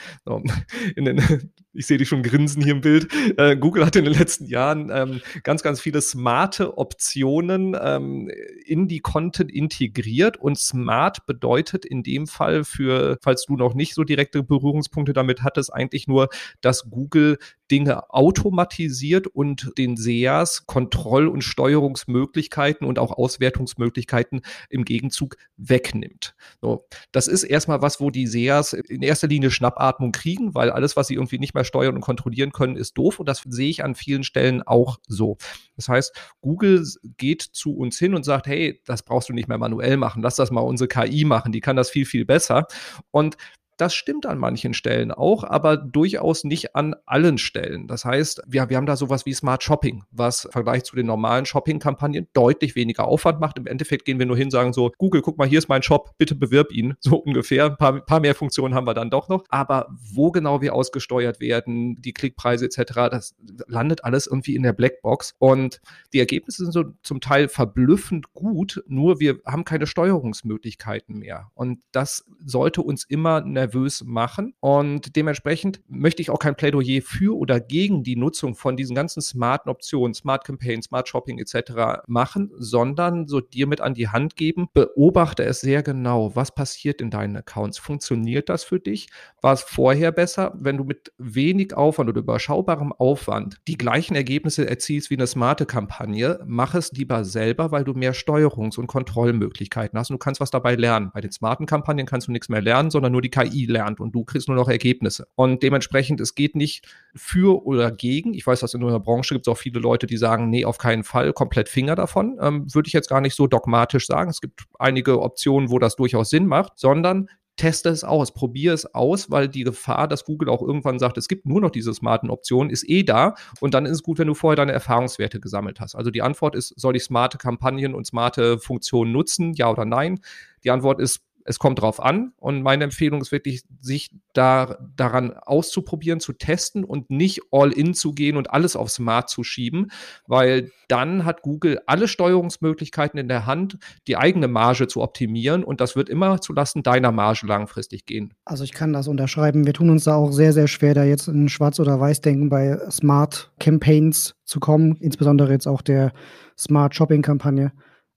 Den, 0.96 1.52
ich 1.72 1.86
sehe 1.86 1.98
dich 1.98 2.08
schon 2.08 2.22
grinsen 2.22 2.62
hier 2.62 2.72
im 2.72 2.80
Bild. 2.80 3.08
Äh, 3.38 3.56
Google 3.56 3.86
hat 3.86 3.96
in 3.96 4.04
den 4.04 4.14
letzten 4.14 4.46
Jahren 4.46 4.90
ähm, 4.92 5.20
ganz, 5.42 5.62
ganz 5.62 5.80
viele 5.80 6.00
smarte 6.00 6.76
Optionen 6.78 7.76
ähm, 7.80 8.30
in 8.64 8.88
die 8.88 9.00
Content 9.00 9.50
integriert 9.50 10.36
und 10.36 10.58
smart 10.58 11.26
bedeutet 11.26 11.84
in 11.84 12.02
dem 12.02 12.26
Fall 12.26 12.64
für, 12.64 13.18
falls 13.22 13.46
du 13.46 13.56
noch 13.56 13.74
nicht 13.74 13.94
so 13.94 14.04
direkte 14.04 14.42
Berührungspunkte 14.42 15.12
damit 15.12 15.42
hattest, 15.42 15.72
eigentlich 15.72 16.06
nur, 16.06 16.28
dass 16.60 16.90
Google 16.90 17.38
Dinge 17.72 18.10
automatisiert 18.10 19.26
und 19.26 19.72
den 19.78 19.96
SEAs 19.96 20.66
Kontroll- 20.66 21.26
und 21.26 21.42
Steuerungsmöglichkeiten 21.42 22.86
und 22.86 22.98
auch 22.98 23.12
Auswertungsmöglichkeiten 23.12 24.42
im 24.68 24.84
Gegenzug 24.84 25.38
wegnimmt. 25.56 26.34
So, 26.60 26.86
das 27.12 27.28
ist 27.28 27.44
erstmal 27.44 27.80
was, 27.80 27.98
wo 27.98 28.10
die 28.10 28.26
SEAs 28.26 28.74
in 28.74 29.00
erster 29.00 29.26
Linie 29.26 29.50
Schnappatmung 29.50 30.12
kriegen, 30.12 30.54
weil 30.54 30.68
alles, 30.68 30.96
was 30.98 31.06
sie 31.06 31.14
irgendwie 31.14 31.38
nicht 31.38 31.54
mehr 31.54 31.64
steuern 31.64 31.94
und 31.94 32.02
kontrollieren 32.02 32.52
können, 32.52 32.76
ist 32.76 32.98
doof 32.98 33.18
und 33.18 33.26
das 33.26 33.42
sehe 33.48 33.70
ich 33.70 33.82
an 33.82 33.94
vielen 33.94 34.22
Stellen 34.22 34.62
auch 34.62 34.98
so. 35.08 35.38
Das 35.76 35.88
heißt, 35.88 36.14
Google 36.42 36.86
geht 37.16 37.40
zu 37.40 37.74
uns 37.74 37.98
hin 37.98 38.14
und 38.14 38.24
sagt, 38.24 38.46
hey, 38.46 38.82
das 38.84 39.02
brauchst 39.02 39.30
du 39.30 39.32
nicht 39.32 39.48
mehr 39.48 39.56
manuell 39.56 39.96
machen, 39.96 40.22
lass 40.22 40.36
das 40.36 40.50
mal 40.50 40.60
unsere 40.60 40.88
KI 40.88 41.24
machen, 41.24 41.52
die 41.52 41.60
kann 41.60 41.76
das 41.76 41.88
viel, 41.88 42.04
viel 42.04 42.26
besser. 42.26 42.66
Und 43.10 43.38
das 43.76 43.94
stimmt 43.94 44.26
an 44.26 44.38
manchen 44.38 44.74
Stellen 44.74 45.10
auch, 45.10 45.44
aber 45.44 45.76
durchaus 45.76 46.44
nicht 46.44 46.76
an 46.76 46.94
allen 47.06 47.38
Stellen. 47.38 47.88
Das 47.88 48.04
heißt, 48.04 48.42
wir, 48.46 48.68
wir 48.68 48.76
haben 48.76 48.86
da 48.86 48.96
sowas 48.96 49.26
wie 49.26 49.32
Smart 49.32 49.62
Shopping, 49.62 50.04
was 50.10 50.44
im 50.44 50.52
Vergleich 50.52 50.84
zu 50.84 50.96
den 50.96 51.06
normalen 51.06 51.46
Shopping-Kampagnen 51.46 52.28
deutlich 52.32 52.76
weniger 52.76 53.06
Aufwand 53.06 53.40
macht. 53.40 53.58
Im 53.58 53.66
Endeffekt 53.66 54.04
gehen 54.04 54.18
wir 54.18 54.26
nur 54.26 54.36
hin, 54.36 54.50
sagen 54.50 54.72
so, 54.72 54.92
Google, 54.98 55.22
guck 55.22 55.38
mal, 55.38 55.48
hier 55.48 55.58
ist 55.58 55.68
mein 55.68 55.82
Shop, 55.82 56.12
bitte 56.18 56.34
bewirb 56.34 56.72
ihn. 56.72 56.94
So 57.12 57.16
ungefähr. 57.16 57.66
Ein 57.66 57.76
paar, 57.76 58.00
paar 58.00 58.20
mehr 58.20 58.34
Funktionen 58.34 58.74
haben 58.74 58.86
wir 58.86 58.94
dann 58.94 59.10
doch 59.10 59.28
noch. 59.28 59.44
Aber 59.48 59.88
wo 59.90 60.30
genau 60.30 60.62
wir 60.62 60.72
ausgesteuert 60.72 61.40
werden, 61.40 62.00
die 62.00 62.12
Klickpreise 62.12 62.64
etc., 62.64 62.92
das 63.10 63.34
landet 63.66 64.04
alles 64.04 64.26
irgendwie 64.28 64.54
in 64.54 64.62
der 64.62 64.72
Blackbox. 64.72 65.34
Und 65.38 65.80
die 66.12 66.20
Ergebnisse 66.20 66.62
sind 66.62 66.72
so 66.72 66.84
zum 67.02 67.20
Teil 67.20 67.48
verblüffend 67.48 68.32
gut, 68.34 68.82
nur 68.86 69.18
wir 69.18 69.40
haben 69.44 69.64
keine 69.64 69.86
Steuerungsmöglichkeiten 69.86 71.18
mehr. 71.18 71.50
Und 71.54 71.80
das 71.90 72.24
sollte 72.46 72.82
uns 72.82 73.04
immer 73.04 73.40
nervös 73.40 73.61
nervös 73.62 74.02
machen. 74.04 74.54
Und 74.60 75.16
dementsprechend 75.16 75.80
möchte 75.88 76.22
ich 76.22 76.30
auch 76.30 76.38
kein 76.38 76.56
Plädoyer 76.56 77.00
für 77.02 77.36
oder 77.36 77.60
gegen 77.60 78.02
die 78.02 78.16
Nutzung 78.16 78.54
von 78.54 78.76
diesen 78.76 78.94
ganzen 78.94 79.22
smarten 79.22 79.70
Optionen, 79.70 80.14
Smart 80.14 80.44
Campaign, 80.44 80.82
Smart 80.82 81.08
Shopping 81.08 81.38
etc. 81.38 82.02
machen, 82.06 82.50
sondern 82.58 83.26
so 83.28 83.40
dir 83.40 83.66
mit 83.66 83.80
an 83.80 83.94
die 83.94 84.08
Hand 84.08 84.36
geben, 84.36 84.68
beobachte 84.74 85.44
es 85.44 85.60
sehr 85.60 85.82
genau, 85.82 86.34
was 86.34 86.54
passiert 86.54 87.00
in 87.00 87.10
deinen 87.10 87.36
Accounts. 87.36 87.78
Funktioniert 87.78 88.48
das 88.48 88.64
für 88.64 88.80
dich? 88.80 89.08
War 89.40 89.52
es 89.52 89.62
vorher 89.62 90.12
besser, 90.12 90.52
wenn 90.58 90.76
du 90.76 90.84
mit 90.84 91.12
wenig 91.18 91.74
Aufwand 91.74 92.10
oder 92.10 92.20
überschaubarem 92.20 92.92
Aufwand 92.92 93.60
die 93.68 93.78
gleichen 93.78 94.14
Ergebnisse 94.14 94.68
erzielst 94.68 95.10
wie 95.10 95.16
eine 95.16 95.26
smarte 95.26 95.66
Kampagne? 95.66 96.40
Mach 96.46 96.74
es 96.74 96.92
lieber 96.92 97.24
selber, 97.24 97.70
weil 97.70 97.84
du 97.84 97.92
mehr 97.94 98.14
Steuerungs- 98.14 98.78
und 98.78 98.86
Kontrollmöglichkeiten 98.86 99.98
hast 99.98 100.10
und 100.10 100.14
du 100.14 100.18
kannst 100.18 100.40
was 100.40 100.50
dabei 100.50 100.74
lernen. 100.74 101.10
Bei 101.14 101.20
den 101.20 101.30
smarten 101.32 101.66
Kampagnen 101.66 102.06
kannst 102.06 102.26
du 102.26 102.32
nichts 102.32 102.48
mehr 102.48 102.60
lernen, 102.62 102.90
sondern 102.90 103.12
nur 103.12 103.22
die 103.22 103.30
KI 103.30 103.51
KI 103.52 103.66
lernt 103.66 104.00
und 104.00 104.14
du 104.14 104.24
kriegst 104.24 104.48
nur 104.48 104.56
noch 104.56 104.68
Ergebnisse. 104.68 105.26
Und 105.34 105.62
dementsprechend, 105.62 106.20
es 106.20 106.34
geht 106.34 106.56
nicht 106.56 106.86
für 107.14 107.64
oder 107.64 107.90
gegen. 107.90 108.34
Ich 108.34 108.46
weiß, 108.46 108.60
dass 108.60 108.74
in 108.74 108.82
unserer 108.82 109.00
Branche 109.00 109.34
gibt 109.34 109.46
es 109.46 109.52
auch 109.52 109.58
viele 109.58 109.80
Leute, 109.80 110.06
die 110.06 110.16
sagen, 110.16 110.50
nee, 110.50 110.64
auf 110.64 110.78
keinen 110.78 111.04
Fall, 111.04 111.32
komplett 111.32 111.68
Finger 111.68 111.94
davon. 111.94 112.38
Ähm, 112.40 112.66
Würde 112.72 112.86
ich 112.86 112.92
jetzt 112.92 113.08
gar 113.08 113.20
nicht 113.20 113.34
so 113.34 113.46
dogmatisch 113.46 114.06
sagen. 114.06 114.30
Es 114.30 114.40
gibt 114.40 114.62
einige 114.78 115.20
Optionen, 115.20 115.70
wo 115.70 115.78
das 115.78 115.96
durchaus 115.96 116.30
Sinn 116.30 116.46
macht, 116.46 116.78
sondern 116.78 117.28
teste 117.56 117.90
es 117.90 118.02
aus, 118.02 118.32
probiere 118.32 118.74
es 118.74 118.94
aus, 118.94 119.30
weil 119.30 119.48
die 119.48 119.64
Gefahr, 119.64 120.08
dass 120.08 120.24
Google 120.24 120.48
auch 120.48 120.62
irgendwann 120.62 120.98
sagt, 120.98 121.18
es 121.18 121.28
gibt 121.28 121.46
nur 121.46 121.60
noch 121.60 121.70
diese 121.70 121.92
smarten 121.92 122.30
Optionen, 122.30 122.70
ist 122.70 122.88
eh 122.88 123.02
da. 123.02 123.34
Und 123.60 123.74
dann 123.74 123.84
ist 123.84 123.92
es 123.92 124.02
gut, 124.02 124.18
wenn 124.18 124.26
du 124.26 124.34
vorher 124.34 124.56
deine 124.56 124.72
Erfahrungswerte 124.72 125.40
gesammelt 125.40 125.80
hast. 125.80 125.94
Also 125.94 126.10
die 126.10 126.22
Antwort 126.22 126.54
ist, 126.54 126.72
soll 126.80 126.96
ich 126.96 127.04
smarte 127.04 127.38
Kampagnen 127.38 127.94
und 127.94 128.06
smarte 128.06 128.58
Funktionen 128.58 129.12
nutzen, 129.12 129.52
ja 129.54 129.70
oder 129.70 129.84
nein? 129.84 130.20
Die 130.64 130.70
Antwort 130.70 131.00
ist, 131.00 131.20
es 131.44 131.58
kommt 131.58 131.80
drauf 131.80 132.00
an 132.02 132.32
und 132.38 132.62
meine 132.62 132.84
Empfehlung 132.84 133.20
ist 133.20 133.32
wirklich, 133.32 133.62
sich 133.80 134.10
da, 134.32 134.78
daran 134.96 135.32
auszuprobieren, 135.32 136.20
zu 136.20 136.32
testen 136.32 136.84
und 136.84 137.10
nicht 137.10 137.40
all 137.50 137.72
in 137.72 137.94
zu 137.94 138.12
gehen 138.12 138.36
und 138.36 138.50
alles 138.50 138.76
auf 138.76 138.90
Smart 138.90 139.28
zu 139.28 139.44
schieben, 139.44 139.90
weil 140.26 140.70
dann 140.88 141.24
hat 141.24 141.42
Google 141.42 141.80
alle 141.86 142.08
Steuerungsmöglichkeiten 142.08 143.18
in 143.18 143.28
der 143.28 143.46
Hand, 143.46 143.78
die 144.06 144.16
eigene 144.16 144.48
Marge 144.48 144.86
zu 144.86 145.02
optimieren 145.02 145.64
und 145.64 145.80
das 145.80 145.96
wird 145.96 146.08
immer 146.08 146.40
zulasten 146.40 146.82
deiner 146.82 147.12
Marge 147.12 147.46
langfristig 147.46 148.06
gehen. 148.06 148.34
Also 148.44 148.64
ich 148.64 148.72
kann 148.72 148.92
das 148.92 149.08
unterschreiben. 149.08 149.66
Wir 149.66 149.74
tun 149.74 149.90
uns 149.90 150.04
da 150.04 150.14
auch 150.14 150.32
sehr, 150.32 150.52
sehr 150.52 150.68
schwer, 150.68 150.94
da 150.94 151.04
jetzt 151.04 151.28
in 151.28 151.48
Schwarz 151.48 151.80
oder 151.80 151.98
Weiß 151.98 152.20
denken 152.20 152.48
bei 152.48 152.78
Smart 152.90 153.52
Campaigns 153.58 154.34
zu 154.44 154.60
kommen, 154.60 154.96
insbesondere 154.96 155.52
jetzt 155.52 155.66
auch 155.66 155.82
der 155.82 156.12
Smart 156.58 156.94
Shopping 156.94 157.22
Kampagne. 157.22 157.72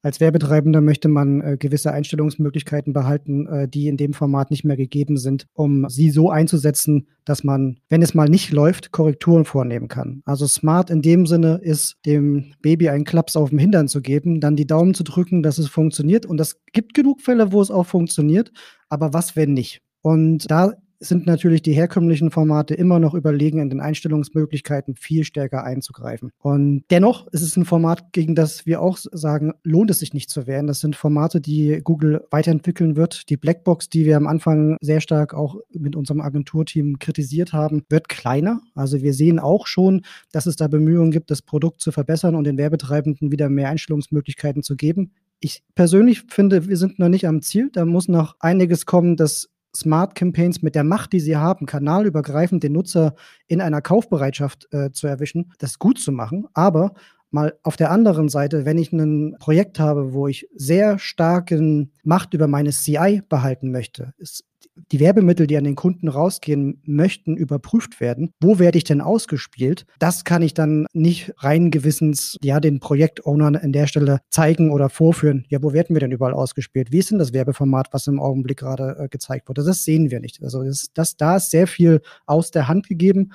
Als 0.06 0.20
Werbetreibender 0.20 0.82
möchte 0.82 1.08
man 1.08 1.42
äh, 1.42 1.58
gewisse 1.58 1.92
Einstellungsmöglichkeiten 1.92 2.94
behalten, 2.94 3.48
äh, 3.48 3.68
die 3.68 3.88
in 3.88 3.98
dem 3.98 4.14
Format 4.14 4.52
nicht 4.52 4.64
mehr 4.64 4.78
gegeben 4.78 5.18
sind, 5.18 5.48
um 5.54 5.90
sie 5.90 6.12
so 6.12 6.30
einzusetzen, 6.30 7.08
dass 7.26 7.44
man, 7.44 7.80
wenn 7.90 8.04
es 8.04 8.14
mal 8.14 8.30
nicht 8.30 8.52
läuft, 8.52 8.92
Korrekturen 8.92 9.46
vornehmen 9.46 9.88
kann. 9.88 10.22
Also 10.24 10.46
smart 10.46 10.92
in 10.92 11.02
dem 11.02 11.26
Sinne 11.26 11.60
ist, 11.60 11.96
dem 12.06 12.54
Baby 12.62 12.90
einen 12.90 13.04
Klaps 13.04 13.36
auf 13.36 13.50
dem 13.50 13.58
Hintern 13.58 13.88
zu 13.88 14.00
geben, 14.00 14.42
dann 14.42 14.56
die 14.56 14.68
Daumen 14.68 14.94
zu 14.94 15.04
drücken, 15.04 15.42
dass 15.42 15.58
es 15.58 15.70
funktioniert. 15.70 16.28
Und 16.28 16.40
es 16.40 16.62
gibt 16.72 16.94
genug 16.94 17.22
Fälle, 17.22 17.52
wo 17.52 17.60
es 17.60 17.72
auch 17.72 17.88
funktioniert. 17.88 18.52
Aber 18.90 19.12
was, 19.12 19.36
wenn 19.36 19.54
nicht? 19.54 19.82
Und 20.04 20.52
da 20.52 20.74
sind 21.00 21.26
natürlich 21.26 21.62
die 21.62 21.74
herkömmlichen 21.74 22.32
Formate 22.32 22.74
immer 22.74 23.00
noch 23.00 23.14
überlegen, 23.14 23.60
in 23.60 23.70
den 23.70 23.82
Einstellungsmöglichkeiten 23.82 24.96
viel 24.96 25.24
stärker 25.24 25.64
einzugreifen. 25.64 26.32
Und 26.38 26.84
dennoch 26.90 27.28
ist 27.28 27.42
es 27.42 27.58
ein 27.58 27.66
Format, 27.66 28.14
gegen 28.14 28.36
das 28.36 28.66
wir 28.66 28.82
auch 28.82 28.98
sagen, 28.98 29.54
lohnt 29.64 29.92
es 29.92 30.00
sich 30.00 30.14
nicht 30.14 30.30
zu 30.30 30.48
wehren. 30.48 30.68
Das 30.68 30.80
sind 30.80 30.96
Formate, 30.96 31.42
die 31.42 31.82
Google 31.84 32.26
weiterentwickeln 32.32 32.96
wird. 32.96 33.30
Die 33.30 33.38
Blackbox, 33.38 33.90
die 33.90 34.06
wir 34.06 34.18
am 34.18 34.28
Anfang 34.28 34.78
sehr 34.82 35.02
stark 35.02 35.34
auch 35.34 35.58
mit 35.72 35.96
unserem 35.96 36.22
Agenturteam 36.22 37.00
kritisiert 37.00 37.54
haben, 37.54 37.84
wird 37.90 38.10
kleiner. 38.10 38.62
Also 38.74 39.02
wir 39.02 39.14
sehen 39.14 39.40
auch 39.40 39.68
schon, 39.68 40.02
dass 40.32 40.46
es 40.46 40.56
da 40.56 40.68
Bemühungen 40.68 41.12
gibt, 41.12 41.32
das 41.32 41.42
Produkt 41.42 41.82
zu 41.82 41.92
verbessern 41.92 42.36
und 42.36 42.46
den 42.46 42.58
Werbetreibenden 42.58 43.32
wieder 43.32 43.50
mehr 43.50 43.70
Einstellungsmöglichkeiten 43.70 44.64
zu 44.64 44.76
geben. 44.76 45.12
Ich 45.40 45.64
persönlich 45.76 46.24
finde, 46.28 46.68
wir 46.68 46.78
sind 46.78 46.98
noch 46.98 47.10
nicht 47.10 47.28
am 47.28 47.42
Ziel. 47.42 47.70
Da 47.72 47.86
muss 47.86 48.08
noch 48.08 48.36
einiges 48.40 48.86
kommen, 48.86 49.18
dass 49.18 49.50
Smart 49.76 50.16
Campaigns 50.16 50.62
mit 50.62 50.76
der 50.76 50.84
Macht, 50.84 51.14
die 51.14 51.20
sie 51.20 51.38
haben, 51.38 51.66
kanalübergreifend 51.66 52.64
den 52.64 52.74
Nutzer 52.74 53.16
in 53.48 53.62
einer 53.62 53.82
Kaufbereitschaft 53.82 54.68
äh, 54.72 54.92
zu 54.92 55.08
erwischen, 55.08 55.52
das 55.60 55.80
gut 55.80 56.00
zu 56.00 56.12
machen. 56.12 56.48
Aber 56.54 56.94
mal 57.32 57.54
auf 57.64 57.76
der 57.76 57.92
anderen 57.92 58.30
Seite, 58.30 58.66
wenn 58.66 58.78
ich 58.78 58.92
ein 58.94 59.36
Projekt 59.40 59.80
habe, 59.80 60.14
wo 60.14 60.28
ich 60.28 60.48
sehr 60.56 60.98
starken 60.98 61.92
Macht 62.04 62.34
über 62.34 62.48
meine 62.48 62.72
CI 62.72 63.22
behalten 63.28 63.72
möchte, 63.72 64.14
ist 64.18 64.46
die 64.92 65.00
Werbemittel, 65.00 65.48
die 65.48 65.58
an 65.58 65.64
den 65.64 65.76
Kunden 65.76 66.08
rausgehen 66.08 66.82
möchten, 66.86 67.38
überprüft 67.38 68.02
werden. 68.02 68.32
Wo 68.40 68.60
werde 68.60 68.78
ich 68.78 68.84
denn 68.84 69.02
ausgespielt? 69.02 69.86
Das 70.00 70.24
kann 70.24 70.42
ich 70.42 70.54
dann 70.54 70.86
nicht 70.94 71.34
rein 71.38 71.72
gewissens, 71.72 72.38
ja, 72.44 72.60
den 72.60 72.80
Projektownern 72.80 73.56
an 73.56 73.72
der 73.72 73.88
Stelle 73.88 74.20
zeigen 74.30 74.72
oder 74.72 74.90
vorführen. 74.90 75.46
Ja, 75.50 75.64
wo 75.64 75.74
werden 75.74 75.96
wir 75.96 76.00
denn 76.00 76.12
überall 76.12 76.34
ausgespielt? 76.34 76.92
Wie 76.92 77.00
ist 77.00 77.12
denn 77.12 77.20
das 77.20 77.34
Werbeformat, 77.34 77.88
was 77.92 78.08
im 78.08 78.20
Augenblick 78.20 78.60
gerade 78.60 78.98
äh, 79.00 79.08
gezeigt 79.08 79.50
wurde? 79.50 79.64
Das 79.64 79.84
sehen 79.84 80.12
wir 80.12 80.20
nicht. 80.20 80.44
Also 80.44 80.64
das, 80.64 80.88
das, 80.94 81.16
da 81.18 81.38
ist 81.38 81.52
sehr 81.52 81.68
viel 81.68 82.02
aus 82.26 82.52
der 82.52 82.68
Hand 82.68 82.88
gegeben 82.88 83.32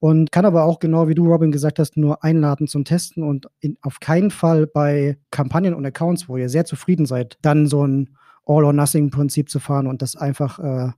und 0.00 0.32
kann 0.32 0.46
aber 0.46 0.64
auch 0.64 0.78
genau 0.78 1.08
wie 1.08 1.14
du, 1.14 1.26
Robin, 1.26 1.52
gesagt 1.52 1.78
hast, 1.78 1.96
nur 1.96 2.24
einladen 2.24 2.66
zum 2.66 2.84
Testen 2.84 3.22
und 3.22 3.46
in, 3.60 3.76
auf 3.82 4.00
keinen 4.00 4.30
Fall 4.30 4.66
bei 4.66 5.18
Kampagnen 5.30 5.74
und 5.74 5.84
Accounts, 5.84 6.28
wo 6.28 6.36
ihr 6.36 6.48
sehr 6.48 6.64
zufrieden 6.64 7.06
seid, 7.06 7.38
dann 7.42 7.66
so 7.66 7.86
ein 7.86 8.16
All-or-Nothing-Prinzip 8.50 9.48
zu 9.48 9.60
fahren 9.60 9.86
und 9.86 10.02
das 10.02 10.16
einfach 10.16 10.58
äh, 10.58 10.90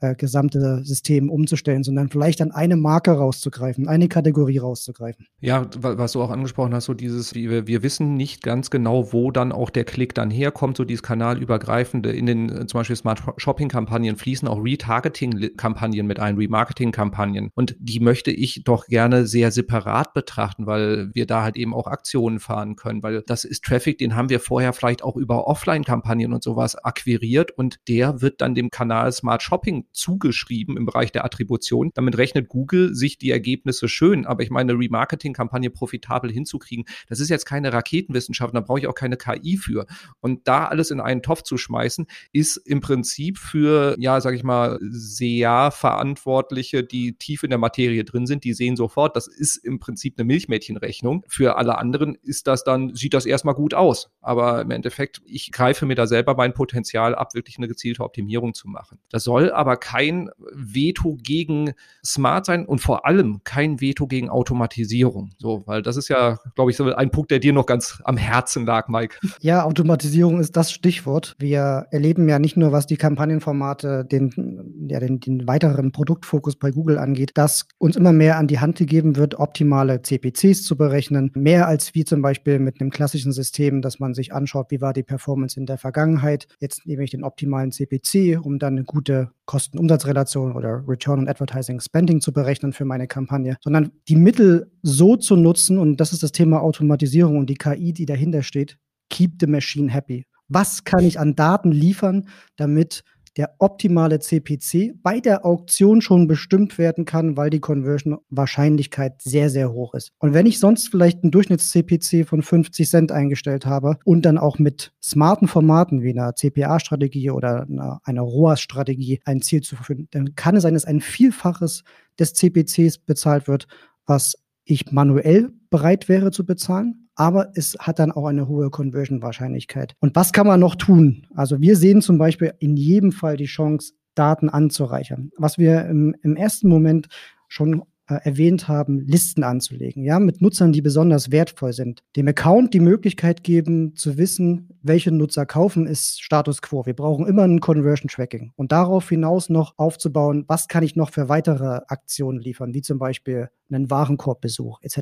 äh, 0.00 0.14
gesamte 0.14 0.84
System 0.84 1.30
umzustellen, 1.30 1.82
sondern 1.82 2.08
vielleicht 2.08 2.42
an 2.42 2.50
eine 2.50 2.76
Marke 2.76 3.12
rauszugreifen, 3.12 3.88
eine 3.88 4.08
Kategorie 4.08 4.58
rauszugreifen. 4.58 5.26
Ja, 5.40 5.66
was 5.80 6.12
du 6.12 6.22
auch 6.22 6.30
angesprochen 6.30 6.74
hast, 6.74 6.84
so 6.84 6.94
dieses, 6.94 7.34
wir, 7.34 7.66
wir 7.66 7.82
wissen 7.82 8.14
nicht 8.14 8.42
ganz 8.42 8.70
genau, 8.70 9.12
wo 9.12 9.30
dann 9.30 9.52
auch 9.52 9.70
der 9.70 9.84
Klick 9.84 10.14
dann 10.14 10.30
herkommt, 10.30 10.76
so 10.76 10.84
dieses 10.84 11.02
kanalübergreifende. 11.02 12.12
In 12.12 12.26
den 12.26 12.50
äh, 12.50 12.66
zum 12.66 12.80
Beispiel 12.80 12.96
Smart 12.96 13.22
Shopping-Kampagnen 13.38 14.16
fließen 14.16 14.46
auch 14.48 14.62
Retargeting-Kampagnen 14.62 16.06
mit 16.06 16.20
ein, 16.20 16.36
Remarketing-Kampagnen. 16.36 17.50
Und 17.54 17.76
die 17.78 18.00
möchte 18.00 18.30
ich 18.30 18.64
doch 18.64 18.86
gerne 18.86 19.26
sehr 19.26 19.50
separat 19.50 20.12
betrachten, 20.12 20.66
weil 20.66 21.10
wir 21.14 21.26
da 21.26 21.42
halt 21.42 21.56
eben 21.56 21.72
auch 21.72 21.86
Aktionen 21.86 22.38
fahren 22.38 22.76
können, 22.76 23.02
weil 23.02 23.22
das 23.22 23.44
ist 23.44 23.64
Traffic, 23.64 23.98
den 23.98 24.14
haben 24.14 24.28
wir 24.28 24.40
vorher 24.40 24.72
vielleicht 24.72 25.02
auch 25.02 25.16
über 25.16 25.46
Offline-Kampagnen 25.46 26.34
und 26.34 26.42
sowas 26.42 26.76
akquiriert 26.76 27.50
und 27.52 27.78
der 27.88 28.20
wird 28.20 28.40
dann 28.40 28.54
dem 28.54 28.70
Kanal 28.70 29.10
Smart 29.12 29.42
Shopping 29.42 29.86
zugeschrieben 29.96 30.76
im 30.76 30.86
Bereich 30.86 31.12
der 31.12 31.24
Attribution. 31.24 31.90
Damit 31.94 32.18
rechnet 32.18 32.48
Google 32.48 32.94
sich 32.94 33.18
die 33.18 33.30
Ergebnisse 33.30 33.88
schön, 33.88 34.26
aber 34.26 34.42
ich 34.42 34.50
meine, 34.50 34.74
Remarketing-Kampagne 34.74 35.70
profitabel 35.70 36.30
hinzukriegen, 36.30 36.84
das 37.08 37.20
ist 37.20 37.30
jetzt 37.30 37.46
keine 37.46 37.72
Raketenwissenschaft, 37.72 38.54
da 38.54 38.60
brauche 38.60 38.78
ich 38.78 38.86
auch 38.86 38.94
keine 38.94 39.16
KI 39.16 39.56
für. 39.56 39.86
Und 40.20 40.46
da 40.46 40.66
alles 40.66 40.90
in 40.90 41.00
einen 41.00 41.22
Topf 41.22 41.42
zu 41.42 41.56
schmeißen, 41.56 42.06
ist 42.32 42.58
im 42.58 42.80
Prinzip 42.80 43.38
für, 43.38 43.96
ja, 43.98 44.20
sag 44.20 44.34
ich 44.34 44.44
mal, 44.44 44.78
SEA-Verantwortliche, 44.80 46.84
die 46.84 47.14
tief 47.14 47.42
in 47.42 47.50
der 47.50 47.58
Materie 47.58 48.04
drin 48.04 48.26
sind, 48.26 48.44
die 48.44 48.52
sehen 48.52 48.76
sofort, 48.76 49.16
das 49.16 49.26
ist 49.26 49.56
im 49.56 49.78
Prinzip 49.78 50.18
eine 50.18 50.26
Milchmädchenrechnung. 50.26 51.24
Für 51.28 51.56
alle 51.56 51.78
anderen 51.78 52.16
ist 52.22 52.46
das 52.46 52.64
dann, 52.64 52.94
sieht 52.94 53.14
das 53.14 53.26
erstmal 53.26 53.54
gut 53.54 53.74
aus. 53.74 54.10
Aber 54.26 54.60
im 54.60 54.72
Endeffekt, 54.72 55.22
ich 55.24 55.52
greife 55.52 55.86
mir 55.86 55.94
da 55.94 56.08
selber 56.08 56.34
mein 56.34 56.52
Potenzial 56.52 57.14
ab, 57.14 57.32
wirklich 57.34 57.58
eine 57.58 57.68
gezielte 57.68 58.02
Optimierung 58.02 58.54
zu 58.54 58.66
machen. 58.66 58.98
Das 59.08 59.22
soll 59.22 59.52
aber 59.52 59.76
kein 59.76 60.30
Veto 60.52 61.16
gegen 61.22 61.74
Smart 62.04 62.44
sein 62.44 62.66
und 62.66 62.80
vor 62.80 63.06
allem 63.06 63.42
kein 63.44 63.80
Veto 63.80 64.08
gegen 64.08 64.28
Automatisierung. 64.28 65.30
So, 65.38 65.62
weil 65.66 65.80
das 65.80 65.96
ist 65.96 66.08
ja, 66.08 66.40
glaube 66.56 66.72
ich, 66.72 66.76
so 66.76 66.92
ein 66.92 67.12
Punkt, 67.12 67.30
der 67.30 67.38
dir 67.38 67.52
noch 67.52 67.66
ganz 67.66 68.00
am 68.02 68.16
Herzen 68.16 68.66
lag, 68.66 68.88
Mike. 68.88 69.16
Ja, 69.38 69.62
Automatisierung 69.62 70.40
ist 70.40 70.56
das 70.56 70.72
Stichwort. 70.72 71.36
Wir 71.38 71.86
erleben 71.92 72.28
ja 72.28 72.40
nicht 72.40 72.56
nur, 72.56 72.72
was 72.72 72.88
die 72.88 72.96
Kampagnenformate, 72.96 74.04
den, 74.04 74.88
ja, 74.88 74.98
den, 74.98 75.20
den 75.20 75.46
weiteren 75.46 75.92
Produktfokus 75.92 76.56
bei 76.56 76.72
Google 76.72 76.98
angeht, 76.98 77.30
dass 77.34 77.68
uns 77.78 77.94
immer 77.94 78.12
mehr 78.12 78.38
an 78.38 78.48
die 78.48 78.58
Hand 78.58 78.78
gegeben 78.78 79.14
wird, 79.14 79.38
optimale 79.38 80.02
CPCs 80.02 80.64
zu 80.64 80.76
berechnen. 80.76 81.30
Mehr 81.36 81.68
als 81.68 81.94
wie 81.94 82.04
zum 82.04 82.22
Beispiel 82.22 82.58
mit 82.58 82.80
einem 82.80 82.90
klassischen 82.90 83.30
System, 83.30 83.82
dass 83.82 84.00
man 84.00 84.15
sich 84.16 84.32
anschaut, 84.32 84.70
wie 84.70 84.80
war 84.80 84.92
die 84.92 85.04
Performance 85.04 85.58
in 85.58 85.66
der 85.66 85.78
Vergangenheit. 85.78 86.48
Jetzt 86.58 86.84
nehme 86.86 87.04
ich 87.04 87.10
den 87.10 87.22
optimalen 87.22 87.70
CPC, 87.70 88.44
um 88.44 88.58
dann 88.58 88.74
eine 88.74 88.84
gute 88.84 89.30
Kosten-Umsatz-Relation 89.44 90.56
oder 90.56 90.82
Return 90.88 91.20
on 91.20 91.28
Advertising 91.28 91.78
Spending 91.78 92.20
zu 92.20 92.32
berechnen 92.32 92.72
für 92.72 92.84
meine 92.84 93.06
Kampagne, 93.06 93.56
sondern 93.62 93.92
die 94.08 94.16
Mittel 94.16 94.72
so 94.82 95.16
zu 95.16 95.36
nutzen, 95.36 95.78
und 95.78 95.98
das 95.98 96.12
ist 96.12 96.24
das 96.24 96.32
Thema 96.32 96.62
Automatisierung 96.62 97.38
und 97.38 97.48
die 97.48 97.54
KI, 97.54 97.92
die 97.92 98.06
dahinter 98.06 98.42
steht, 98.42 98.78
keep 99.08 99.34
the 99.40 99.46
machine 99.46 99.92
happy. 99.92 100.24
Was 100.48 100.84
kann 100.84 101.04
ich 101.04 101.18
an 101.18 101.34
Daten 101.34 101.72
liefern, 101.72 102.28
damit 102.56 103.02
der 103.36 103.54
optimale 103.58 104.18
CPC 104.18 104.94
bei 105.02 105.20
der 105.20 105.44
Auktion 105.44 106.00
schon 106.00 106.26
bestimmt 106.26 106.78
werden 106.78 107.04
kann, 107.04 107.36
weil 107.36 107.50
die 107.50 107.60
Conversion-Wahrscheinlichkeit 107.60 109.20
sehr, 109.20 109.50
sehr 109.50 109.72
hoch 109.72 109.94
ist. 109.94 110.12
Und 110.18 110.32
wenn 110.32 110.46
ich 110.46 110.58
sonst 110.58 110.88
vielleicht 110.88 111.22
einen 111.22 111.32
Durchschnitts-CPC 111.32 112.26
von 112.26 112.42
50 112.42 112.88
Cent 112.88 113.12
eingestellt 113.12 113.66
habe 113.66 113.98
und 114.04 114.22
dann 114.22 114.38
auch 114.38 114.58
mit 114.58 114.92
smarten 115.02 115.48
Formaten 115.48 116.02
wie 116.02 116.10
einer 116.10 116.34
CPA-Strategie 116.34 117.30
oder 117.30 117.62
einer, 117.62 118.00
einer 118.04 118.22
ROAS-Strategie 118.22 119.20
ein 119.24 119.42
Ziel 119.42 119.60
zu 119.60 119.76
verfügen, 119.76 120.08
dann 120.12 120.34
kann 120.34 120.56
es 120.56 120.62
sein, 120.62 120.74
dass 120.74 120.86
ein 120.86 121.00
Vielfaches 121.00 121.84
des 122.18 122.32
CPCs 122.32 122.98
bezahlt 122.98 123.48
wird, 123.48 123.66
was 124.06 124.36
ich 124.64 124.90
manuell 124.92 125.50
bereit 125.70 126.08
wäre 126.08 126.30
zu 126.30 126.46
bezahlen 126.46 127.05
aber 127.16 127.50
es 127.54 127.76
hat 127.80 127.98
dann 127.98 128.12
auch 128.12 128.26
eine 128.26 128.46
hohe 128.46 128.70
Conversion-Wahrscheinlichkeit. 128.70 129.94
Und 130.00 130.14
was 130.14 130.32
kann 130.32 130.46
man 130.46 130.60
noch 130.60 130.76
tun? 130.76 131.26
Also 131.34 131.60
wir 131.60 131.76
sehen 131.76 132.02
zum 132.02 132.18
Beispiel 132.18 132.54
in 132.58 132.76
jedem 132.76 133.10
Fall 133.10 133.36
die 133.36 133.46
Chance, 133.46 133.94
Daten 134.14 134.48
anzureichern. 134.48 135.30
Was 135.36 135.58
wir 135.58 135.86
im, 135.86 136.16
im 136.22 136.36
ersten 136.36 136.68
Moment 136.68 137.08
schon 137.48 137.82
äh, 138.08 138.20
erwähnt 138.22 138.68
haben, 138.68 139.00
Listen 139.00 139.42
anzulegen, 139.42 140.04
ja, 140.04 140.20
mit 140.20 140.40
Nutzern, 140.40 140.72
die 140.72 140.80
besonders 140.80 141.32
wertvoll 141.32 141.72
sind. 141.72 142.04
Dem 142.14 142.28
Account 142.28 142.72
die 142.72 142.80
Möglichkeit 142.80 143.42
geben, 143.42 143.96
zu 143.96 144.16
wissen, 144.16 144.78
welche 144.82 145.10
Nutzer 145.10 145.44
kaufen, 145.44 145.86
ist 145.86 146.22
Status 146.22 146.62
quo. 146.62 146.86
Wir 146.86 146.94
brauchen 146.94 147.26
immer 147.26 147.42
ein 147.42 147.60
Conversion 147.60 148.08
Tracking 148.08 148.52
und 148.54 148.70
darauf 148.70 149.08
hinaus 149.08 149.48
noch 149.48 149.74
aufzubauen, 149.76 150.44
was 150.46 150.68
kann 150.68 150.84
ich 150.84 150.94
noch 150.94 151.10
für 151.10 151.28
weitere 151.28 151.80
Aktionen 151.88 152.38
liefern, 152.38 152.74
wie 152.74 152.82
zum 152.82 152.98
Beispiel 152.98 153.48
einen 153.70 153.90
Warenkorbbesuch 153.90 154.78
etc. 154.82 154.98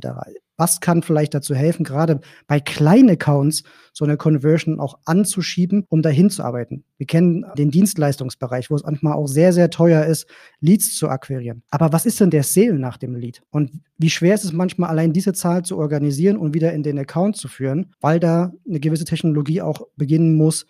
Was 0.56 0.80
kann 0.80 1.02
vielleicht 1.02 1.34
dazu 1.34 1.54
helfen, 1.54 1.84
gerade 1.84 2.20
bei 2.46 2.60
kleinen 2.60 3.10
Accounts 3.10 3.64
so 3.92 4.04
eine 4.04 4.16
Conversion 4.16 4.78
auch 4.78 4.98
anzuschieben, 5.04 5.84
um 5.88 6.00
dahin 6.00 6.30
zu 6.30 6.44
arbeiten? 6.44 6.84
Wir 6.96 7.06
kennen 7.06 7.44
den 7.58 7.70
Dienstleistungsbereich, 7.70 8.70
wo 8.70 8.76
es 8.76 8.84
manchmal 8.84 9.14
auch 9.14 9.26
sehr, 9.26 9.52
sehr 9.52 9.70
teuer 9.70 10.04
ist, 10.04 10.26
Leads 10.60 10.96
zu 10.96 11.08
akquirieren. 11.08 11.62
Aber 11.70 11.92
was 11.92 12.06
ist 12.06 12.20
denn 12.20 12.30
der 12.30 12.44
Sale 12.44 12.78
nach 12.78 12.98
dem 12.98 13.16
Lead? 13.16 13.42
Und 13.50 13.72
wie 13.98 14.10
schwer 14.10 14.34
ist 14.34 14.44
es 14.44 14.52
manchmal, 14.52 14.90
allein 14.90 15.12
diese 15.12 15.32
Zahl 15.32 15.64
zu 15.64 15.76
organisieren 15.76 16.36
und 16.36 16.54
wieder 16.54 16.72
in 16.72 16.82
den 16.82 16.98
Account 16.98 17.36
zu 17.36 17.48
führen, 17.48 17.92
weil 18.00 18.20
da 18.20 18.52
eine 18.68 18.80
gewisse 18.80 19.04
Technologie 19.04 19.60
auch 19.60 19.88
beginnen 19.96 20.36
muss, 20.36 20.66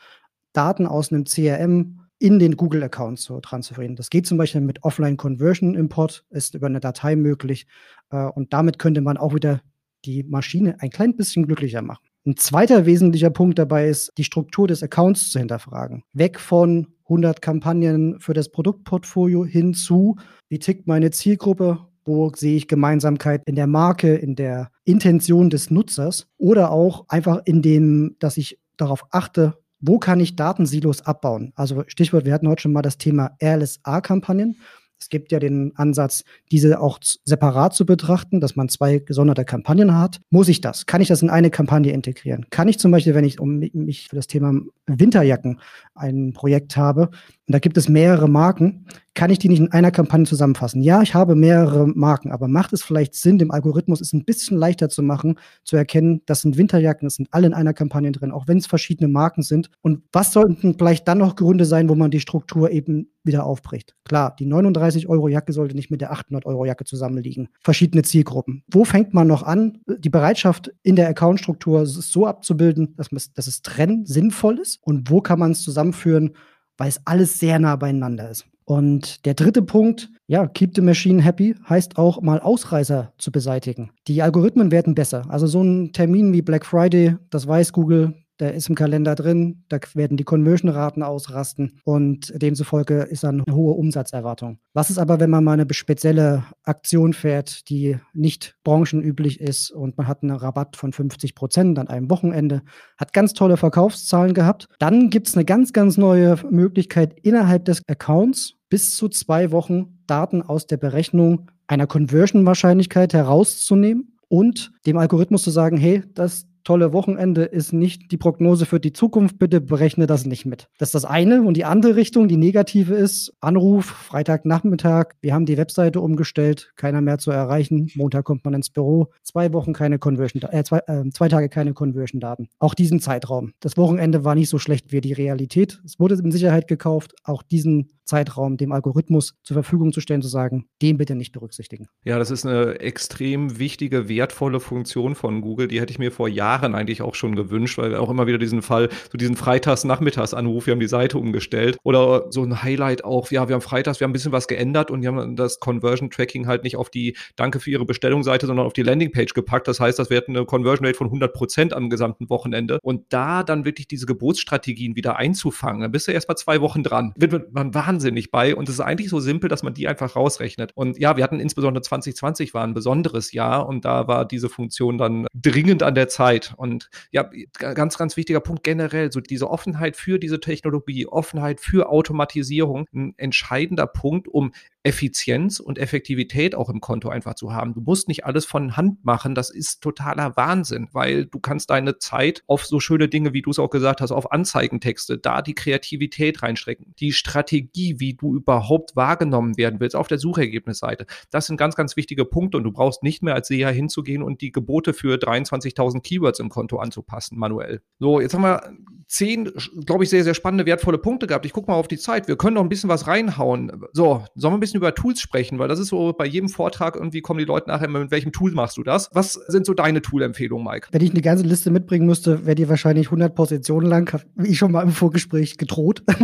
Daten 0.54 0.86
aus 0.86 1.12
einem 1.12 1.24
CRM 1.24 2.00
in 2.18 2.38
den 2.38 2.56
Google-Account 2.56 3.18
zu 3.18 3.40
transferieren. 3.40 3.96
Das 3.96 4.08
geht 4.08 4.26
zum 4.26 4.38
Beispiel 4.38 4.62
mit 4.62 4.82
Offline-Conversion-Import, 4.82 6.24
ist 6.30 6.54
über 6.54 6.68
eine 6.68 6.80
Datei 6.80 7.16
möglich. 7.16 7.66
Äh, 8.10 8.24
und 8.28 8.52
damit 8.54 8.78
könnte 8.78 9.02
man 9.02 9.18
auch 9.18 9.34
wieder 9.34 9.60
die 10.04 10.22
Maschine 10.24 10.76
ein 10.80 10.90
klein 10.90 11.16
bisschen 11.16 11.46
glücklicher 11.46 11.82
machen. 11.82 12.04
Ein 12.26 12.36
zweiter 12.36 12.86
wesentlicher 12.86 13.30
Punkt 13.30 13.58
dabei 13.58 13.88
ist, 13.88 14.12
die 14.16 14.24
Struktur 14.24 14.66
des 14.66 14.82
Accounts 14.82 15.30
zu 15.30 15.38
hinterfragen. 15.38 16.04
Weg 16.14 16.40
von 16.40 16.86
100 17.04 17.42
Kampagnen 17.42 18.18
für 18.20 18.32
das 18.32 18.50
Produktportfolio 18.50 19.44
hin 19.44 19.74
zu, 19.74 20.16
wie 20.48 20.58
tickt 20.58 20.86
meine 20.86 21.10
Zielgruppe, 21.10 21.80
wo 22.06 22.30
sehe 22.34 22.56
ich 22.56 22.68
Gemeinsamkeit 22.68 23.42
in 23.46 23.56
der 23.56 23.66
Marke, 23.66 24.14
in 24.14 24.36
der 24.36 24.70
Intention 24.84 25.50
des 25.50 25.70
Nutzers 25.70 26.26
oder 26.38 26.70
auch 26.70 27.04
einfach 27.08 27.42
in 27.44 27.62
dem, 27.62 28.16
dass 28.18 28.36
ich 28.36 28.58
darauf 28.76 29.04
achte, 29.10 29.58
wo 29.80 29.98
kann 29.98 30.20
ich 30.20 30.36
Datensilos 30.36 31.02
abbauen? 31.02 31.52
Also 31.56 31.84
Stichwort, 31.88 32.24
wir 32.24 32.32
hatten 32.32 32.48
heute 32.48 32.62
schon 32.62 32.72
mal 32.72 32.82
das 32.82 32.96
Thema 32.96 33.36
RLSA-Kampagnen. 33.42 34.56
Es 35.04 35.10
gibt 35.10 35.32
ja 35.32 35.38
den 35.38 35.76
Ansatz, 35.76 36.24
diese 36.50 36.80
auch 36.80 36.98
separat 37.24 37.74
zu 37.74 37.84
betrachten, 37.84 38.40
dass 38.40 38.56
man 38.56 38.70
zwei 38.70 39.00
gesonderte 39.00 39.44
Kampagnen 39.44 39.98
hat. 39.98 40.22
Muss 40.30 40.48
ich 40.48 40.62
das? 40.62 40.86
Kann 40.86 41.02
ich 41.02 41.08
das 41.08 41.20
in 41.20 41.28
eine 41.28 41.50
Kampagne 41.50 41.92
integrieren? 41.92 42.46
Kann 42.48 42.68
ich 42.68 42.78
zum 42.78 42.90
Beispiel, 42.90 43.14
wenn 43.14 43.26
ich 43.26 43.38
um 43.38 43.58
mich 43.58 44.08
für 44.08 44.16
das 44.16 44.28
Thema 44.28 44.54
Winterjacken 44.86 45.60
ein 45.94 46.32
Projekt 46.32 46.78
habe, 46.78 47.08
und 47.08 47.52
da 47.52 47.58
gibt 47.58 47.76
es 47.76 47.90
mehrere 47.90 48.30
Marken, 48.30 48.86
kann 49.14 49.30
ich 49.30 49.38
die 49.38 49.48
nicht 49.48 49.60
in 49.60 49.70
einer 49.72 49.92
Kampagne 49.92 50.26
zusammenfassen? 50.26 50.82
Ja, 50.82 51.00
ich 51.02 51.14
habe 51.14 51.36
mehrere 51.36 51.86
Marken, 51.86 52.32
aber 52.32 52.48
macht 52.48 52.72
es 52.72 52.82
vielleicht 52.82 53.14
Sinn, 53.14 53.38
dem 53.38 53.52
Algorithmus 53.52 54.00
es 54.00 54.12
ein 54.12 54.24
bisschen 54.24 54.56
leichter 54.56 54.88
zu 54.88 55.02
machen, 55.02 55.38
zu 55.62 55.76
erkennen, 55.76 56.22
das 56.26 56.40
sind 56.40 56.56
Winterjacken, 56.56 57.06
das 57.06 57.14
sind 57.14 57.28
alle 57.30 57.46
in 57.46 57.54
einer 57.54 57.74
Kampagne 57.74 58.10
drin, 58.10 58.32
auch 58.32 58.48
wenn 58.48 58.58
es 58.58 58.66
verschiedene 58.66 59.08
Marken 59.08 59.42
sind. 59.42 59.70
Und 59.82 60.02
was 60.12 60.32
sollten 60.32 60.76
vielleicht 60.76 61.06
dann 61.06 61.18
noch 61.18 61.36
Gründe 61.36 61.64
sein, 61.64 61.88
wo 61.88 61.94
man 61.94 62.10
die 62.10 62.20
Struktur 62.20 62.70
eben 62.70 63.08
wieder 63.22 63.46
aufbricht? 63.46 63.94
Klar, 64.04 64.34
die 64.38 64.46
39 64.46 65.08
Euro 65.08 65.28
Jacke 65.28 65.52
sollte 65.52 65.76
nicht 65.76 65.90
mit 65.90 66.00
der 66.00 66.10
800 66.12 66.44
Euro 66.44 66.64
Jacke 66.64 66.84
zusammenliegen. 66.84 67.48
Verschiedene 67.60 68.02
Zielgruppen. 68.02 68.64
Wo 68.70 68.84
fängt 68.84 69.14
man 69.14 69.28
noch 69.28 69.44
an, 69.44 69.78
die 69.86 70.10
Bereitschaft 70.10 70.72
in 70.82 70.96
der 70.96 71.08
Accountstruktur 71.08 71.86
so 71.86 72.26
abzubilden, 72.26 72.96
dass, 72.96 73.08
dass 73.10 73.46
es 73.46 73.62
trennen 73.62 74.06
sinnvoll 74.06 74.58
ist? 74.58 74.80
Und 74.82 75.08
wo 75.08 75.20
kann 75.20 75.38
man 75.38 75.52
es 75.52 75.62
zusammenführen, 75.62 76.32
weil 76.76 76.88
es 76.88 77.00
alles 77.04 77.38
sehr 77.38 77.60
nah 77.60 77.76
beieinander 77.76 78.30
ist? 78.30 78.46
Und 78.64 79.26
der 79.26 79.34
dritte 79.34 79.62
Punkt, 79.62 80.10
ja, 80.26 80.46
keep 80.46 80.74
the 80.74 80.80
machine 80.80 81.22
happy, 81.22 81.54
heißt 81.68 81.98
auch 81.98 82.22
mal 82.22 82.40
Ausreißer 82.40 83.12
zu 83.18 83.30
beseitigen. 83.30 83.90
Die 84.08 84.22
Algorithmen 84.22 84.70
werden 84.70 84.94
besser. 84.94 85.22
Also 85.28 85.46
so 85.46 85.62
ein 85.62 85.92
Termin 85.92 86.32
wie 86.32 86.42
Black 86.42 86.64
Friday, 86.64 87.16
das 87.30 87.46
weiß 87.46 87.72
Google, 87.72 88.14
der 88.40 88.54
ist 88.54 88.68
im 88.68 88.74
Kalender 88.74 89.14
drin, 89.14 89.64
da 89.68 89.78
werden 89.94 90.16
die 90.16 90.24
Conversion-Raten 90.24 91.02
ausrasten 91.02 91.80
und 91.84 92.32
demzufolge 92.40 93.02
ist 93.02 93.24
dann 93.24 93.42
eine 93.46 93.56
hohe 93.56 93.74
Umsatzerwartung. 93.74 94.58
Was 94.72 94.90
ist 94.90 94.98
aber, 94.98 95.20
wenn 95.20 95.30
man 95.30 95.44
mal 95.44 95.52
eine 95.52 95.66
spezielle 95.72 96.44
Aktion 96.64 97.12
fährt, 97.12 97.68
die 97.68 97.96
nicht 98.12 98.56
branchenüblich 98.64 99.40
ist 99.40 99.70
und 99.70 99.96
man 99.96 100.08
hat 100.08 100.22
einen 100.22 100.36
Rabatt 100.36 100.76
von 100.76 100.92
50 100.92 101.34
Prozent 101.34 101.78
an 101.78 101.88
einem 101.88 102.10
Wochenende, 102.10 102.62
hat 102.96 103.12
ganz 103.12 103.34
tolle 103.34 103.56
Verkaufszahlen 103.56 104.34
gehabt, 104.34 104.68
dann 104.78 105.10
gibt 105.10 105.28
es 105.28 105.36
eine 105.36 105.44
ganz, 105.44 105.72
ganz 105.72 105.96
neue 105.96 106.36
Möglichkeit 106.50 107.16
innerhalb 107.22 107.64
des 107.64 107.82
Accounts 107.88 108.54
bis 108.68 108.96
zu 108.96 109.08
zwei 109.08 109.52
Wochen 109.52 109.98
Daten 110.06 110.42
aus 110.42 110.66
der 110.66 110.76
Berechnung 110.76 111.50
einer 111.66 111.86
Conversion-Wahrscheinlichkeit 111.86 113.14
herauszunehmen 113.14 114.18
und 114.28 114.72
dem 114.86 114.96
Algorithmus 114.98 115.42
zu 115.42 115.50
sagen, 115.50 115.76
hey, 115.76 116.02
das 116.14 116.46
tolle 116.64 116.92
Wochenende 116.92 117.44
ist 117.44 117.72
nicht 117.72 118.10
die 118.10 118.16
Prognose 118.16 118.66
für 118.66 118.80
die 118.80 118.92
Zukunft, 118.92 119.38
bitte 119.38 119.60
berechne 119.60 120.06
das 120.06 120.26
nicht 120.26 120.46
mit. 120.46 120.68
Das 120.78 120.88
ist 120.88 120.94
das 120.94 121.04
eine. 121.04 121.42
Und 121.42 121.56
die 121.56 121.64
andere 121.64 121.96
Richtung, 121.96 122.26
die 122.28 122.36
negative 122.36 122.94
ist, 122.94 123.32
Anruf, 123.40 123.84
Freitagnachmittag, 123.84 125.14
wir 125.20 125.34
haben 125.34 125.46
die 125.46 125.56
Webseite 125.56 126.00
umgestellt, 126.00 126.72
keiner 126.76 127.00
mehr 127.00 127.18
zu 127.18 127.30
erreichen, 127.30 127.90
Montag 127.94 128.24
kommt 128.24 128.44
man 128.44 128.54
ins 128.54 128.70
Büro, 128.70 129.12
zwei 129.22 129.52
Wochen 129.52 129.72
keine 129.72 129.98
Conversion, 129.98 130.42
äh, 130.50 130.64
zwei, 130.64 130.78
äh, 130.86 131.08
zwei 131.10 131.28
Tage 131.28 131.48
keine 131.48 131.74
Conversion-Daten. 131.74 132.48
Auch 132.58 132.74
diesen 132.74 133.00
Zeitraum. 133.00 133.52
Das 133.60 133.76
Wochenende 133.76 134.24
war 134.24 134.34
nicht 134.34 134.48
so 134.48 134.58
schlecht 134.58 134.92
wie 134.92 135.00
die 135.00 135.12
Realität. 135.12 135.80
Es 135.84 136.00
wurde 136.00 136.14
in 136.14 136.32
Sicherheit 136.32 136.68
gekauft. 136.68 137.14
Auch 137.24 137.42
diesen 137.42 137.90
Zeitraum 138.04 138.56
dem 138.56 138.72
Algorithmus 138.72 139.34
zur 139.42 139.54
Verfügung 139.54 139.92
zu 139.92 140.00
stellen, 140.00 140.22
zu 140.22 140.28
sagen, 140.28 140.66
den 140.82 140.96
bitte 140.96 141.14
nicht 141.14 141.32
berücksichtigen. 141.32 141.88
Ja, 142.04 142.18
das 142.18 142.30
ist 142.30 142.46
eine 142.46 142.80
extrem 142.80 143.58
wichtige, 143.58 144.08
wertvolle 144.08 144.60
Funktion 144.60 145.14
von 145.14 145.40
Google. 145.40 145.68
Die 145.68 145.80
hätte 145.80 145.92
ich 145.92 145.98
mir 145.98 146.12
vor 146.12 146.28
Jahren 146.28 146.74
eigentlich 146.74 147.02
auch 147.02 147.14
schon 147.14 147.34
gewünscht, 147.34 147.78
weil 147.78 147.90
wir 147.90 148.00
auch 148.00 148.10
immer 148.10 148.26
wieder 148.26 148.38
diesen 148.38 148.62
Fall, 148.62 148.88
so 149.10 149.18
diesen 149.18 149.36
Freitags-Nachmittags-Anruf, 149.36 150.66
wir 150.66 150.72
haben 150.72 150.80
die 150.80 150.86
Seite 150.86 151.18
umgestellt 151.18 151.76
oder 151.82 152.26
so 152.30 152.42
ein 152.42 152.62
Highlight 152.62 153.04
auch, 153.04 153.30
ja, 153.30 153.48
wir 153.48 153.54
haben 153.54 153.62
Freitags, 153.62 154.00
wir 154.00 154.04
haben 154.04 154.10
ein 154.10 154.12
bisschen 154.14 154.32
was 154.32 154.48
geändert 154.48 154.90
und 154.90 155.02
wir 155.02 155.08
haben 155.08 155.36
das 155.36 155.60
Conversion-Tracking 155.60 156.46
halt 156.46 156.64
nicht 156.64 156.76
auf 156.76 156.90
die 156.90 157.16
Danke 157.36 157.60
für 157.60 157.70
Ihre 157.70 157.84
Bestellungsseite, 157.84 158.46
sondern 158.46 158.66
auf 158.66 158.72
die 158.72 158.82
Landingpage 158.82 159.34
gepackt. 159.34 159.68
Das 159.68 159.80
heißt, 159.80 159.98
das 159.98 160.10
wäre 160.10 160.26
eine 160.26 160.44
Conversion 160.44 160.86
Rate 160.86 160.98
von 160.98 161.06
100 161.08 161.32
Prozent 161.32 161.72
am 161.72 161.90
gesamten 161.90 162.28
Wochenende. 162.28 162.78
Und 162.82 163.12
da 163.12 163.42
dann 163.42 163.64
wirklich 163.64 163.88
diese 163.88 164.06
Geburtsstrategien 164.06 164.96
wieder 164.96 165.16
einzufangen, 165.16 165.82
dann 165.82 165.92
bist 165.92 166.08
du 166.08 166.12
erst 166.12 166.28
mal 166.28 166.36
zwei 166.36 166.60
Wochen 166.60 166.82
dran. 166.82 167.12
Wird 167.16 167.52
man 167.52 167.74
wahnsinnig 167.74 167.93
wahnsinnig 167.94 168.30
bei 168.30 168.54
und 168.56 168.68
es 168.68 168.76
ist 168.76 168.80
eigentlich 168.80 169.08
so 169.08 169.20
simpel, 169.20 169.48
dass 169.48 169.62
man 169.62 169.74
die 169.74 169.86
einfach 169.86 170.16
rausrechnet. 170.16 170.72
Und 170.74 170.98
ja, 170.98 171.16
wir 171.16 171.24
hatten 171.24 171.40
insbesondere 171.40 171.82
2020 171.82 172.52
war 172.54 172.64
ein 172.64 172.74
besonderes 172.74 173.32
Jahr 173.32 173.68
und 173.68 173.84
da 173.84 174.08
war 174.08 174.24
diese 174.24 174.48
Funktion 174.48 174.98
dann 174.98 175.26
dringend 175.34 175.82
an 175.82 175.94
der 175.94 176.08
Zeit. 176.08 176.54
Und 176.56 176.90
ja, 177.12 177.30
ganz, 177.58 177.96
ganz 177.96 178.16
wichtiger 178.16 178.40
Punkt 178.40 178.64
generell, 178.64 179.12
so 179.12 179.20
diese 179.20 179.48
Offenheit 179.48 179.96
für 179.96 180.18
diese 180.18 180.40
Technologie, 180.40 181.06
Offenheit 181.06 181.60
für 181.60 181.88
Automatisierung, 181.88 182.86
ein 182.92 183.14
entscheidender 183.16 183.86
Punkt, 183.86 184.26
um 184.28 184.52
Effizienz 184.84 185.60
und 185.60 185.78
Effektivität 185.78 186.54
auch 186.54 186.68
im 186.68 186.80
Konto 186.80 187.08
einfach 187.08 187.34
zu 187.34 187.54
haben. 187.54 187.72
Du 187.72 187.80
musst 187.80 188.06
nicht 188.06 188.26
alles 188.26 188.44
von 188.44 188.76
Hand 188.76 189.02
machen. 189.02 189.34
Das 189.34 189.48
ist 189.48 189.80
totaler 189.82 190.36
Wahnsinn, 190.36 190.88
weil 190.92 191.24
du 191.24 191.40
kannst 191.40 191.70
deine 191.70 191.98
Zeit 191.98 192.44
auf 192.46 192.66
so 192.66 192.80
schöne 192.80 193.08
Dinge, 193.08 193.32
wie 193.32 193.40
du 193.40 193.50
es 193.50 193.58
auch 193.58 193.70
gesagt 193.70 194.02
hast, 194.02 194.12
auf 194.12 194.30
Anzeigentexte, 194.30 195.16
da 195.16 195.40
die 195.40 195.54
Kreativität 195.54 196.42
reinstrecken, 196.42 196.94
die 196.98 197.12
Strategie, 197.12 197.98
wie 197.98 198.12
du 198.12 198.36
überhaupt 198.36 198.94
wahrgenommen 198.94 199.56
werden 199.56 199.80
willst 199.80 199.96
auf 199.96 200.08
der 200.08 200.18
Suchergebnisseite. 200.18 201.06
Das 201.30 201.46
sind 201.46 201.56
ganz, 201.56 201.76
ganz 201.76 201.96
wichtige 201.96 202.26
Punkte 202.26 202.58
und 202.58 202.64
du 202.64 202.72
brauchst 202.72 203.02
nicht 203.02 203.22
mehr 203.22 203.34
als 203.34 203.48
Seher 203.48 203.70
hinzugehen 203.70 204.22
und 204.22 204.42
die 204.42 204.52
Gebote 204.52 204.92
für 204.92 205.16
23.000 205.16 206.02
Keywords 206.02 206.40
im 206.40 206.50
Konto 206.50 206.76
anzupassen, 206.76 207.38
manuell. 207.38 207.80
So, 207.98 208.20
jetzt 208.20 208.34
haben 208.34 208.42
wir 208.42 208.70
zehn, 209.06 209.50
glaube 209.84 210.04
ich, 210.04 210.10
sehr, 210.10 210.24
sehr 210.24 210.34
spannende, 210.34 210.66
wertvolle 210.66 210.98
Punkte 210.98 211.26
gehabt. 211.26 211.46
Ich 211.46 211.52
gucke 211.52 211.70
mal 211.70 211.76
auf 211.76 211.88
die 211.88 211.98
Zeit. 211.98 212.28
Wir 212.28 212.36
können 212.36 212.54
noch 212.54 212.62
ein 212.62 212.68
bisschen 212.68 212.90
was 212.90 213.06
reinhauen. 213.06 213.72
So, 213.92 214.24
sollen 214.34 214.52
wir 214.52 214.58
ein 214.58 214.60
bisschen 214.60 214.78
über 214.78 214.94
Tools 214.94 215.20
sprechen, 215.20 215.58
weil 215.58 215.68
das 215.68 215.78
ist 215.78 215.88
so 215.88 216.12
bei 216.12 216.26
jedem 216.26 216.48
Vortrag 216.48 216.96
irgendwie 216.96 217.20
kommen 217.20 217.38
die 217.38 217.44
Leute 217.44 217.68
nachher, 217.68 217.88
mit 217.88 218.10
welchem 218.10 218.32
Tool 218.32 218.52
machst 218.52 218.76
du 218.76 218.82
das? 218.82 219.10
Was 219.12 219.34
sind 219.34 219.66
so 219.66 219.74
deine 219.74 220.02
Tool-Empfehlungen, 220.02 220.64
Mike? 220.64 220.88
Wenn 220.92 221.02
ich 221.02 221.10
eine 221.10 221.22
ganze 221.22 221.44
Liste 221.44 221.70
mitbringen 221.70 222.06
müsste, 222.06 222.46
wäre 222.46 222.54
die 222.54 222.68
wahrscheinlich 222.68 223.08
100 223.08 223.34
Positionen 223.34 223.86
lang, 223.86 224.20
wie 224.36 224.48
ich 224.48 224.58
schon 224.58 224.72
mal 224.72 224.82
im 224.82 224.90
Vorgespräch 224.90 225.58
gedroht. 225.58 226.02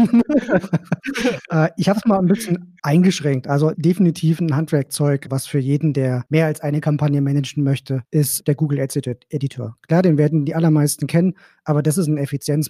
Äh, 1.51 1.71
ich 1.77 1.89
habe 1.89 1.99
es 1.99 2.05
mal 2.05 2.19
ein 2.19 2.27
bisschen 2.27 2.77
eingeschränkt. 2.83 3.49
Also 3.49 3.73
definitiv 3.77 4.41
ein 4.41 4.55
Handwerkzeug, 4.55 5.27
was 5.31 5.47
für 5.47 5.59
jeden, 5.59 5.93
der 5.93 6.25
mehr 6.29 6.47
als 6.47 6.61
eine 6.61 6.81
Kampagne 6.81 7.21
managen 7.21 7.65
möchte, 7.65 8.03
ist 8.11 8.47
der 8.47 8.55
Google 8.55 8.81
Ads 8.81 8.97
Editor. 9.31 9.77
Klar, 9.89 10.03
den 10.03 10.19
werden 10.19 10.45
die 10.45 10.55
allermeisten 10.55 11.07
kennen, 11.07 11.35
aber 11.65 11.83
das 11.83 11.99
ist 11.99 12.07
ein 12.07 12.19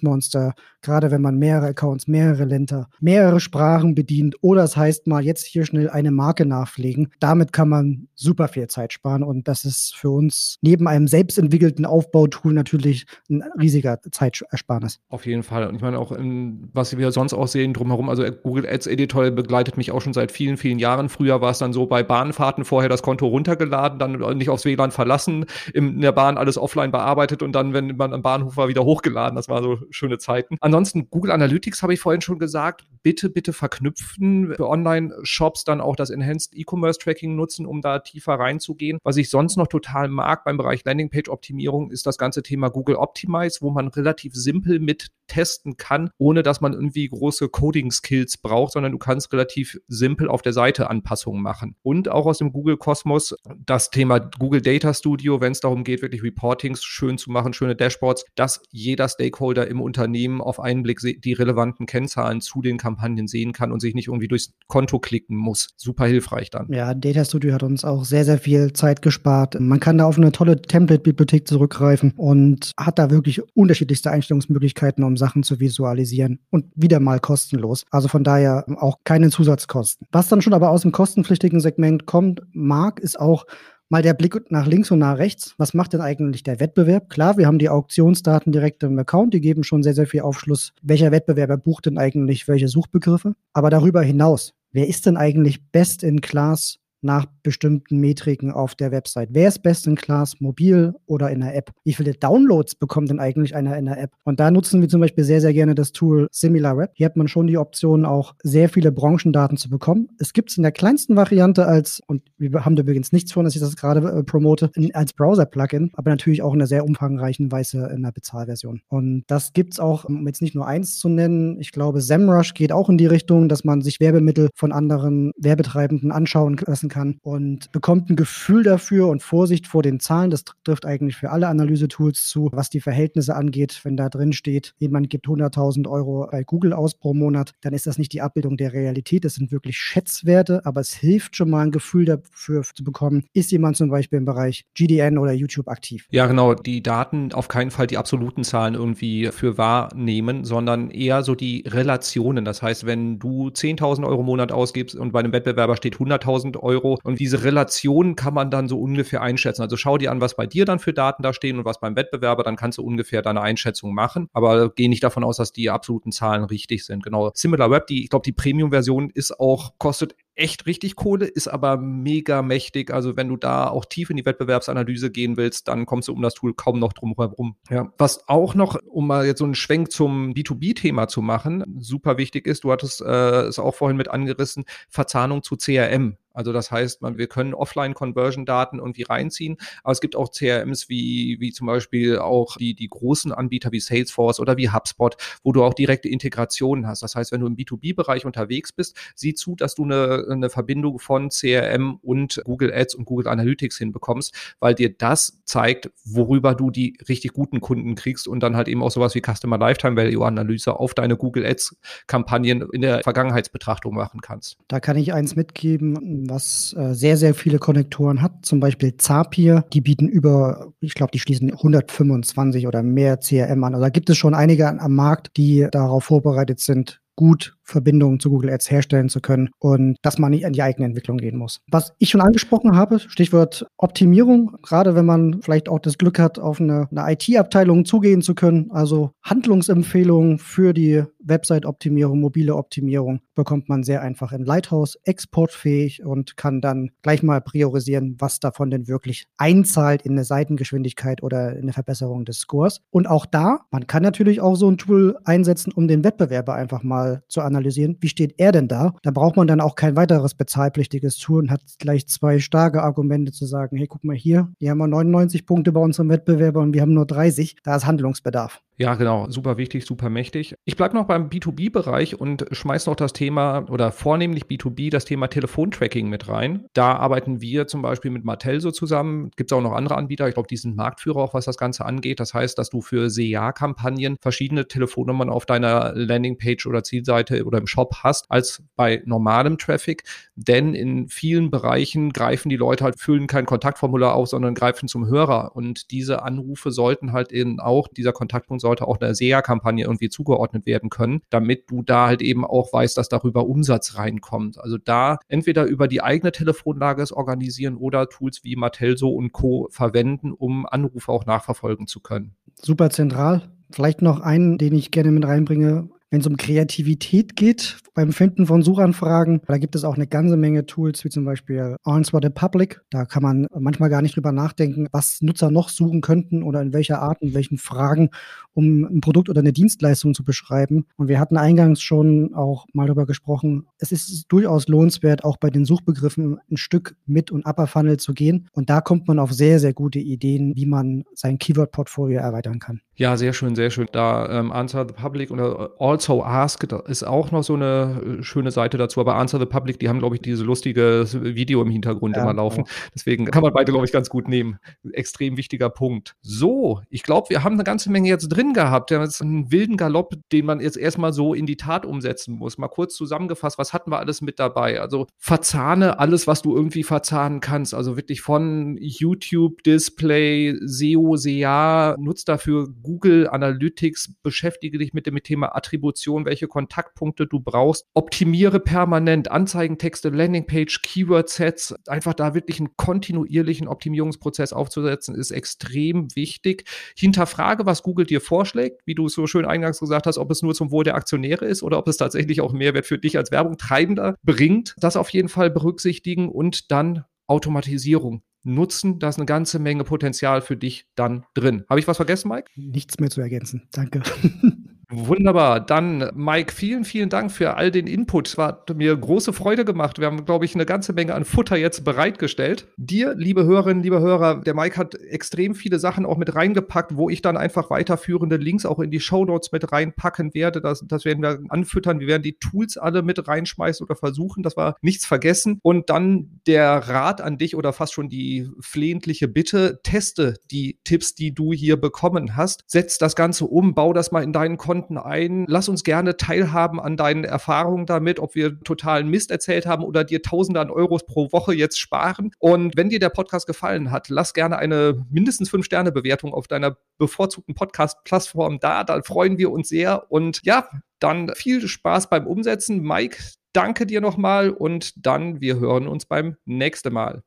Effizienzmonster, 0.01 0.53
gerade 0.81 1.11
wenn 1.11 1.21
man 1.21 1.37
mehrere 1.37 1.67
Accounts, 1.67 2.07
mehrere 2.07 2.45
Länder, 2.45 2.89
mehrere 2.99 3.39
Sprachen 3.39 3.95
bedient 3.95 4.35
oder 4.41 4.63
es 4.63 4.75
heißt 4.75 5.07
mal 5.07 5.23
jetzt 5.23 5.45
hier 5.45 5.65
schnell 5.65 5.89
eine 5.89 6.11
Marke 6.11 6.45
nachpflegen. 6.45 7.11
Damit 7.19 7.53
kann 7.53 7.69
man 7.69 8.07
super 8.15 8.47
viel 8.47 8.67
Zeit 8.67 8.93
sparen 8.93 9.23
und 9.23 9.47
das 9.47 9.65
ist 9.65 9.95
für 9.95 10.09
uns 10.09 10.57
neben 10.61 10.87
einem 10.87 11.07
selbstentwickelten 11.07 11.85
Aufbautool 11.85 12.53
natürlich 12.53 13.05
ein 13.29 13.43
riesiger 13.59 13.99
Zeitersparnis. 14.11 14.99
Auf 15.09 15.25
jeden 15.25 15.43
Fall. 15.43 15.67
Und 15.67 15.75
ich 15.75 15.81
meine 15.81 15.99
auch, 15.99 16.11
in, 16.11 16.69
was 16.73 16.97
wir 16.97 17.11
sonst 17.11 17.33
auch 17.33 17.47
sehen 17.47 17.73
drumherum, 17.73 18.09
also 18.09 18.23
Google 18.43 18.67
Ads 18.67 18.87
Editor 18.87 19.31
begleitet 19.31 19.77
mich 19.77 19.91
auch 19.91 20.01
schon 20.01 20.13
seit 20.13 20.31
vielen, 20.31 20.57
vielen 20.57 20.79
Jahren. 20.79 21.09
Früher 21.09 21.41
war 21.41 21.51
es 21.51 21.59
dann 21.59 21.73
so 21.73 21.85
bei 21.85 22.03
Bahnfahrten 22.03 22.65
vorher 22.65 22.89
das 22.89 23.03
Konto 23.03 23.27
runtergeladen, 23.27 23.99
dann 23.99 24.13
nicht 24.37 24.49
aufs 24.49 24.65
WLAN 24.65 24.91
verlassen, 24.91 25.45
in 25.73 26.01
der 26.01 26.11
Bahn 26.11 26.37
alles 26.37 26.57
offline 26.57 26.91
bearbeitet 26.91 27.43
und 27.43 27.53
dann, 27.53 27.73
wenn 27.73 27.95
man 27.95 28.13
am 28.13 28.21
Bahnhof 28.21 28.57
war, 28.57 28.67
wieder 28.67 28.83
hochgeladen. 28.83 29.35
Das 29.35 29.49
war 29.49 29.61
so 29.61 29.77
schöne 29.91 30.17
Zeiten. 30.17 30.57
Ansonsten 30.61 31.09
Google 31.09 31.31
Analytics 31.31 31.83
habe 31.83 31.93
ich 31.93 31.99
vorhin 31.99 32.21
schon 32.21 32.39
gesagt. 32.39 32.85
Bitte, 33.03 33.29
bitte 33.29 33.53
verknüpfen 33.53 34.53
für 34.55 34.67
Online-Shops 34.67 35.63
dann 35.63 35.81
auch 35.81 35.95
das 35.95 36.09
Enhanced 36.09 36.55
E-Commerce 36.55 36.99
Tracking 36.99 37.35
nutzen, 37.35 37.65
um 37.65 37.81
da 37.81 37.99
tiefer 37.99 38.33
reinzugehen. 38.33 38.99
Was 39.03 39.17
ich 39.17 39.29
sonst 39.29 39.57
noch 39.57 39.67
total 39.67 40.07
mag 40.07 40.43
beim 40.43 40.57
Bereich 40.57 40.85
Landingpage-Optimierung 40.85 41.89
ist 41.89 42.05
das 42.05 42.17
ganze 42.17 42.43
Thema 42.43 42.69
Google 42.69 42.95
Optimize, 42.95 43.59
wo 43.61 43.71
man 43.71 43.87
relativ 43.87 44.33
simpel 44.35 44.79
mit 44.79 45.07
testen 45.31 45.77
kann, 45.77 46.09
ohne 46.17 46.43
dass 46.43 46.61
man 46.61 46.73
irgendwie 46.73 47.07
große 47.07 47.47
Coding-Skills 47.47 48.37
braucht, 48.37 48.73
sondern 48.73 48.91
du 48.91 48.97
kannst 48.97 49.31
relativ 49.31 49.79
simpel 49.87 50.27
auf 50.27 50.41
der 50.41 50.51
Seite 50.53 50.89
Anpassungen 50.89 51.41
machen. 51.41 51.75
Und 51.83 52.09
auch 52.09 52.25
aus 52.25 52.39
dem 52.39 52.51
Google-Kosmos 52.51 53.35
das 53.65 53.89
Thema 53.89 54.19
Google 54.19 54.61
Data 54.61 54.93
Studio, 54.93 55.39
wenn 55.39 55.53
es 55.53 55.61
darum 55.61 55.83
geht, 55.83 56.01
wirklich 56.01 56.21
Reportings 56.21 56.83
schön 56.83 57.17
zu 57.17 57.31
machen, 57.31 57.53
schöne 57.53 57.75
Dashboards, 57.75 58.25
dass 58.35 58.61
jeder 58.71 59.07
Stakeholder 59.07 59.67
im 59.67 59.80
Unternehmen 59.81 60.41
auf 60.41 60.59
einen 60.59 60.83
Blick 60.83 60.99
die 61.01 61.33
relevanten 61.33 61.85
Kennzahlen 61.85 62.41
zu 62.41 62.61
den 62.61 62.77
Kampagnen 62.77 63.27
sehen 63.27 63.53
kann 63.53 63.71
und 63.71 63.79
sich 63.79 63.95
nicht 63.95 64.07
irgendwie 64.07 64.27
durchs 64.27 64.53
Konto 64.67 64.99
klicken 64.99 65.35
muss. 65.35 65.69
Super 65.77 66.05
hilfreich 66.05 66.49
dann. 66.49 66.67
Ja, 66.71 66.93
Data 66.93 67.25
Studio 67.25 67.53
hat 67.53 67.63
uns 67.63 67.83
auch 67.83 68.05
sehr, 68.05 68.25
sehr 68.25 68.37
viel 68.37 68.73
Zeit 68.73 69.01
gespart. 69.01 69.59
Man 69.59 69.79
kann 69.79 69.97
da 69.97 70.05
auf 70.05 70.17
eine 70.17 70.31
tolle 70.31 70.61
Template-Bibliothek 70.61 71.47
zurückgreifen 71.47 72.13
und 72.15 72.71
hat 72.77 72.99
da 72.99 73.09
wirklich 73.09 73.41
unterschiedlichste 73.55 74.11
Einstellungsmöglichkeiten, 74.11 75.03
um 75.03 75.17
Sachen 75.17 75.43
zu 75.43 75.59
visualisieren 75.59 76.39
und 76.49 76.65
wieder 76.75 76.99
mal 76.99 77.19
kostenlos. 77.19 77.85
Also 77.91 78.07
von 78.07 78.23
daher 78.23 78.65
auch 78.77 78.99
keine 79.03 79.29
Zusatzkosten. 79.29 80.07
Was 80.11 80.29
dann 80.29 80.41
schon 80.41 80.53
aber 80.53 80.69
aus 80.69 80.81
dem 80.81 80.91
kostenpflichtigen 80.91 81.59
Segment 81.59 82.05
kommt, 82.05 82.41
mag, 82.51 82.99
ist 82.99 83.19
auch 83.19 83.45
mal 83.91 84.01
der 84.01 84.13
Blick 84.13 84.49
nach 84.49 84.65
links 84.67 84.89
und 84.89 84.99
nach 84.99 85.17
rechts. 85.17 85.53
Was 85.57 85.73
macht 85.73 85.91
denn 85.91 85.99
eigentlich 85.99 86.43
der 86.43 86.61
Wettbewerb? 86.61 87.09
Klar, 87.09 87.37
wir 87.37 87.45
haben 87.45 87.59
die 87.59 87.69
Auktionsdaten 87.69 88.53
direkt 88.53 88.83
im 88.83 88.97
Account, 88.97 89.33
die 89.33 89.41
geben 89.41 89.65
schon 89.65 89.83
sehr, 89.83 89.93
sehr 89.93 90.07
viel 90.07 90.21
Aufschluss, 90.21 90.71
welcher 90.81 91.11
Wettbewerber 91.11 91.57
bucht 91.57 91.87
denn 91.87 91.97
eigentlich 91.97 92.47
welche 92.47 92.69
Suchbegriffe. 92.69 93.33
Aber 93.51 93.69
darüber 93.69 94.01
hinaus, 94.01 94.53
wer 94.71 94.87
ist 94.87 95.05
denn 95.05 95.17
eigentlich 95.17 95.69
best 95.71 96.03
in 96.03 96.21
class 96.21 96.79
nach 97.01 97.25
bestimmten 97.43 97.97
Metriken 97.97 98.51
auf 98.51 98.75
der 98.75 98.91
Website. 98.91 99.29
Wer 99.31 99.47
ist 99.47 99.63
best 99.63 99.87
in 99.87 99.95
class, 99.95 100.39
mobil 100.39 100.93
oder 101.05 101.29
in 101.31 101.41
der 101.41 101.55
App? 101.55 101.71
Wie 101.83 101.93
viele 101.93 102.13
Downloads 102.13 102.75
bekommt 102.75 103.09
denn 103.09 103.19
eigentlich 103.19 103.55
einer 103.55 103.77
in 103.77 103.85
der 103.85 104.01
App? 104.01 104.11
Und 104.23 104.39
da 104.39 104.51
nutzen 104.51 104.81
wir 104.81 104.89
zum 104.89 105.01
Beispiel 105.01 105.23
sehr, 105.23 105.41
sehr 105.41 105.53
gerne 105.53 105.75
das 105.75 105.91
Tool 105.91 106.27
SimilarWeb. 106.31 106.91
Hier 106.93 107.05
hat 107.05 107.17
man 107.17 107.27
schon 107.27 107.47
die 107.47 107.57
Option, 107.57 108.05
auch 108.05 108.35
sehr 108.43 108.69
viele 108.69 108.91
Branchendaten 108.91 109.57
zu 109.57 109.69
bekommen. 109.69 110.09
Es 110.19 110.33
gibt 110.33 110.51
es 110.51 110.57
in 110.57 110.63
der 110.63 110.71
kleinsten 110.71 111.15
Variante 111.15 111.65
als, 111.65 112.01
und 112.07 112.21
wir 112.37 112.65
haben 112.65 112.75
da 112.75 112.83
übrigens 112.83 113.11
nichts 113.11 113.31
von, 113.31 113.45
dass 113.45 113.55
ich 113.55 113.61
das 113.61 113.75
gerade 113.75 114.07
äh, 114.07 114.23
promote, 114.23 114.71
in, 114.75 114.93
als 114.93 115.13
Browser-Plugin, 115.13 115.91
aber 115.93 116.11
natürlich 116.11 116.41
auch 116.41 116.53
in 116.53 116.59
einer 116.59 116.67
sehr 116.67 116.85
umfangreichen 116.85 117.51
Weise 117.51 117.89
in 117.93 118.03
der 118.03 118.11
Bezahlversion. 118.11 118.81
Und 118.87 119.23
das 119.27 119.53
gibt 119.53 119.73
es 119.73 119.79
auch, 119.79 120.05
um 120.05 120.27
jetzt 120.27 120.41
nicht 120.41 120.55
nur 120.55 120.67
eins 120.67 120.97
zu 120.97 121.09
nennen, 121.09 121.59
ich 121.59 121.71
glaube, 121.71 122.01
SEMrush 122.01 122.53
geht 122.53 122.71
auch 122.71 122.89
in 122.89 122.97
die 122.97 123.07
Richtung, 123.07 123.49
dass 123.49 123.63
man 123.63 123.81
sich 123.81 123.99
Werbemittel 123.99 124.49
von 124.55 124.71
anderen 124.71 125.31
Werbetreibenden 125.37 126.11
anschauen 126.11 126.57
lassen 126.65 126.89
kann. 126.91 127.17
und 127.23 127.71
bekommt 127.71 128.09
ein 128.09 128.15
Gefühl 128.15 128.63
dafür 128.63 129.07
und 129.07 129.23
Vorsicht 129.23 129.65
vor 129.65 129.81
den 129.81 129.99
Zahlen. 129.99 130.29
Das 130.29 130.43
trifft 130.63 130.85
eigentlich 130.85 131.15
für 131.15 131.31
alle 131.31 131.47
Analysetools 131.47 132.27
zu, 132.27 132.49
was 132.51 132.69
die 132.69 132.81
Verhältnisse 132.81 133.35
angeht. 133.35 133.79
Wenn 133.83 133.97
da 133.97 134.09
drin 134.09 134.33
steht, 134.33 134.75
jemand 134.77 135.09
gibt 135.09 135.27
100.000 135.27 135.89
Euro 135.89 136.27
bei 136.29 136.43
Google 136.43 136.73
aus 136.73 136.93
pro 136.93 137.13
Monat, 137.13 137.53
dann 137.61 137.73
ist 137.73 137.87
das 137.87 137.97
nicht 137.97 138.13
die 138.13 138.21
Abbildung 138.21 138.57
der 138.57 138.73
Realität. 138.73 139.25
Das 139.25 139.35
sind 139.35 139.51
wirklich 139.51 139.77
Schätzwerte, 139.77 140.65
aber 140.65 140.81
es 140.81 140.93
hilft 140.93 141.35
schon 141.35 141.49
mal 141.49 141.63
ein 141.63 141.71
Gefühl 141.71 142.05
dafür 142.05 142.63
zu 142.63 142.83
bekommen, 142.83 143.23
ist 143.33 143.51
jemand 143.51 143.77
zum 143.77 143.89
Beispiel 143.89 144.19
im 144.19 144.25
Bereich 144.25 144.65
GDN 144.75 145.17
oder 145.17 145.31
YouTube 145.31 145.69
aktiv. 145.69 146.05
Ja, 146.11 146.27
genau. 146.27 146.53
Die 146.53 146.83
Daten 146.83 147.33
auf 147.33 147.47
keinen 147.47 147.71
Fall 147.71 147.87
die 147.87 147.97
absoluten 147.97 148.43
Zahlen 148.43 148.75
irgendwie 148.75 149.29
für 149.31 149.57
wahrnehmen, 149.57 150.43
sondern 150.43 150.91
eher 150.91 151.23
so 151.23 151.35
die 151.35 151.63
Relationen. 151.67 152.45
Das 152.45 152.61
heißt, 152.61 152.85
wenn 152.85 153.19
du 153.19 153.47
10.000 153.47 154.05
Euro 154.05 154.19
im 154.21 154.25
Monat 154.25 154.51
ausgibst 154.51 154.95
und 154.95 155.11
bei 155.11 155.19
einem 155.19 155.31
Wettbewerber 155.31 155.77
steht 155.77 155.95
100.000 155.95 156.57
Euro 156.57 156.80
und 156.83 157.19
diese 157.19 157.43
Relation 157.43 158.15
kann 158.15 158.33
man 158.33 158.51
dann 158.51 158.67
so 158.67 158.79
ungefähr 158.79 159.21
einschätzen. 159.21 159.61
Also 159.61 159.77
schau 159.77 159.97
dir 159.97 160.11
an, 160.11 160.21
was 160.21 160.35
bei 160.35 160.47
dir 160.47 160.65
dann 160.65 160.79
für 160.79 160.93
Daten 160.93 161.23
da 161.23 161.33
stehen 161.33 161.57
und 161.57 161.65
was 161.65 161.79
beim 161.79 161.95
Wettbewerber, 161.95 162.43
dann 162.43 162.55
kannst 162.55 162.77
du 162.77 162.83
ungefähr 162.83 163.21
deine 163.21 163.41
Einschätzung 163.41 163.93
machen. 163.93 164.27
Aber 164.33 164.69
geh 164.69 164.87
nicht 164.87 165.03
davon 165.03 165.23
aus, 165.23 165.37
dass 165.37 165.51
die 165.51 165.69
absoluten 165.69 166.11
Zahlen 166.11 166.43
richtig 166.43 166.85
sind. 166.85 167.03
Genau. 167.03 167.31
SimilarWeb, 167.33 167.87
die, 167.87 168.03
ich 168.03 168.09
glaube, 168.09 168.23
die 168.23 168.31
Premium-Version 168.31 169.09
ist 169.13 169.39
auch, 169.39 169.73
kostet 169.77 170.15
echt 170.35 170.65
richtig 170.65 170.95
Kohle, 170.95 171.25
ist 171.25 171.47
aber 171.47 171.77
mega 171.77 172.41
mächtig. 172.41 172.91
Also 172.91 173.17
wenn 173.17 173.29
du 173.29 173.37
da 173.37 173.67
auch 173.67 173.85
tief 173.85 174.09
in 174.09 174.17
die 174.17 174.25
Wettbewerbsanalyse 174.25 175.11
gehen 175.11 175.37
willst, 175.37 175.67
dann 175.67 175.85
kommst 175.85 176.07
du 176.07 176.13
um 176.13 176.21
das 176.21 176.33
Tool 176.33 176.53
kaum 176.53 176.79
noch 176.79 176.93
drum 176.93 177.13
herum. 177.17 177.55
Ja. 177.69 177.91
Was 177.97 178.27
auch 178.27 178.55
noch, 178.55 178.77
um 178.87 179.07
mal 179.07 179.25
jetzt 179.25 179.39
so 179.39 179.45
einen 179.45 179.55
Schwenk 179.55 179.91
zum 179.91 180.33
B2B-Thema 180.33 181.07
zu 181.07 181.21
machen, 181.21 181.63
super 181.79 182.17
wichtig 182.17 182.47
ist, 182.47 182.63
du 182.63 182.71
hattest 182.71 183.01
äh, 183.01 183.41
es 183.43 183.59
auch 183.59 183.75
vorhin 183.75 183.97
mit 183.97 184.09
angerissen, 184.09 184.65
Verzahnung 184.89 185.43
zu 185.43 185.57
CRM. 185.57 186.17
Also 186.33 186.53
das 186.53 186.71
heißt, 186.71 187.01
man, 187.01 187.17
wir 187.17 187.27
können 187.27 187.53
Offline-Conversion-Daten 187.53 188.79
irgendwie 188.79 189.03
reinziehen, 189.03 189.57
aber 189.83 189.91
es 189.91 190.01
gibt 190.01 190.15
auch 190.15 190.31
CRMs 190.31 190.89
wie, 190.89 191.37
wie 191.39 191.51
zum 191.51 191.67
Beispiel 191.67 192.17
auch 192.17 192.57
die, 192.57 192.73
die 192.73 192.87
großen 192.87 193.31
Anbieter 193.31 193.71
wie 193.71 193.79
Salesforce 193.79 194.39
oder 194.39 194.57
wie 194.57 194.69
HubSpot, 194.69 195.15
wo 195.43 195.51
du 195.51 195.63
auch 195.63 195.73
direkte 195.73 196.09
Integrationen 196.09 196.87
hast. 196.87 197.03
Das 197.03 197.15
heißt, 197.15 197.31
wenn 197.31 197.41
du 197.41 197.47
im 197.47 197.55
B2B-Bereich 197.55 198.25
unterwegs 198.25 198.71
bist, 198.71 198.97
sieh 199.15 199.33
zu, 199.33 199.55
dass 199.55 199.75
du 199.75 199.83
eine, 199.83 200.25
eine 200.29 200.49
Verbindung 200.49 200.99
von 200.99 201.29
CRM 201.29 201.99
und 202.01 202.41
Google 202.45 202.73
Ads 202.73 202.95
und 202.95 203.05
Google 203.05 203.27
Analytics 203.27 203.77
hinbekommst, 203.77 204.55
weil 204.59 204.75
dir 204.75 204.95
das 204.95 205.41
zeigt, 205.45 205.91
worüber 206.05 206.55
du 206.55 206.71
die 206.71 206.97
richtig 207.07 207.33
guten 207.33 207.61
Kunden 207.61 207.95
kriegst 207.95 208.27
und 208.27 208.41
dann 208.41 208.55
halt 208.55 208.67
eben 208.67 208.83
auch 208.83 208.91
sowas 208.91 209.15
wie 209.15 209.21
Customer 209.21 209.57
Lifetime 209.57 209.95
Value 209.95 210.25
Analyse 210.25 210.79
auf 210.79 210.93
deine 210.93 211.17
Google 211.17 211.45
Ads 211.45 211.77
Kampagnen 212.07 212.67
in 212.71 212.81
der 212.81 213.01
Vergangenheitsbetrachtung 213.03 213.93
machen 213.93 214.21
kannst. 214.21 214.57
Da 214.67 214.79
kann 214.79 214.97
ich 214.97 215.13
eins 215.13 215.35
mitgeben 215.35 216.20
was 216.29 216.73
äh, 216.77 216.93
sehr, 216.93 217.17
sehr 217.17 217.33
viele 217.33 217.59
Konnektoren 217.59 218.21
hat. 218.21 218.45
Zum 218.45 218.59
Beispiel 218.59 218.95
Zapier, 218.97 219.65
die 219.73 219.81
bieten 219.81 220.07
über, 220.07 220.71
ich 220.79 220.93
glaube, 220.93 221.11
die 221.11 221.19
schließen 221.19 221.51
125 221.51 222.67
oder 222.67 222.83
mehr 222.83 223.17
CRM 223.17 223.63
an. 223.63 223.73
Also 223.73 223.83
da 223.83 223.89
gibt 223.89 224.09
es 224.09 224.17
schon 224.17 224.33
einige 224.33 224.67
am 224.67 224.95
Markt, 224.95 225.35
die 225.37 225.67
darauf 225.71 226.05
vorbereitet 226.05 226.59
sind, 226.59 227.00
gut 227.15 227.55
Verbindungen 227.63 228.19
zu 228.19 228.29
Google 228.29 228.51
Ads 228.51 228.69
herstellen 228.69 229.09
zu 229.09 229.21
können 229.21 229.49
und 229.59 229.95
dass 230.01 230.19
man 230.19 230.31
nicht 230.31 230.43
in 230.43 230.53
die 230.53 230.61
eigene 230.61 230.85
Entwicklung 230.85 231.17
gehen 231.17 231.37
muss. 231.37 231.61
Was 231.71 231.93
ich 231.99 232.09
schon 232.09 232.21
angesprochen 232.21 232.75
habe, 232.75 232.99
Stichwort 232.99 233.65
Optimierung, 233.77 234.57
gerade 234.61 234.93
wenn 234.95 235.05
man 235.05 235.41
vielleicht 235.41 235.69
auch 235.69 235.79
das 235.79 235.97
Glück 235.97 236.19
hat, 236.19 236.37
auf 236.37 236.59
eine, 236.59 236.87
eine 236.91 237.13
IT-Abteilung 237.13 237.85
zugehen 237.85 238.21
zu 238.21 238.35
können, 238.35 238.69
also 238.71 239.11
Handlungsempfehlungen 239.23 240.37
für 240.37 240.73
die 240.73 241.03
Website-Optimierung, 241.23 242.19
mobile 242.19 242.55
Optimierung, 242.55 243.21
bekommt 243.35 243.69
man 243.69 243.83
sehr 243.83 244.01
einfach 244.01 244.33
in 244.33 244.43
Lighthouse 244.43 244.97
exportfähig 245.03 246.03
und 246.03 246.35
kann 246.35 246.61
dann 246.61 246.89
gleich 247.03 247.23
mal 247.23 247.41
priorisieren, 247.41 248.15
was 248.19 248.39
davon 248.39 248.71
denn 248.71 248.87
wirklich 248.87 249.27
einzahlt 249.37 250.01
in 250.01 250.13
eine 250.13 250.23
Seitengeschwindigkeit 250.23 251.23
oder 251.23 251.53
in 251.53 251.63
eine 251.63 251.73
Verbesserung 251.73 252.25
des 252.25 252.39
Scores. 252.39 252.81
Und 252.89 253.07
auch 253.07 253.25
da, 253.25 253.61
man 253.71 253.87
kann 253.87 254.03
natürlich 254.03 254.41
auch 254.41 254.55
so 254.55 254.69
ein 254.69 254.77
Tool 254.77 255.17
einsetzen, 255.23 255.71
um 255.71 255.87
den 255.87 256.03
Wettbewerber 256.03 256.55
einfach 256.55 256.83
mal 256.83 257.00
zu 257.27 257.41
analysieren 257.41 257.97
wie 257.99 258.09
steht 258.09 258.35
er 258.37 258.51
denn 258.51 258.67
da? 258.67 258.93
Da 259.03 259.11
braucht 259.11 259.35
man 259.37 259.47
dann 259.47 259.61
auch 259.61 259.75
kein 259.75 259.95
weiteres 259.95 260.33
bezahlpflichtiges 260.33 261.17
Tool 261.17 261.43
und 261.43 261.51
hat 261.51 261.61
gleich 261.79 262.07
zwei 262.07 262.39
starke 262.39 262.81
Argumente 262.83 263.31
zu 263.31 263.45
sagen, 263.45 263.77
hey, 263.77 263.87
guck 263.87 264.03
mal 264.03 264.15
hier, 264.15 264.51
die 264.59 264.69
haben 264.69 264.79
wir 264.79 264.87
99 264.87 265.45
Punkte 265.45 265.71
bei 265.71 265.81
unserem 265.81 266.09
Wettbewerber 266.09 266.61
und 266.61 266.73
wir 266.73 266.81
haben 266.81 266.93
nur 266.93 267.05
30. 267.05 267.57
Da 267.63 267.75
ist 267.75 267.85
Handlungsbedarf. 267.85 268.61
Ja, 268.81 268.95
genau. 268.95 269.29
Super 269.29 269.57
wichtig, 269.57 269.85
super 269.85 270.09
mächtig. 270.09 270.55
Ich 270.65 270.75
bleibe 270.75 270.95
noch 270.95 271.05
beim 271.05 271.29
B2B-Bereich 271.29 272.19
und 272.19 272.47
schmeiß 272.51 272.87
noch 272.87 272.95
das 272.95 273.13
Thema 273.13 273.69
oder 273.69 273.91
vornehmlich 273.91 274.45
B2B 274.45 274.89
das 274.89 275.05
Thema 275.05 275.27
Telefontracking 275.27 276.09
mit 276.09 276.27
rein. 276.27 276.65
Da 276.73 276.95
arbeiten 276.95 277.41
wir 277.41 277.67
zum 277.67 277.83
Beispiel 277.83 278.09
mit 278.09 278.25
Martelso 278.25 278.71
zusammen. 278.71 279.29
Gibt 279.35 279.51
es 279.51 279.55
auch 279.55 279.61
noch 279.61 279.73
andere 279.73 279.97
Anbieter. 279.97 280.27
Ich 280.27 280.33
glaube, 280.33 280.47
die 280.47 280.57
sind 280.57 280.75
Marktführer 280.75 281.17
auch, 281.17 281.35
was 281.35 281.45
das 281.45 281.57
Ganze 281.57 281.85
angeht. 281.85 282.19
Das 282.19 282.33
heißt, 282.33 282.57
dass 282.57 282.71
du 282.71 282.81
für 282.81 283.11
SEA-Kampagnen 283.11 284.17
verschiedene 284.19 284.67
Telefonnummern 284.67 285.29
auf 285.29 285.45
deiner 285.45 285.93
Landingpage 285.93 286.65
oder 286.65 286.83
Zielseite 286.83 287.45
oder 287.45 287.59
im 287.59 287.67
Shop 287.67 287.97
hast, 288.01 288.31
als 288.31 288.63
bei 288.75 289.03
normalem 289.05 289.59
Traffic. 289.59 290.05
Denn 290.35 290.73
in 290.73 291.07
vielen 291.07 291.51
Bereichen 291.51 292.13
greifen 292.13 292.49
die 292.49 292.57
Leute 292.57 292.83
halt, 292.83 292.99
füllen 292.99 293.27
kein 293.27 293.45
Kontaktformular 293.45 294.15
auf, 294.15 294.29
sondern 294.29 294.55
greifen 294.55 294.87
zum 294.87 295.05
Hörer. 295.05 295.55
Und 295.55 295.91
diese 295.91 296.23
Anrufe 296.23 296.71
sollten 296.71 297.11
halt 297.11 297.31
eben 297.31 297.59
auch, 297.59 297.87
dieser 297.87 298.11
Kontaktpunkt 298.11 298.61
sollte 298.71 298.87
auch 298.87 299.01
einer 299.01 299.13
SEA-Kampagne 299.13 299.83
irgendwie 299.83 300.09
zugeordnet 300.09 300.65
werden 300.65 300.89
können, 300.89 301.21
damit 301.29 301.69
du 301.69 301.83
da 301.83 302.07
halt 302.07 302.21
eben 302.21 302.45
auch 302.45 302.71
weißt, 302.71 302.97
dass 302.97 303.09
darüber 303.09 303.45
Umsatz 303.45 303.97
reinkommt. 303.97 304.57
Also 304.57 304.77
da 304.77 305.19
entweder 305.27 305.65
über 305.65 305.89
die 305.89 306.01
eigene 306.01 306.31
Telefonlage 306.31 307.01
es 307.01 307.11
organisieren 307.11 307.75
oder 307.75 308.07
Tools 308.07 308.43
wie 308.43 308.55
Matelso 308.55 309.09
und 309.09 309.33
Co. 309.33 309.67
verwenden, 309.71 310.31
um 310.31 310.65
Anrufe 310.65 311.11
auch 311.11 311.25
nachverfolgen 311.25 311.85
zu 311.87 311.99
können. 311.99 312.35
Super 312.55 312.89
zentral. 312.89 313.51
Vielleicht 313.71 314.01
noch 314.01 314.21
einen, 314.21 314.57
den 314.57 314.73
ich 314.73 314.91
gerne 314.91 315.11
mit 315.11 315.25
reinbringe, 315.25 315.89
wenn 316.11 316.19
es 316.19 316.27
um 316.27 316.35
Kreativität 316.35 317.37
geht, 317.37 317.77
beim 317.93 318.11
Finden 318.11 318.45
von 318.45 318.61
Suchanfragen, 318.61 319.41
da 319.47 319.57
gibt 319.57 319.75
es 319.75 319.83
auch 319.83 319.95
eine 319.95 320.07
ganze 320.07 320.37
Menge 320.37 320.65
Tools, 320.65 321.03
wie 321.05 321.09
zum 321.09 321.25
Beispiel 321.25 321.77
Answer 321.83 322.19
the 322.21 322.29
Public. 322.29 322.81
Da 322.89 323.05
kann 323.05 323.23
man 323.23 323.47
manchmal 323.57 323.89
gar 323.89 324.01
nicht 324.01 324.15
drüber 324.15 324.31
nachdenken, 324.31 324.87
was 324.91 325.21
Nutzer 325.21 325.51
noch 325.51 325.69
suchen 325.69 326.01
könnten 326.01 326.43
oder 326.43 326.61
in 326.61 326.73
welcher 326.73 327.01
Art, 327.01 327.21
in 327.21 327.33
welchen 327.33 327.57
Fragen, 327.57 328.09
um 328.53 328.83
ein 328.83 329.01
Produkt 329.01 329.29
oder 329.29 329.39
eine 329.39 329.53
Dienstleistung 329.53 330.13
zu 330.13 330.23
beschreiben. 330.23 330.85
Und 330.97 331.07
wir 331.07 331.19
hatten 331.19 331.37
eingangs 331.37 331.81
schon 331.81 332.33
auch 332.33 332.65
mal 332.73 332.87
darüber 332.87 333.05
gesprochen, 333.05 333.67
es 333.77 333.91
ist 333.91 334.25
durchaus 334.29 334.67
lohnenswert, 334.67 335.23
auch 335.23 335.37
bei 335.37 335.49
den 335.49 335.65
Suchbegriffen 335.65 336.39
ein 336.49 336.57
Stück 336.57 336.95
mit 337.05 337.31
und 337.31 337.45
Upper 337.45 337.67
Funnel 337.67 337.97
zu 337.97 338.13
gehen. 338.13 338.49
Und 338.51 338.69
da 338.69 338.81
kommt 338.81 339.07
man 339.07 339.17
auf 339.17 339.31
sehr, 339.31 339.59
sehr 339.59 339.73
gute 339.73 339.99
Ideen, 339.99 340.55
wie 340.55 340.65
man 340.65 341.03
sein 341.13 341.39
Keyword-Portfolio 341.39 342.19
erweitern 342.19 342.59
kann. 342.59 342.81
Ja, 342.95 343.17
sehr 343.17 343.33
schön, 343.33 343.55
sehr 343.55 343.71
schön. 343.71 343.87
Da 343.91 344.29
ähm, 344.29 344.51
Answer 344.51 344.85
the 344.87 344.93
Public 344.93 345.31
oder 345.31 345.71
Also 346.09 346.23
Ask 346.23 346.63
ist 346.87 347.03
auch 347.03 347.31
noch 347.31 347.43
so 347.43 347.53
eine 347.53 348.19
äh, 348.19 348.23
schöne 348.23 348.51
Seite 348.51 348.77
dazu. 348.77 348.99
Aber 348.99 349.15
Answer 349.15 349.39
the 349.39 349.45
Public, 349.45 349.79
die 349.79 349.89
haben, 349.89 349.99
glaube 349.99 350.15
ich, 350.15 350.21
dieses 350.21 350.45
lustige 350.45 351.05
Video 351.13 351.61
im 351.61 351.69
Hintergrund 351.69 352.15
ja, 352.15 352.23
immer 352.23 352.33
laufen. 352.33 352.63
Auch. 352.63 352.91
Deswegen 352.93 353.25
kann 353.25 353.43
man 353.43 353.53
beide, 353.53 353.71
glaube 353.71 353.85
ich, 353.85 353.91
ganz 353.91 354.09
gut 354.09 354.27
nehmen. 354.27 354.57
Extrem 354.93 355.37
wichtiger 355.37 355.69
Punkt. 355.69 356.15
So, 356.21 356.81
ich 356.89 357.03
glaube, 357.03 357.29
wir 357.29 357.43
haben 357.43 357.53
eine 357.53 357.63
ganze 357.63 357.91
Menge 357.91 358.09
jetzt 358.09 358.29
drin 358.29 358.53
gehabt. 358.53 358.91
Ja, 358.91 358.99
das 358.99 359.15
ist 359.15 359.21
ein 359.21 359.51
wilden 359.51 359.77
Galopp, 359.77 360.15
den 360.31 360.45
man 360.45 360.59
jetzt 360.59 360.77
erstmal 360.77 361.13
so 361.13 361.33
in 361.33 361.45
die 361.45 361.57
Tat 361.57 361.85
umsetzen 361.85 362.35
muss. 362.35 362.57
Mal 362.57 362.67
kurz 362.67 362.95
zusammengefasst, 362.95 363.57
was 363.57 363.73
hatten 363.73 363.91
wir 363.91 363.99
alles 363.99 364.21
mit 364.21 364.39
dabei? 364.39 364.81
Also 364.81 365.07
verzahne 365.17 365.99
alles, 365.99 366.27
was 366.27 366.41
du 366.41 366.55
irgendwie 366.55 366.83
verzahnen 366.83 367.39
kannst. 367.39 367.73
Also 367.73 367.97
wirklich 367.97 368.21
von 368.21 368.77
YouTube, 368.79 369.63
Display, 369.63 370.55
SEO, 370.63 371.15
SEA, 371.15 371.95
nutzt 371.99 372.27
dafür 372.29 372.67
Google 372.81 373.11
Google 373.11 373.27
Analytics, 373.27 374.13
beschäftige 374.23 374.77
dich 374.77 374.93
mit 374.93 375.05
dem 375.05 375.21
Thema 375.21 375.55
Attribution, 375.55 375.90
welche 376.25 376.47
Kontaktpunkte 376.47 377.27
du 377.27 377.39
brauchst, 377.39 377.85
optimiere 377.93 378.59
permanent 378.59 379.31
Anzeigentexte, 379.31 380.09
Landingpage, 380.09 380.81
Keyword-Sets, 380.81 381.75
einfach 381.87 382.13
da 382.13 382.33
wirklich 382.33 382.59
einen 382.59 382.75
kontinuierlichen 382.77 383.67
Optimierungsprozess 383.67 384.53
aufzusetzen, 384.53 385.15
ist 385.15 385.31
extrem 385.31 386.15
wichtig. 386.15 386.65
Hinterfrage, 386.95 387.65
was 387.65 387.83
Google 387.83 388.05
dir 388.05 388.21
vorschlägt, 388.21 388.81
wie 388.85 388.95
du 388.95 389.09
so 389.09 389.27
schön 389.27 389.45
eingangs 389.45 389.79
gesagt 389.79 390.07
hast, 390.07 390.17
ob 390.17 390.31
es 390.31 390.41
nur 390.41 390.53
zum 390.53 390.71
Wohl 390.71 390.83
der 390.83 390.95
Aktionäre 390.95 391.45
ist 391.45 391.63
oder 391.63 391.77
ob 391.77 391.87
es 391.87 391.97
tatsächlich 391.97 392.41
auch 392.41 392.53
Mehrwert 392.53 392.85
für 392.85 392.97
dich 392.97 393.17
als 393.17 393.31
Werbungtreibender 393.31 394.15
bringt. 394.23 394.75
Das 394.77 394.95
auf 394.95 395.09
jeden 395.09 395.29
Fall 395.29 395.49
berücksichtigen 395.49 396.29
und 396.29 396.71
dann 396.71 397.05
Automatisierung 397.27 398.23
nutzen. 398.43 398.99
Da 398.99 399.09
ist 399.09 399.17
eine 399.17 399.25
ganze 399.25 399.59
Menge 399.59 399.83
Potenzial 399.83 400.41
für 400.41 400.57
dich 400.57 400.87
dann 400.95 401.25
drin. 401.33 401.63
Habe 401.69 401.79
ich 401.79 401.87
was 401.87 401.97
vergessen, 401.97 402.29
Mike? 402.29 402.51
Nichts 402.55 402.99
mehr 402.99 403.09
zu 403.09 403.21
ergänzen. 403.21 403.67
Danke. 403.71 404.01
Wunderbar. 404.91 405.61
Dann, 405.61 406.11
Mike, 406.15 406.53
vielen, 406.53 406.83
vielen 406.83 407.09
Dank 407.09 407.31
für 407.31 407.55
all 407.55 407.71
den 407.71 407.87
Input. 407.87 408.27
Es 408.27 408.37
hat 408.37 408.75
mir 408.75 408.95
große 408.95 409.31
Freude 409.31 409.63
gemacht. 409.63 409.99
Wir 409.99 410.07
haben, 410.07 410.25
glaube 410.25 410.43
ich, 410.43 410.53
eine 410.53 410.65
ganze 410.65 410.91
Menge 410.91 411.15
an 411.15 411.23
Futter 411.23 411.55
jetzt 411.55 411.85
bereitgestellt. 411.85 412.67
Dir, 412.75 413.15
liebe 413.15 413.45
Hörerinnen, 413.45 413.81
liebe 413.81 414.01
Hörer, 414.01 414.41
der 414.41 414.53
Mike 414.53 414.75
hat 414.77 414.95
extrem 414.95 415.55
viele 415.55 415.79
Sachen 415.79 416.05
auch 416.05 416.17
mit 416.17 416.35
reingepackt, 416.35 416.97
wo 416.97 417.09
ich 417.09 417.21
dann 417.21 417.37
einfach 417.37 417.69
weiterführende 417.69 418.35
Links 418.35 418.65
auch 418.65 418.79
in 418.79 418.91
die 418.91 418.99
Show 418.99 419.23
Notes 419.23 419.53
mit 419.53 419.71
reinpacken 419.71 420.33
werde. 420.33 420.59
Das, 420.59 420.83
das 420.85 421.05
werden 421.05 421.23
wir 421.23 421.39
anfüttern. 421.47 422.01
Wir 422.01 422.07
werden 422.07 422.23
die 422.23 422.37
Tools 422.37 422.77
alle 422.77 423.01
mit 423.01 423.25
reinschmeißen 423.25 423.85
oder 423.85 423.95
versuchen, 423.95 424.43
dass 424.43 424.57
wir 424.57 424.75
nichts 424.81 425.05
vergessen. 425.05 425.59
Und 425.63 425.89
dann 425.89 426.41
der 426.45 426.69
Rat 426.89 427.21
an 427.21 427.37
dich 427.37 427.55
oder 427.55 427.71
fast 427.71 427.93
schon 427.93 428.09
die 428.09 428.49
flehentliche 428.59 429.29
Bitte, 429.29 429.79
teste 429.83 430.35
die 430.51 430.79
Tipps, 430.83 431.15
die 431.15 431.33
du 431.33 431.53
hier 431.53 431.77
bekommen 431.77 432.35
hast. 432.35 432.65
Setz 432.67 432.97
das 432.97 433.15
Ganze 433.15 433.45
um, 433.45 433.73
bau 433.73 433.93
das 433.93 434.11
mal 434.11 434.23
in 434.23 434.33
deinen 434.33 434.57
Konten 434.57 434.80
Konten 434.81 434.97
ein. 434.97 435.45
Lass 435.47 435.69
uns 435.69 435.83
gerne 435.83 436.17
teilhaben 436.17 436.79
an 436.79 436.97
deinen 436.97 437.23
Erfahrungen 437.23 437.85
damit, 437.85 438.19
ob 438.19 438.33
wir 438.33 438.59
totalen 438.61 439.09
Mist 439.09 439.29
erzählt 439.29 439.67
haben 439.67 439.83
oder 439.83 440.03
dir 440.03 440.23
Tausende 440.23 440.59
an 440.59 440.71
Euros 440.71 441.05
pro 441.05 441.31
Woche 441.31 441.53
jetzt 441.53 441.79
sparen. 441.79 442.31
Und 442.39 442.75
wenn 442.75 442.89
dir 442.89 442.99
der 442.99 443.09
Podcast 443.09 443.45
gefallen 443.45 443.91
hat, 443.91 444.09
lass 444.09 444.33
gerne 444.33 444.57
eine 444.57 445.05
mindestens 445.11 445.51
fünf 445.51 445.65
Sterne 445.65 445.91
Bewertung 445.91 446.33
auf 446.33 446.47
deiner 446.47 446.77
bevorzugten 446.97 447.53
Podcast-Plattform 447.53 448.59
da. 448.59 448.83
Da 448.83 448.99
freuen 449.03 449.37
wir 449.37 449.51
uns 449.51 449.69
sehr. 449.69 450.11
Und 450.11 450.41
ja, 450.43 450.67
dann 450.99 451.31
viel 451.35 451.67
Spaß 451.67 452.09
beim 452.09 452.25
Umsetzen. 452.25 452.81
Mike, 452.81 453.17
danke 453.53 453.85
dir 453.85 454.01
nochmal 454.01 454.49
und 454.49 455.05
dann 455.05 455.41
wir 455.41 455.59
hören 455.59 455.87
uns 455.87 456.07
beim 456.07 456.37
nächsten 456.45 456.91
Mal. 456.91 457.21